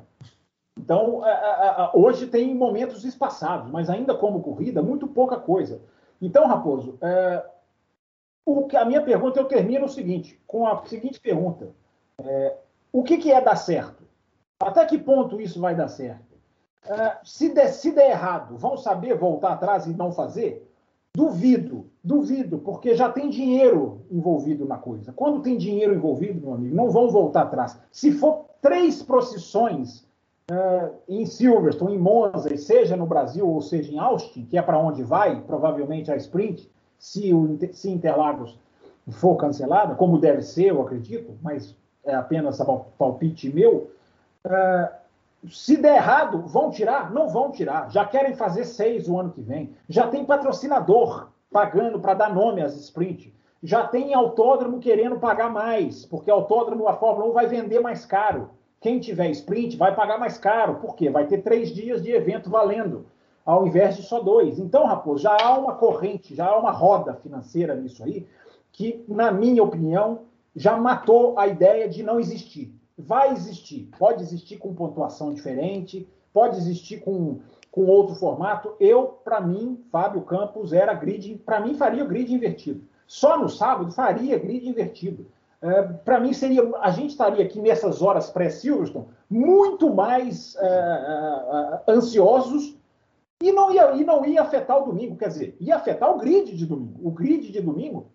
Então, 0.77 1.21
hoje 1.93 2.27
tem 2.27 2.53
momentos 2.53 3.05
espaçados, 3.05 3.71
mas 3.71 3.89
ainda 3.89 4.13
como 4.13 4.41
corrida, 4.41 4.81
muito 4.81 5.07
pouca 5.07 5.37
coisa. 5.37 5.81
Então, 6.21 6.47
Raposo, 6.47 6.97
é, 7.01 7.43
o 8.57 8.67
que, 8.67 8.75
a 8.75 8.85
minha 8.85 9.01
pergunta 9.01 9.39
eu 9.39 9.45
termino 9.45 9.85
o 9.85 9.89
seguinte, 9.89 10.39
com 10.47 10.67
a 10.67 10.85
seguinte 10.85 11.19
pergunta: 11.19 11.69
é, 12.23 12.55
o 12.91 13.03
que, 13.03 13.17
que 13.17 13.31
é 13.31 13.41
dar 13.41 13.55
certo? 13.55 14.03
Até 14.59 14.85
que 14.85 14.97
ponto 14.97 15.39
isso 15.39 15.59
vai 15.59 15.75
dar 15.75 15.87
certo? 15.87 16.29
É, 16.85 17.17
se, 17.23 17.49
der, 17.53 17.67
se 17.69 17.91
der 17.91 18.11
errado, 18.11 18.57
vão 18.57 18.77
saber 18.77 19.15
voltar 19.15 19.53
atrás 19.53 19.85
e 19.85 19.93
não 19.93 20.11
fazer? 20.11 20.65
Duvido, 21.15 21.87
duvido, 22.03 22.59
porque 22.59 22.95
já 22.95 23.09
tem 23.09 23.29
dinheiro 23.29 24.01
envolvido 24.11 24.65
na 24.65 24.77
coisa. 24.77 25.11
Quando 25.11 25.41
tem 25.41 25.57
dinheiro 25.57 25.93
envolvido, 25.93 26.41
meu 26.41 26.53
amigo, 26.53 26.75
não 26.75 26.89
vão 26.89 27.09
voltar 27.09 27.43
atrás. 27.43 27.79
Se 27.91 28.11
for 28.11 28.45
três 28.61 29.01
procissões 29.01 30.07
uh, 30.51 30.95
em 31.07 31.25
Silverstone, 31.25 31.95
em 31.95 31.97
Monza, 31.97 32.55
seja 32.57 32.95
no 32.95 33.05
Brasil 33.05 33.47
ou 33.47 33.61
seja 33.61 33.91
em 33.91 33.97
Austin, 33.97 34.45
que 34.45 34.57
é 34.57 34.61
para 34.61 34.79
onde 34.79 35.03
vai, 35.03 35.41
provavelmente 35.41 36.11
a 36.11 36.15
sprint, 36.15 36.69
se, 36.99 37.33
o, 37.33 37.57
se 37.71 37.89
Interlagos 37.89 38.59
for 39.09 39.35
cancelada, 39.37 39.95
como 39.95 40.19
deve 40.19 40.41
ser, 40.43 40.65
eu 40.65 40.81
acredito, 40.81 41.35
mas 41.41 41.75
é 42.05 42.13
apenas 42.13 42.61
palpite 42.97 43.49
meu. 43.49 43.89
Uh, 44.45 44.99
se 45.49 45.77
der 45.77 45.95
errado, 45.95 46.41
vão 46.45 46.69
tirar? 46.69 47.11
Não 47.11 47.29
vão 47.29 47.51
tirar. 47.51 47.89
Já 47.89 48.05
querem 48.05 48.35
fazer 48.35 48.65
seis 48.65 49.07
o 49.07 49.17
ano 49.17 49.31
que 49.31 49.41
vem. 49.41 49.73
Já 49.87 50.07
tem 50.07 50.25
patrocinador 50.25 51.29
pagando 51.51 51.99
para 51.99 52.13
dar 52.13 52.33
nome 52.33 52.61
às 52.61 52.75
sprint. 52.75 53.33
Já 53.63 53.87
tem 53.87 54.13
autódromo 54.13 54.79
querendo 54.79 55.19
pagar 55.19 55.49
mais, 55.49 56.05
porque 56.05 56.29
autódromo 56.29 56.87
a 56.87 56.93
Fórmula 56.93 57.29
1 57.29 57.33
vai 57.33 57.47
vender 57.47 57.79
mais 57.79 58.05
caro. 58.05 58.51
Quem 58.79 58.99
tiver 58.99 59.29
sprint 59.31 59.75
vai 59.75 59.93
pagar 59.93 60.17
mais 60.17 60.37
caro. 60.37 60.75
Por 60.75 60.95
quê? 60.95 61.09
Vai 61.09 61.25
ter 61.27 61.39
três 61.39 61.73
dias 61.73 62.01
de 62.01 62.11
evento 62.11 62.49
valendo, 62.49 63.05
ao 63.49 63.67
invés 63.67 63.95
de 63.95 64.03
só 64.03 64.19
dois. 64.19 64.59
Então, 64.59 64.85
Raposo, 64.85 65.23
já 65.23 65.35
há 65.41 65.57
uma 65.57 65.75
corrente, 65.75 66.35
já 66.35 66.47
há 66.47 66.57
uma 66.57 66.71
roda 66.71 67.13
financeira 67.15 67.75
nisso 67.75 68.03
aí, 68.03 68.27
que, 68.71 69.03
na 69.07 69.31
minha 69.31 69.63
opinião, 69.63 70.21
já 70.55 70.77
matou 70.77 71.37
a 71.37 71.47
ideia 71.47 71.87
de 71.87 72.03
não 72.03 72.19
existir 72.19 72.73
vai 72.99 73.31
existir. 73.31 73.89
Pode 73.97 74.21
existir 74.21 74.57
com 74.57 74.73
pontuação 74.73 75.33
diferente, 75.33 76.07
pode 76.33 76.57
existir 76.57 76.99
com, 76.99 77.39
com 77.71 77.85
outro 77.85 78.15
formato. 78.15 78.75
Eu, 78.79 79.19
para 79.23 79.39
mim, 79.39 79.81
Fábio 79.91 80.21
Campos 80.21 80.73
era 80.73 80.93
grid, 80.93 81.37
para 81.45 81.61
mim 81.61 81.75
faria 81.75 82.03
grid 82.03 82.33
invertido. 82.33 82.83
Só 83.07 83.39
no 83.39 83.49
sábado 83.49 83.91
faria 83.91 84.37
grid 84.37 84.67
invertido. 84.67 85.25
É, 85.61 85.81
para 85.81 86.19
mim 86.19 86.31
seria, 86.33 86.61
a 86.81 86.91
gente 86.91 87.09
estaria 87.09 87.43
aqui 87.43 87.59
nessas 87.59 88.01
horas 88.01 88.29
pré-Silverstone 88.29 89.07
muito 89.29 89.93
mais 89.93 90.55
é, 90.55 90.65
é, 90.65 91.91
é, 91.91 91.93
ansiosos 91.93 92.77
e 93.41 93.51
não, 93.51 93.71
ia, 93.71 93.91
e 93.93 94.03
não 94.03 94.25
ia 94.25 94.41
afetar 94.41 94.81
o 94.81 94.85
domingo, 94.85 95.15
quer 95.15 95.29
dizer, 95.29 95.55
ia 95.59 95.75
afetar 95.75 96.13
o 96.13 96.17
grid 96.17 96.55
de 96.55 96.65
domingo. 96.65 96.99
O 97.07 97.11
grid 97.11 97.51
de 97.51 97.61
domingo 97.61 98.07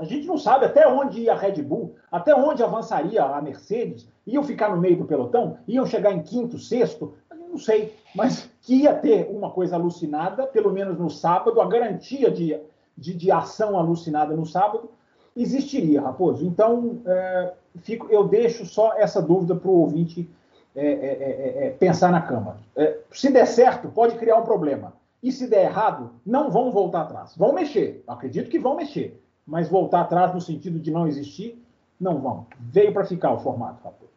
a 0.00 0.04
gente 0.04 0.26
não 0.26 0.38
sabe 0.38 0.64
até 0.64 0.88
onde 0.88 1.20
ia 1.20 1.34
a 1.34 1.36
Red 1.36 1.62
Bull, 1.62 1.94
até 2.10 2.34
onde 2.34 2.62
avançaria 2.62 3.22
a 3.22 3.42
Mercedes. 3.42 4.08
Iam 4.26 4.42
ficar 4.42 4.74
no 4.74 4.80
meio 4.80 4.96
do 4.96 5.04
pelotão? 5.04 5.58
Iam 5.68 5.84
chegar 5.84 6.10
em 6.12 6.22
quinto, 6.22 6.58
sexto? 6.58 7.12
Não 7.30 7.58
sei, 7.58 7.94
mas 8.14 8.48
que 8.62 8.76
ia 8.76 8.94
ter 8.94 9.28
uma 9.30 9.50
coisa 9.50 9.76
alucinada, 9.76 10.46
pelo 10.46 10.72
menos 10.72 10.98
no 10.98 11.10
sábado, 11.10 11.60
a 11.60 11.66
garantia 11.66 12.30
de, 12.30 12.58
de, 12.96 13.12
de 13.12 13.30
ação 13.30 13.78
alucinada 13.78 14.34
no 14.34 14.46
sábado, 14.46 14.88
existiria, 15.36 16.00
Raposo. 16.00 16.46
Então, 16.46 17.02
é, 17.04 17.52
fico, 17.82 18.06
eu 18.08 18.26
deixo 18.26 18.64
só 18.64 18.94
essa 18.96 19.20
dúvida 19.20 19.54
para 19.54 19.70
o 19.70 19.80
ouvinte 19.80 20.26
é 20.74 20.86
é, 20.86 20.86
é, 20.86 21.66
é, 21.66 21.70
pensar 21.70 22.10
na 22.10 22.22
Câmara. 22.22 22.58
É, 22.76 22.98
se 23.10 23.30
der 23.30 23.46
certo, 23.46 23.88
pode 23.88 24.16
criar 24.16 24.36
um 24.36 24.44
problema. 24.44 24.92
E 25.22 25.30
se 25.30 25.46
der 25.46 25.64
errado, 25.64 26.12
não 26.24 26.50
vão 26.50 26.70
voltar 26.70 27.02
atrás. 27.02 27.34
Vão 27.36 27.52
mexer. 27.52 28.02
Acredito 28.06 28.48
que 28.48 28.58
vão 28.58 28.76
mexer 28.76 29.20
mas 29.50 29.68
voltar 29.68 30.02
atrás 30.02 30.32
no 30.32 30.40
sentido 30.40 30.78
de 30.78 30.92
não 30.92 31.08
existir, 31.08 31.60
não 31.98 32.20
vão. 32.20 32.46
Veio 32.58 32.92
para 32.92 33.04
ficar 33.04 33.32
o 33.32 33.40
formato, 33.40 33.82
Raposo. 33.82 34.08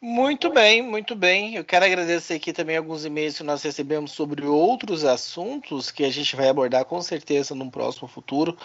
Muito 0.00 0.50
bem, 0.50 0.80
muito 0.80 1.16
bem. 1.16 1.56
Eu 1.56 1.64
quero 1.64 1.84
agradecer 1.84 2.34
aqui 2.34 2.52
também 2.52 2.76
alguns 2.76 3.04
e-mails 3.04 3.36
que 3.36 3.42
nós 3.42 3.62
recebemos 3.62 4.12
sobre 4.12 4.46
outros 4.46 5.04
assuntos 5.04 5.90
que 5.90 6.04
a 6.04 6.10
gente 6.10 6.36
vai 6.36 6.48
abordar 6.48 6.84
com 6.84 7.02
certeza 7.02 7.54
num 7.54 7.68
próximo 7.68 8.06
futuro. 8.06 8.56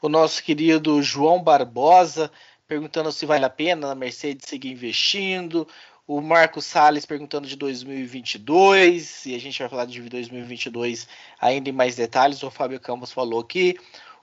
O 0.00 0.08
nosso 0.08 0.42
querido 0.42 1.02
João 1.02 1.42
Barbosa 1.42 2.30
perguntando 2.68 3.10
se 3.10 3.24
vale 3.24 3.46
a 3.46 3.50
pena 3.50 3.90
a 3.90 3.94
Mercedes 3.94 4.46
seguir 4.46 4.70
investindo. 4.70 5.66
O 6.06 6.20
Marco 6.20 6.60
Salles 6.62 7.04
perguntando 7.04 7.46
de 7.46 7.56
2022, 7.56 9.26
e 9.26 9.34
a 9.34 9.40
gente 9.40 9.58
vai 9.58 9.68
falar 9.68 9.86
de 9.86 10.00
2022 10.00 11.08
ainda 11.40 11.68
em 11.68 11.72
mais 11.72 11.96
detalhes. 11.96 12.42
O 12.42 12.50
Fábio 12.50 12.78
Campos 12.78 13.12
falou 13.12 13.40
aqui. 13.40 13.76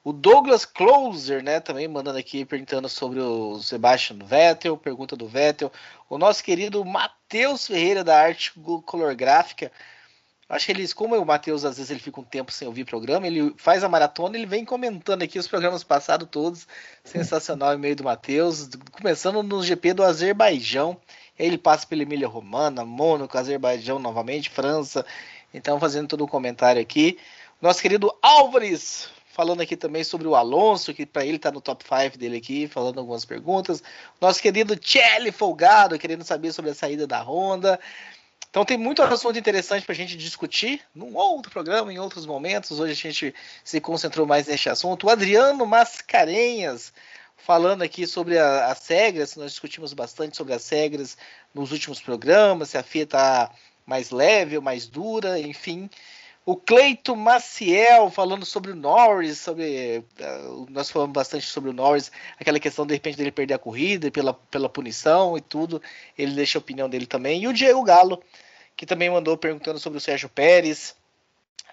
O 0.03 0.13
Douglas 0.13 0.65
Closer, 0.65 1.43
né, 1.43 1.59
também 1.59 1.87
mandando 1.87 2.19
aqui 2.19 2.45
perguntando 2.45 2.87
sobre 2.87 3.19
o 3.19 3.59
Sebastian 3.59 4.19
Vettel, 4.23 4.77
pergunta 4.77 5.15
do 5.15 5.27
Vettel. 5.27 5.71
O 6.07 6.17
nosso 6.17 6.43
querido 6.43 6.85
Matheus 6.85 7.65
Ferreira 7.65 8.03
da 8.03 8.19
Arte 8.19 8.53
Color 8.85 9.15
Gráfica. 9.15 9.71
Acho 10.47 10.67
que 10.67 10.71
eles, 10.71 10.93
como 10.93 11.15
o 11.15 11.25
Matheus 11.25 11.65
às 11.65 11.77
vezes 11.77 11.89
ele 11.89 11.99
fica 11.99 12.19
um 12.19 12.23
tempo 12.23 12.51
sem 12.51 12.67
ouvir 12.67 12.85
programa, 12.85 13.25
ele 13.25 13.53
faz 13.57 13.83
a 13.83 13.89
maratona, 13.89 14.37
ele 14.37 14.45
vem 14.45 14.63
comentando 14.63 15.23
aqui 15.23 15.39
os 15.39 15.47
programas 15.47 15.83
passados 15.83 16.27
todos. 16.29 16.67
Sensacional 17.03 17.73
e 17.73 17.77
meio 17.77 17.95
do 17.95 18.03
Matheus, 18.03 18.69
começando 18.91 19.41
no 19.41 19.63
GP 19.63 19.93
do 19.93 20.03
Azerbaijão. 20.03 20.97
Ele 21.37 21.57
passa 21.57 21.87
pela 21.87 22.03
Emília 22.03 22.27
Romana, 22.27 22.85
Mônaco, 22.85 23.37
Azerbaijão 23.37 23.97
novamente, 23.97 24.49
França. 24.51 25.03
Então 25.51 25.79
fazendo 25.79 26.07
todo 26.07 26.21
o 26.21 26.25
um 26.25 26.29
comentário 26.29 26.81
aqui. 26.81 27.17
Nosso 27.59 27.81
querido 27.81 28.15
Álvares 28.21 29.09
falando 29.35 29.59
aqui 29.59 29.75
também 29.75 30.01
sobre 30.01 30.29
o 30.29 30.33
Alonso, 30.33 30.93
que 30.93 31.05
para 31.05 31.25
ele 31.25 31.35
está 31.35 31.51
no 31.51 31.59
top 31.59 31.83
5 31.83 32.17
dele 32.17 32.37
aqui, 32.37 32.69
falando 32.69 32.99
algumas 32.99 33.25
perguntas. 33.25 33.83
Nosso 34.21 34.41
querido 34.41 34.79
Chelly 34.81 35.29
Folgado, 35.29 35.99
querendo 35.99 36.23
saber 36.23 36.53
sobre 36.53 36.71
a 36.71 36.73
saída 36.73 37.05
da 37.05 37.21
Honda. 37.21 37.77
Então 38.55 38.63
tem 38.63 38.77
muito 38.77 39.03
assunto 39.03 39.37
interessante 39.37 39.85
para 39.85 39.91
a 39.91 39.97
gente 39.97 40.15
discutir 40.15 40.79
num 40.95 41.13
outro 41.13 41.51
programa, 41.51 41.91
em 41.91 41.99
outros 41.99 42.25
momentos. 42.25 42.79
Hoje 42.79 42.93
a 42.93 42.95
gente 42.95 43.35
se 43.65 43.81
concentrou 43.81 44.25
mais 44.25 44.47
neste 44.47 44.69
assunto. 44.69 45.07
O 45.07 45.09
Adriano 45.09 45.65
Mascarenhas 45.65 46.93
falando 47.35 47.81
aqui 47.81 48.07
sobre 48.07 48.39
as 48.39 48.87
regras, 48.87 49.35
nós 49.35 49.51
discutimos 49.51 49.91
bastante 49.91 50.37
sobre 50.37 50.53
as 50.53 50.69
regras 50.69 51.17
nos 51.53 51.73
últimos 51.73 51.99
programas, 51.99 52.69
se 52.69 52.77
a 52.77 52.83
FIA 52.83 53.03
está 53.03 53.51
mais 53.85 54.09
leve 54.09 54.55
ou 54.55 54.63
mais 54.63 54.87
dura, 54.87 55.37
enfim. 55.37 55.89
O 56.45 56.55
Cleito 56.55 57.13
Maciel 57.13 58.09
falando 58.09 58.45
sobre 58.45 58.71
o 58.71 58.75
Norris, 58.75 59.37
sobre. 59.37 60.01
Uh, 60.17 60.65
nós 60.69 60.89
falamos 60.89 61.11
bastante 61.11 61.45
sobre 61.45 61.71
o 61.71 61.73
Norris, 61.73 62.09
aquela 62.39 62.59
questão 62.59 62.85
de 62.85 62.93
repente 62.93 63.17
dele 63.17 63.33
perder 63.33 63.55
a 63.55 63.59
corrida 63.59 64.09
pela, 64.11 64.33
pela 64.33 64.69
punição 64.69 65.37
e 65.37 65.41
tudo. 65.41 65.81
Ele 66.17 66.33
deixa 66.33 66.57
a 66.57 66.61
opinião 66.61 66.87
dele 66.87 67.05
também. 67.05 67.41
E 67.41 67.47
o 67.49 67.53
Diego 67.53 67.83
Galo, 67.83 68.23
que 68.75 68.85
também 68.85 69.09
mandou 69.09 69.37
perguntando 69.37 69.79
sobre 69.79 69.97
o 69.97 70.01
Sérgio 70.01 70.29
Pérez. 70.29 70.95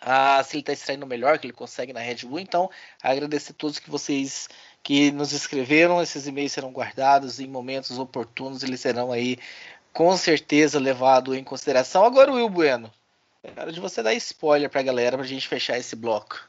Ah, 0.01 0.43
se 0.43 0.57
ele 0.57 0.63
está 0.63 0.73
extraindo 0.73 1.07
melhor 1.07 1.39
que 1.39 1.47
ele 1.47 1.53
consegue 1.53 1.93
na 1.93 2.01
Red 2.01 2.27
Bull. 2.27 2.41
Então, 2.41 2.69
agradecer 3.03 3.53
a 3.53 3.55
todos 3.55 3.79
que 3.79 3.91
vocês 3.91 4.49
que 4.83 5.13
nos 5.13 5.33
escreveram. 5.33 6.03
Esses 6.03 6.27
e-mails 6.27 6.53
serão 6.53 6.73
guardados 6.73 7.39
em 7.39 7.47
momentos 7.47 7.99
oportunos. 7.99 8.63
Eles 8.63 8.81
serão 8.81 9.13
aí 9.13 9.39
com 9.93 10.17
certeza 10.17 10.81
levados 10.81 11.37
em 11.37 11.45
consideração. 11.45 12.05
Agora, 12.05 12.33
Will 12.33 12.49
Bueno. 12.49 12.91
É 13.45 13.61
hora 13.61 13.73
de 13.73 13.81
você 13.81 14.03
dar 14.03 14.15
spoiler 14.15 14.71
pra 14.71 14.83
galera 14.83 15.17
pra 15.17 15.27
gente 15.27 15.49
fechar 15.49 15.77
esse 15.77 15.97
bloco. 15.97 16.41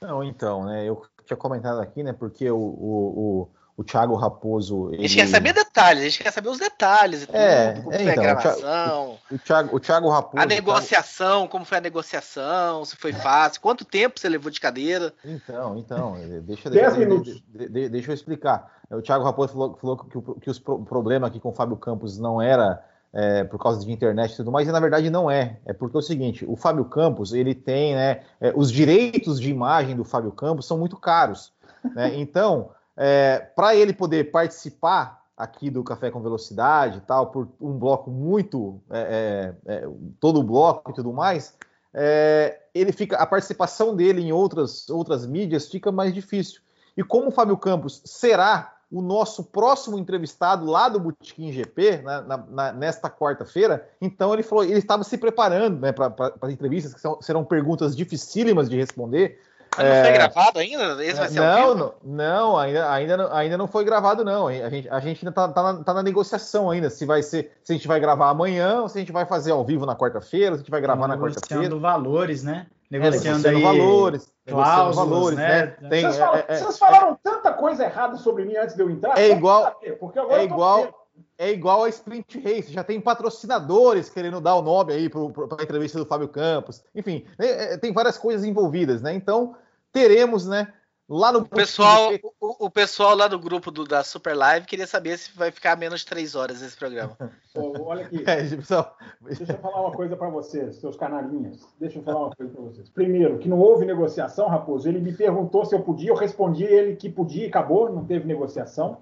Não, 0.00 0.22
então, 0.22 0.64
né? 0.64 0.88
Eu 0.88 1.04
tinha 1.24 1.36
comentado 1.36 1.80
aqui, 1.80 2.02
né? 2.02 2.12
Porque 2.12 2.48
o, 2.48 2.56
o, 2.56 3.48
o 3.76 3.84
Thiago 3.84 4.14
Raposo. 4.14 4.88
Ele... 4.92 5.04
A 5.04 5.08
gente 5.08 5.16
quer 5.16 5.28
saber 5.28 5.52
detalhes, 5.52 6.00
a 6.02 6.04
gente 6.08 6.22
quer 6.22 6.32
saber 6.32 6.48
os 6.48 6.58
detalhes 6.58 7.22
e 7.22 7.26
tudo, 7.26 7.36
é, 7.36 7.74
como 7.74 7.92
é, 7.92 7.98
foi 7.98 8.12
então, 8.12 8.24
a 8.24 8.26
gravação. 8.26 9.18
O, 9.30 9.38
Thiago, 9.38 9.76
o 9.76 9.80
Thiago 9.80 10.08
Raposo. 10.08 10.42
A 10.42 10.46
negociação, 10.46 11.46
como 11.46 11.64
foi 11.64 11.78
a 11.78 11.80
negociação, 11.80 12.84
se 12.84 12.96
foi 12.96 13.12
fácil, 13.12 13.60
quanto 13.60 13.84
tempo 13.84 14.18
você 14.18 14.28
levou 14.28 14.50
de 14.50 14.60
cadeira. 14.60 15.12
Então, 15.24 15.76
então, 15.76 16.14
deixa, 16.42 16.70
deixa, 16.70 16.90
deixa, 16.96 17.88
deixa 17.90 18.10
eu 18.10 18.14
explicar. 18.14 18.80
O 18.90 19.02
Thiago 19.02 19.24
Raposo 19.24 19.52
falou, 19.52 19.76
falou 19.76 19.96
que, 19.98 20.16
o, 20.16 20.22
que 20.22 20.50
os, 20.50 20.58
o 20.64 20.84
problema 20.84 21.26
aqui 21.26 21.38
com 21.38 21.50
o 21.50 21.54
Fábio 21.54 21.76
Campos 21.76 22.18
não 22.18 22.40
era 22.40 22.82
é, 23.12 23.44
por 23.44 23.58
causa 23.58 23.84
de 23.84 23.92
internet 23.92 24.32
e 24.32 24.36
tudo 24.36 24.50
mais, 24.50 24.66
e 24.66 24.72
na 24.72 24.80
verdade 24.80 25.10
não 25.10 25.30
é. 25.30 25.58
É 25.66 25.72
porque 25.72 25.96
é 25.96 26.00
o 26.00 26.02
seguinte, 26.02 26.46
o 26.48 26.56
Fábio 26.56 26.84
Campos, 26.86 27.34
ele 27.34 27.54
tem, 27.54 27.94
né, 27.94 28.22
é, 28.40 28.52
os 28.54 28.72
direitos 28.72 29.40
de 29.40 29.50
imagem 29.50 29.96
do 29.96 30.04
Fábio 30.04 30.32
Campos 30.32 30.66
são 30.66 30.78
muito 30.78 30.96
caros, 30.96 31.52
né? 31.94 32.12
Então, 32.16 32.70
é, 32.96 33.38
para 33.38 33.74
ele 33.74 33.92
poder 33.92 34.30
participar 34.30 35.24
aqui 35.36 35.68
do 35.68 35.84
Café 35.84 36.10
com 36.10 36.22
Velocidade 36.22 36.98
e 36.98 37.00
tal, 37.02 37.26
por 37.26 37.48
um 37.60 37.78
bloco 37.78 38.10
muito. 38.10 38.80
É, 38.90 39.54
é, 39.66 39.74
é 39.74 39.88
todo 40.18 40.40
o 40.40 40.44
bloco 40.44 40.90
e 40.90 40.94
tudo 40.94 41.12
mais, 41.12 41.54
é, 41.92 42.58
ele 42.74 42.92
fica. 42.92 43.16
A 43.16 43.26
participação 43.26 43.94
dele 43.94 44.22
em 44.22 44.32
outras, 44.32 44.88
outras 44.88 45.26
mídias 45.26 45.68
fica 45.68 45.92
mais 45.92 46.14
difícil. 46.14 46.60
E 46.96 47.04
como 47.04 47.28
o 47.28 47.30
Fábio 47.30 47.56
Campos 47.58 48.00
será 48.04 48.76
o 48.90 49.02
nosso 49.02 49.44
próximo 49.44 49.98
entrevistado 49.98 50.64
lá 50.64 50.88
do 50.88 51.00
Botequim 51.00 51.50
GP, 51.50 51.98
né, 51.98 52.20
na, 52.20 52.36
na, 52.36 52.72
nesta 52.72 53.10
quarta-feira. 53.10 53.88
Então 54.00 54.32
ele 54.32 54.42
falou, 54.42 54.64
ele 54.64 54.78
estava 54.78 55.02
se 55.02 55.18
preparando 55.18 55.80
né, 55.80 55.92
para 55.92 56.14
as 56.40 56.50
entrevistas, 56.50 56.94
que 56.94 57.00
são, 57.00 57.20
serão 57.20 57.44
perguntas 57.44 57.96
dificílimas 57.96 58.70
de 58.70 58.76
responder. 58.76 59.40
Não 59.78 59.84
é, 59.84 60.02
foi 60.04 60.12
gravado 60.12 60.58
ainda? 60.58 61.04
Esse 61.04 61.18
vai 61.18 61.28
ser 61.28 61.40
não, 61.40 61.74
não, 61.74 61.94
não, 62.02 62.56
ainda, 62.56 62.90
ainda, 62.90 63.16
não, 63.16 63.32
ainda 63.32 63.58
não 63.58 63.66
foi 63.66 63.84
gravado, 63.84 64.24
não. 64.24 64.48
A 64.48 64.70
gente, 64.70 64.88
a 64.88 65.00
gente 65.00 65.26
ainda 65.26 65.30
está 65.30 65.48
tá 65.48 65.62
na, 65.62 65.84
tá 65.84 65.94
na, 65.94 66.02
negociação 66.02 66.70
ainda, 66.70 66.90
se 66.90 67.04
vai 67.04 67.22
ser, 67.22 67.52
se 67.62 67.72
a 67.72 67.76
gente 67.76 67.88
vai 67.88 68.00
gravar 68.00 68.30
amanhã, 68.30 68.82
ou 68.82 68.88
se 68.88 68.98
a 68.98 69.00
gente 69.00 69.12
vai 69.12 69.26
fazer 69.26 69.52
ao 69.52 69.64
vivo 69.64 69.86
na 69.86 69.96
quarta-feira, 69.96 70.54
se 70.54 70.60
a 70.60 70.62
gente 70.62 70.70
vai 70.70 70.80
gravar 70.80 71.08
na 71.08 71.16
quarta-feira. 71.18 71.62
Negociando 71.62 71.80
valores, 71.80 72.42
né? 72.42 72.66
Negociando, 72.90 73.48
é, 73.48 73.52
negociando 73.52 73.56
aí 73.56 73.62
valores, 73.62 74.32
cláusulas, 74.46 74.96
valores, 74.96 75.38
né? 75.38 75.76
né? 75.80 75.88
Tem, 75.88 76.02
vocês, 76.02 76.18
falam, 76.18 76.36
é, 76.36 76.44
é, 76.48 76.56
vocês, 76.56 76.78
falaram 76.78 77.18
tanta 77.22 77.52
coisa 77.52 77.84
errada 77.84 78.16
sobre 78.16 78.44
mim 78.44 78.56
antes 78.56 78.76
de 78.76 78.82
eu 78.82 78.90
entrar. 78.90 79.18
É 79.18 79.30
igual, 79.30 79.80
é 79.82 80.44
igual, 80.44 81.06
é 81.38 81.50
igual 81.50 81.84
a 81.84 81.88
Sprint 81.88 82.38
Race, 82.38 82.72
já 82.72 82.84
tem 82.84 83.00
patrocinadores 83.00 84.08
querendo 84.08 84.40
dar 84.40 84.54
o 84.54 84.62
nome 84.62 84.92
aí 84.92 85.08
para 85.08 85.20
a 85.20 85.62
entrevista 85.62 85.98
do 85.98 86.06
Fábio 86.06 86.28
Campos. 86.28 86.82
Enfim, 86.94 87.24
é, 87.38 87.74
é, 87.74 87.76
tem 87.76 87.92
várias 87.92 88.16
coisas 88.16 88.44
envolvidas, 88.44 89.02
né? 89.02 89.12
Então, 89.12 89.54
teremos, 89.96 90.46
né? 90.46 90.68
Lá 91.08 91.30
no 91.30 91.38
o 91.38 91.48
pessoal, 91.48 92.12
o, 92.40 92.66
o, 92.66 92.70
pessoal 92.70 93.14
lá 93.14 93.28
do 93.28 93.38
grupo 93.38 93.70
do, 93.70 93.84
da 93.84 94.02
Super 94.02 94.34
Live 94.34 94.66
queria 94.66 94.88
saber 94.88 95.16
se 95.16 95.30
vai 95.36 95.52
ficar 95.52 95.78
menos 95.78 96.00
de 96.00 96.06
três 96.06 96.34
horas 96.34 96.60
esse 96.60 96.76
programa. 96.76 97.16
olha 97.54 98.04
aqui. 98.04 98.22
É, 98.26 98.42
pessoal... 98.42 98.96
Deixa 99.22 99.52
eu 99.52 99.58
falar 99.58 99.82
uma 99.82 99.92
coisa 99.92 100.16
para 100.16 100.28
vocês, 100.28 100.76
seus 100.76 100.96
canarinhas. 100.96 101.64
Deixa 101.78 102.00
eu 102.00 102.02
falar 102.02 102.26
uma 102.26 102.34
coisa 102.34 102.52
para 102.52 102.62
vocês. 102.62 102.88
Primeiro, 102.90 103.38
que 103.38 103.48
não 103.48 103.60
houve 103.60 103.86
negociação, 103.86 104.48
Raposo. 104.48 104.88
Ele 104.88 104.98
me 104.98 105.12
perguntou 105.12 105.64
se 105.64 105.74
eu 105.74 105.80
podia, 105.80 106.10
eu 106.10 106.16
respondi 106.16 106.64
ele 106.64 106.96
que 106.96 107.08
podia 107.08 107.44
e 107.44 107.48
acabou, 107.48 107.90
não 107.90 108.04
teve 108.04 108.26
negociação. 108.26 108.98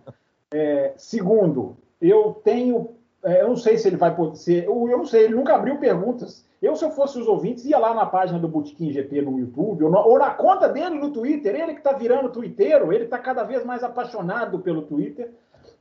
É, 0.52 0.92
segundo, 0.98 1.76
eu 2.00 2.40
tenho. 2.44 2.94
É, 3.24 3.40
eu 3.40 3.48
não 3.48 3.56
sei 3.56 3.78
se 3.78 3.88
ele 3.88 3.96
vai 3.96 4.14
poder 4.14 4.36
ser. 4.36 4.64
Eu, 4.64 4.86
eu 4.90 4.98
não 4.98 5.06
sei, 5.06 5.24
ele 5.24 5.34
nunca 5.34 5.54
abriu 5.54 5.78
perguntas 5.78 6.44
eu, 6.64 6.76
se 6.76 6.84
eu 6.84 6.90
fosse 6.90 7.18
os 7.18 7.26
ouvintes, 7.26 7.64
ia 7.64 7.78
lá 7.78 7.92
na 7.92 8.06
página 8.06 8.38
do 8.38 8.48
Botequim 8.48 8.92
GP 8.92 9.22
no 9.22 9.38
YouTube, 9.38 9.84
ou, 9.84 9.90
no, 9.90 9.98
ou 9.98 10.18
na 10.18 10.30
conta 10.30 10.68
dele 10.68 10.94
no 10.96 11.12
Twitter, 11.12 11.54
ele 11.54 11.74
que 11.74 11.80
está 11.80 11.92
virando 11.92 12.30
twitteiro, 12.30 12.92
ele 12.92 13.04
está 13.04 13.18
cada 13.18 13.42
vez 13.42 13.64
mais 13.64 13.82
apaixonado 13.82 14.60
pelo 14.60 14.82
Twitter, 14.82 15.32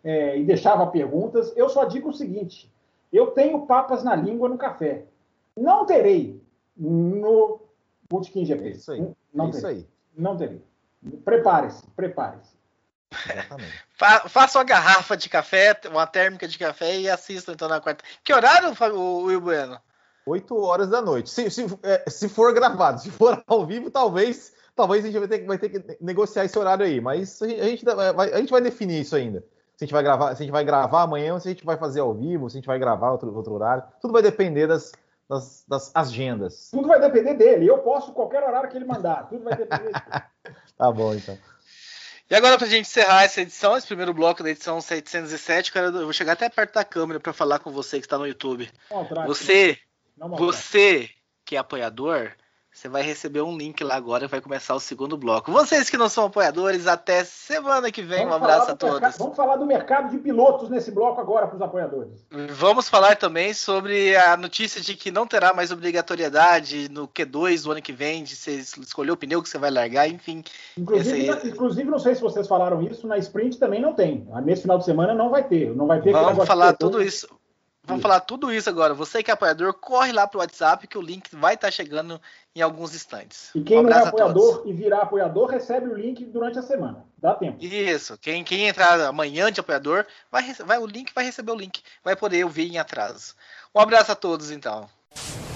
é, 0.04 0.38
e 0.38 0.44
deixava 0.44 0.88
perguntas. 0.88 1.54
Eu 1.56 1.70
só 1.70 1.86
digo 1.86 2.10
o 2.10 2.14
seguinte: 2.14 2.72
eu 3.12 3.28
tenho 3.28 3.66
papas 3.66 4.04
na 4.04 4.16
língua 4.16 4.50
no 4.50 4.58
café. 4.58 5.06
Não 5.56 5.86
terei 5.86 6.42
no 6.76 7.62
Botequim 8.10 8.44
GP. 8.46 8.66
É 8.66 8.70
isso 8.72 8.92
aí. 8.92 9.08
Não 9.34 9.48
é 9.48 9.52
terei. 9.52 9.58
isso 9.58 9.68
aí. 9.68 9.88
Não 10.18 10.38
terei. 10.38 10.62
Prepare-se, 11.24 11.86
prepare-se. 11.92 12.54
Faça 14.28 14.58
uma 14.58 14.64
garrafa 14.64 15.16
de 15.16 15.30
café, 15.30 15.80
uma 15.90 16.08
térmica 16.08 16.48
de 16.48 16.58
café 16.58 16.98
e 16.98 17.10
assista 17.10 17.52
então 17.52 17.70
na 17.70 17.80
quarta. 17.80 18.04
Que 18.24 18.34
horário, 18.34 18.74
o 18.96 19.24
Will 19.26 19.40
Bueno? 19.40 19.80
8 20.26 20.56
horas 20.58 20.90
da 20.90 21.02
noite. 21.02 21.30
Se, 21.30 21.50
se, 21.50 21.66
é, 21.84 22.04
se 22.10 22.30
for 22.30 22.54
gravado, 22.54 23.02
se 23.02 23.10
for 23.12 23.44
ao 23.48 23.66
vivo, 23.66 23.92
talvez 23.92 24.54
talvez 24.76 25.04
a 25.04 25.08
gente 25.08 25.20
vai 25.20 25.28
ter, 25.28 25.46
vai 25.46 25.58
ter 25.58 25.70
que 25.70 25.98
negociar 26.02 26.46
esse 26.46 26.58
horário 26.58 26.86
aí. 26.86 27.00
Mas 27.00 27.42
a 27.42 27.48
gente, 27.48 27.86
vai, 27.86 28.34
a 28.34 28.38
gente 28.38 28.52
vai 28.52 28.62
definir 28.62 29.02
isso 29.02 29.16
ainda. 29.16 29.44
Se 29.76 29.84
a 29.84 29.86
gente 29.86 29.94
vai 29.94 30.04
gravar, 30.04 30.36
se 30.36 30.44
a 30.44 30.46
gente 30.46 30.52
vai 30.52 30.64
gravar 30.64 31.02
amanhã, 31.04 31.34
ou 31.34 31.40
se 31.40 31.48
a 31.48 31.52
gente 31.52 31.66
vai 31.66 31.78
fazer 31.78 32.00
ao 32.00 32.14
vivo, 32.14 32.50
se 32.50 32.58
a 32.58 32.60
gente 32.60 32.68
vai 32.68 32.80
gravar 32.80 33.12
outro, 33.12 33.36
outro 33.36 33.54
horário. 33.54 33.84
Tudo 34.02 34.14
vai 34.14 34.22
depender 34.22 34.68
das, 34.68 34.92
das, 35.28 35.64
das 35.68 35.92
agendas. 35.96 36.70
Tudo 36.72 36.88
vai 36.88 37.00
depender 37.00 37.34
dele. 37.34 37.68
Eu 37.68 37.80
posso 37.80 38.14
qualquer 38.14 38.44
horário 38.44 38.70
que 38.70 38.78
ele 38.78 38.86
mandar. 38.86 39.28
Tudo 39.30 39.44
vai 39.44 39.56
depender 39.56 39.84
dele. 39.84 39.94
tá 40.78 40.92
bom, 40.92 41.14
então. 41.14 41.38
E 42.30 42.36
agora, 42.36 42.58
para 42.58 42.66
a 42.66 42.70
gente 42.70 42.88
encerrar 42.88 43.24
essa 43.24 43.42
edição, 43.42 43.76
esse 43.76 43.86
primeiro 43.86 44.14
bloco 44.14 44.42
da 44.42 44.50
edição 44.50 44.80
707, 44.80 45.72
cara, 45.72 45.88
eu 45.88 46.04
vou 46.04 46.14
chegar 46.14 46.34
até 46.34 46.50
perto 46.50 46.74
da 46.74 46.84
câmera 46.84 47.20
para 47.20 47.34
falar 47.34 47.60
com 47.60 47.72
você 47.72 48.00
que 48.00 48.06
está 48.06 48.18
no 48.18 48.26
YouTube. 48.26 48.70
Você 49.28 49.78
você 50.38 51.10
que 51.46 51.56
é 51.56 51.60
apoiador, 51.60 52.32
você 52.74 52.90
vai 52.90 53.04
receber 53.04 53.42
um 53.42 53.56
link 53.56 53.84
lá 53.84 53.96
agora 53.96 54.26
e 54.26 54.28
vai 54.28 54.42
começar 54.42 54.74
o 54.74 54.80
segundo 54.80 55.16
bloco. 55.16 55.52
Vocês 55.52 55.92
que 55.92 55.98
não 55.98 56.10
são 56.10 56.26
apoiadores, 56.26 56.88
até 56.88 57.24
semana 57.24 57.92
que 57.92 58.02
vem. 58.02 58.26
Vamos 58.26 58.34
um 58.34 58.36
abraço 58.36 58.72
a 58.72 58.76
todos. 58.76 59.00
Mercado, 59.00 59.20
vamos 59.20 59.36
falar 59.36 59.56
do 59.58 59.66
mercado 59.66 60.10
de 60.10 60.18
pilotos 60.18 60.70
nesse 60.70 60.90
bloco 60.90 61.22
agora 61.22 61.46
para 61.46 61.56
os 61.56 61.62
apoiadores. 61.62 62.26
Vamos 62.50 62.90
falar 62.90 63.16
também 63.16 63.54
sobre 63.54 64.16
a 64.16 64.36
notícia 64.36 64.82
de 64.82 64.96
que 64.96 65.12
não 65.12 65.28
terá 65.28 65.54
mais 65.54 65.72
obrigatoriedade 65.72 66.90
no 66.90 67.08
Q2 67.08 67.64
do 67.64 67.72
ano 67.74 67.82
que 67.82 67.94
vem, 67.94 68.24
de 68.24 68.36
você 68.36 68.54
escolher 68.56 69.12
o 69.12 69.18
pneu 69.18 69.44
que 69.44 69.50
você 69.50 69.60
vai 69.60 69.70
largar, 69.70 70.10
enfim. 70.10 70.44
Inclusive, 70.76 71.28
esse... 71.28 71.50
inclusive 71.50 71.92
não 71.92 72.00
sei 72.00 72.16
se 72.16 72.22
vocês 72.22 72.48
falaram 72.48 72.82
isso, 72.82 73.06
na 73.06 73.20
sprint 73.20 73.60
também 73.60 73.80
não 73.80 73.94
tem. 73.94 74.28
Nesse 74.44 74.64
final 74.64 74.80
de 74.80 74.86
semana 74.86 75.14
não 75.14 75.30
vai 75.30 75.44
ter. 75.44 75.76
Não 75.76 75.86
vai 75.86 76.02
ter 76.02 76.12
Vamos 76.12 76.48
falar 76.48 76.74
tudo 76.74 77.04
isso. 77.04 77.28
Vamos 77.86 78.02
falar 78.02 78.22
tudo 78.22 78.52
isso 78.52 78.70
agora. 78.70 78.94
Você 78.94 79.22
que 79.22 79.30
é 79.30 79.34
apoiador, 79.34 79.74
corre 79.74 80.14
lá 80.14 80.26
pro 80.26 80.40
WhatsApp 80.40 80.88
que 80.88 80.98
o 80.98 81.02
link 81.02 81.36
vai 81.36 81.56
estar 81.56 81.70
chegando 81.70 82.20
em 82.56 82.62
alguns 82.62 82.96
instantes. 82.96 83.50
E 83.54 83.62
quem 83.62 83.80
um 83.80 83.84
não 83.84 83.92
é 83.92 84.08
apoiador 84.08 84.64
e 84.66 84.72
virar 84.72 85.02
apoiador 85.02 85.50
recebe 85.50 85.90
o 85.90 85.96
link 85.96 86.24
durante 86.26 86.58
a 86.58 86.62
semana. 86.62 87.04
Dá 87.18 87.36
tempo. 87.36 87.64
Isso. 87.64 88.18
Quem, 88.18 88.44
quem 88.44 88.68
entrar 88.68 89.02
amanhã 89.02 89.52
de 89.52 89.60
apoiador, 89.60 90.06
vai, 90.32 90.54
vai 90.54 90.78
o 90.78 90.86
link 90.86 91.14
vai 91.14 91.26
receber 91.26 91.52
o 91.52 91.56
link. 91.56 91.82
Vai 92.04 92.16
poder 92.16 92.46
ouvir 92.46 92.72
em 92.72 92.78
atraso. 92.78 93.36
Um 93.76 93.82
abraço 93.82 94.14
a 94.14 94.16
todos, 94.16 94.50
então. 94.50 94.90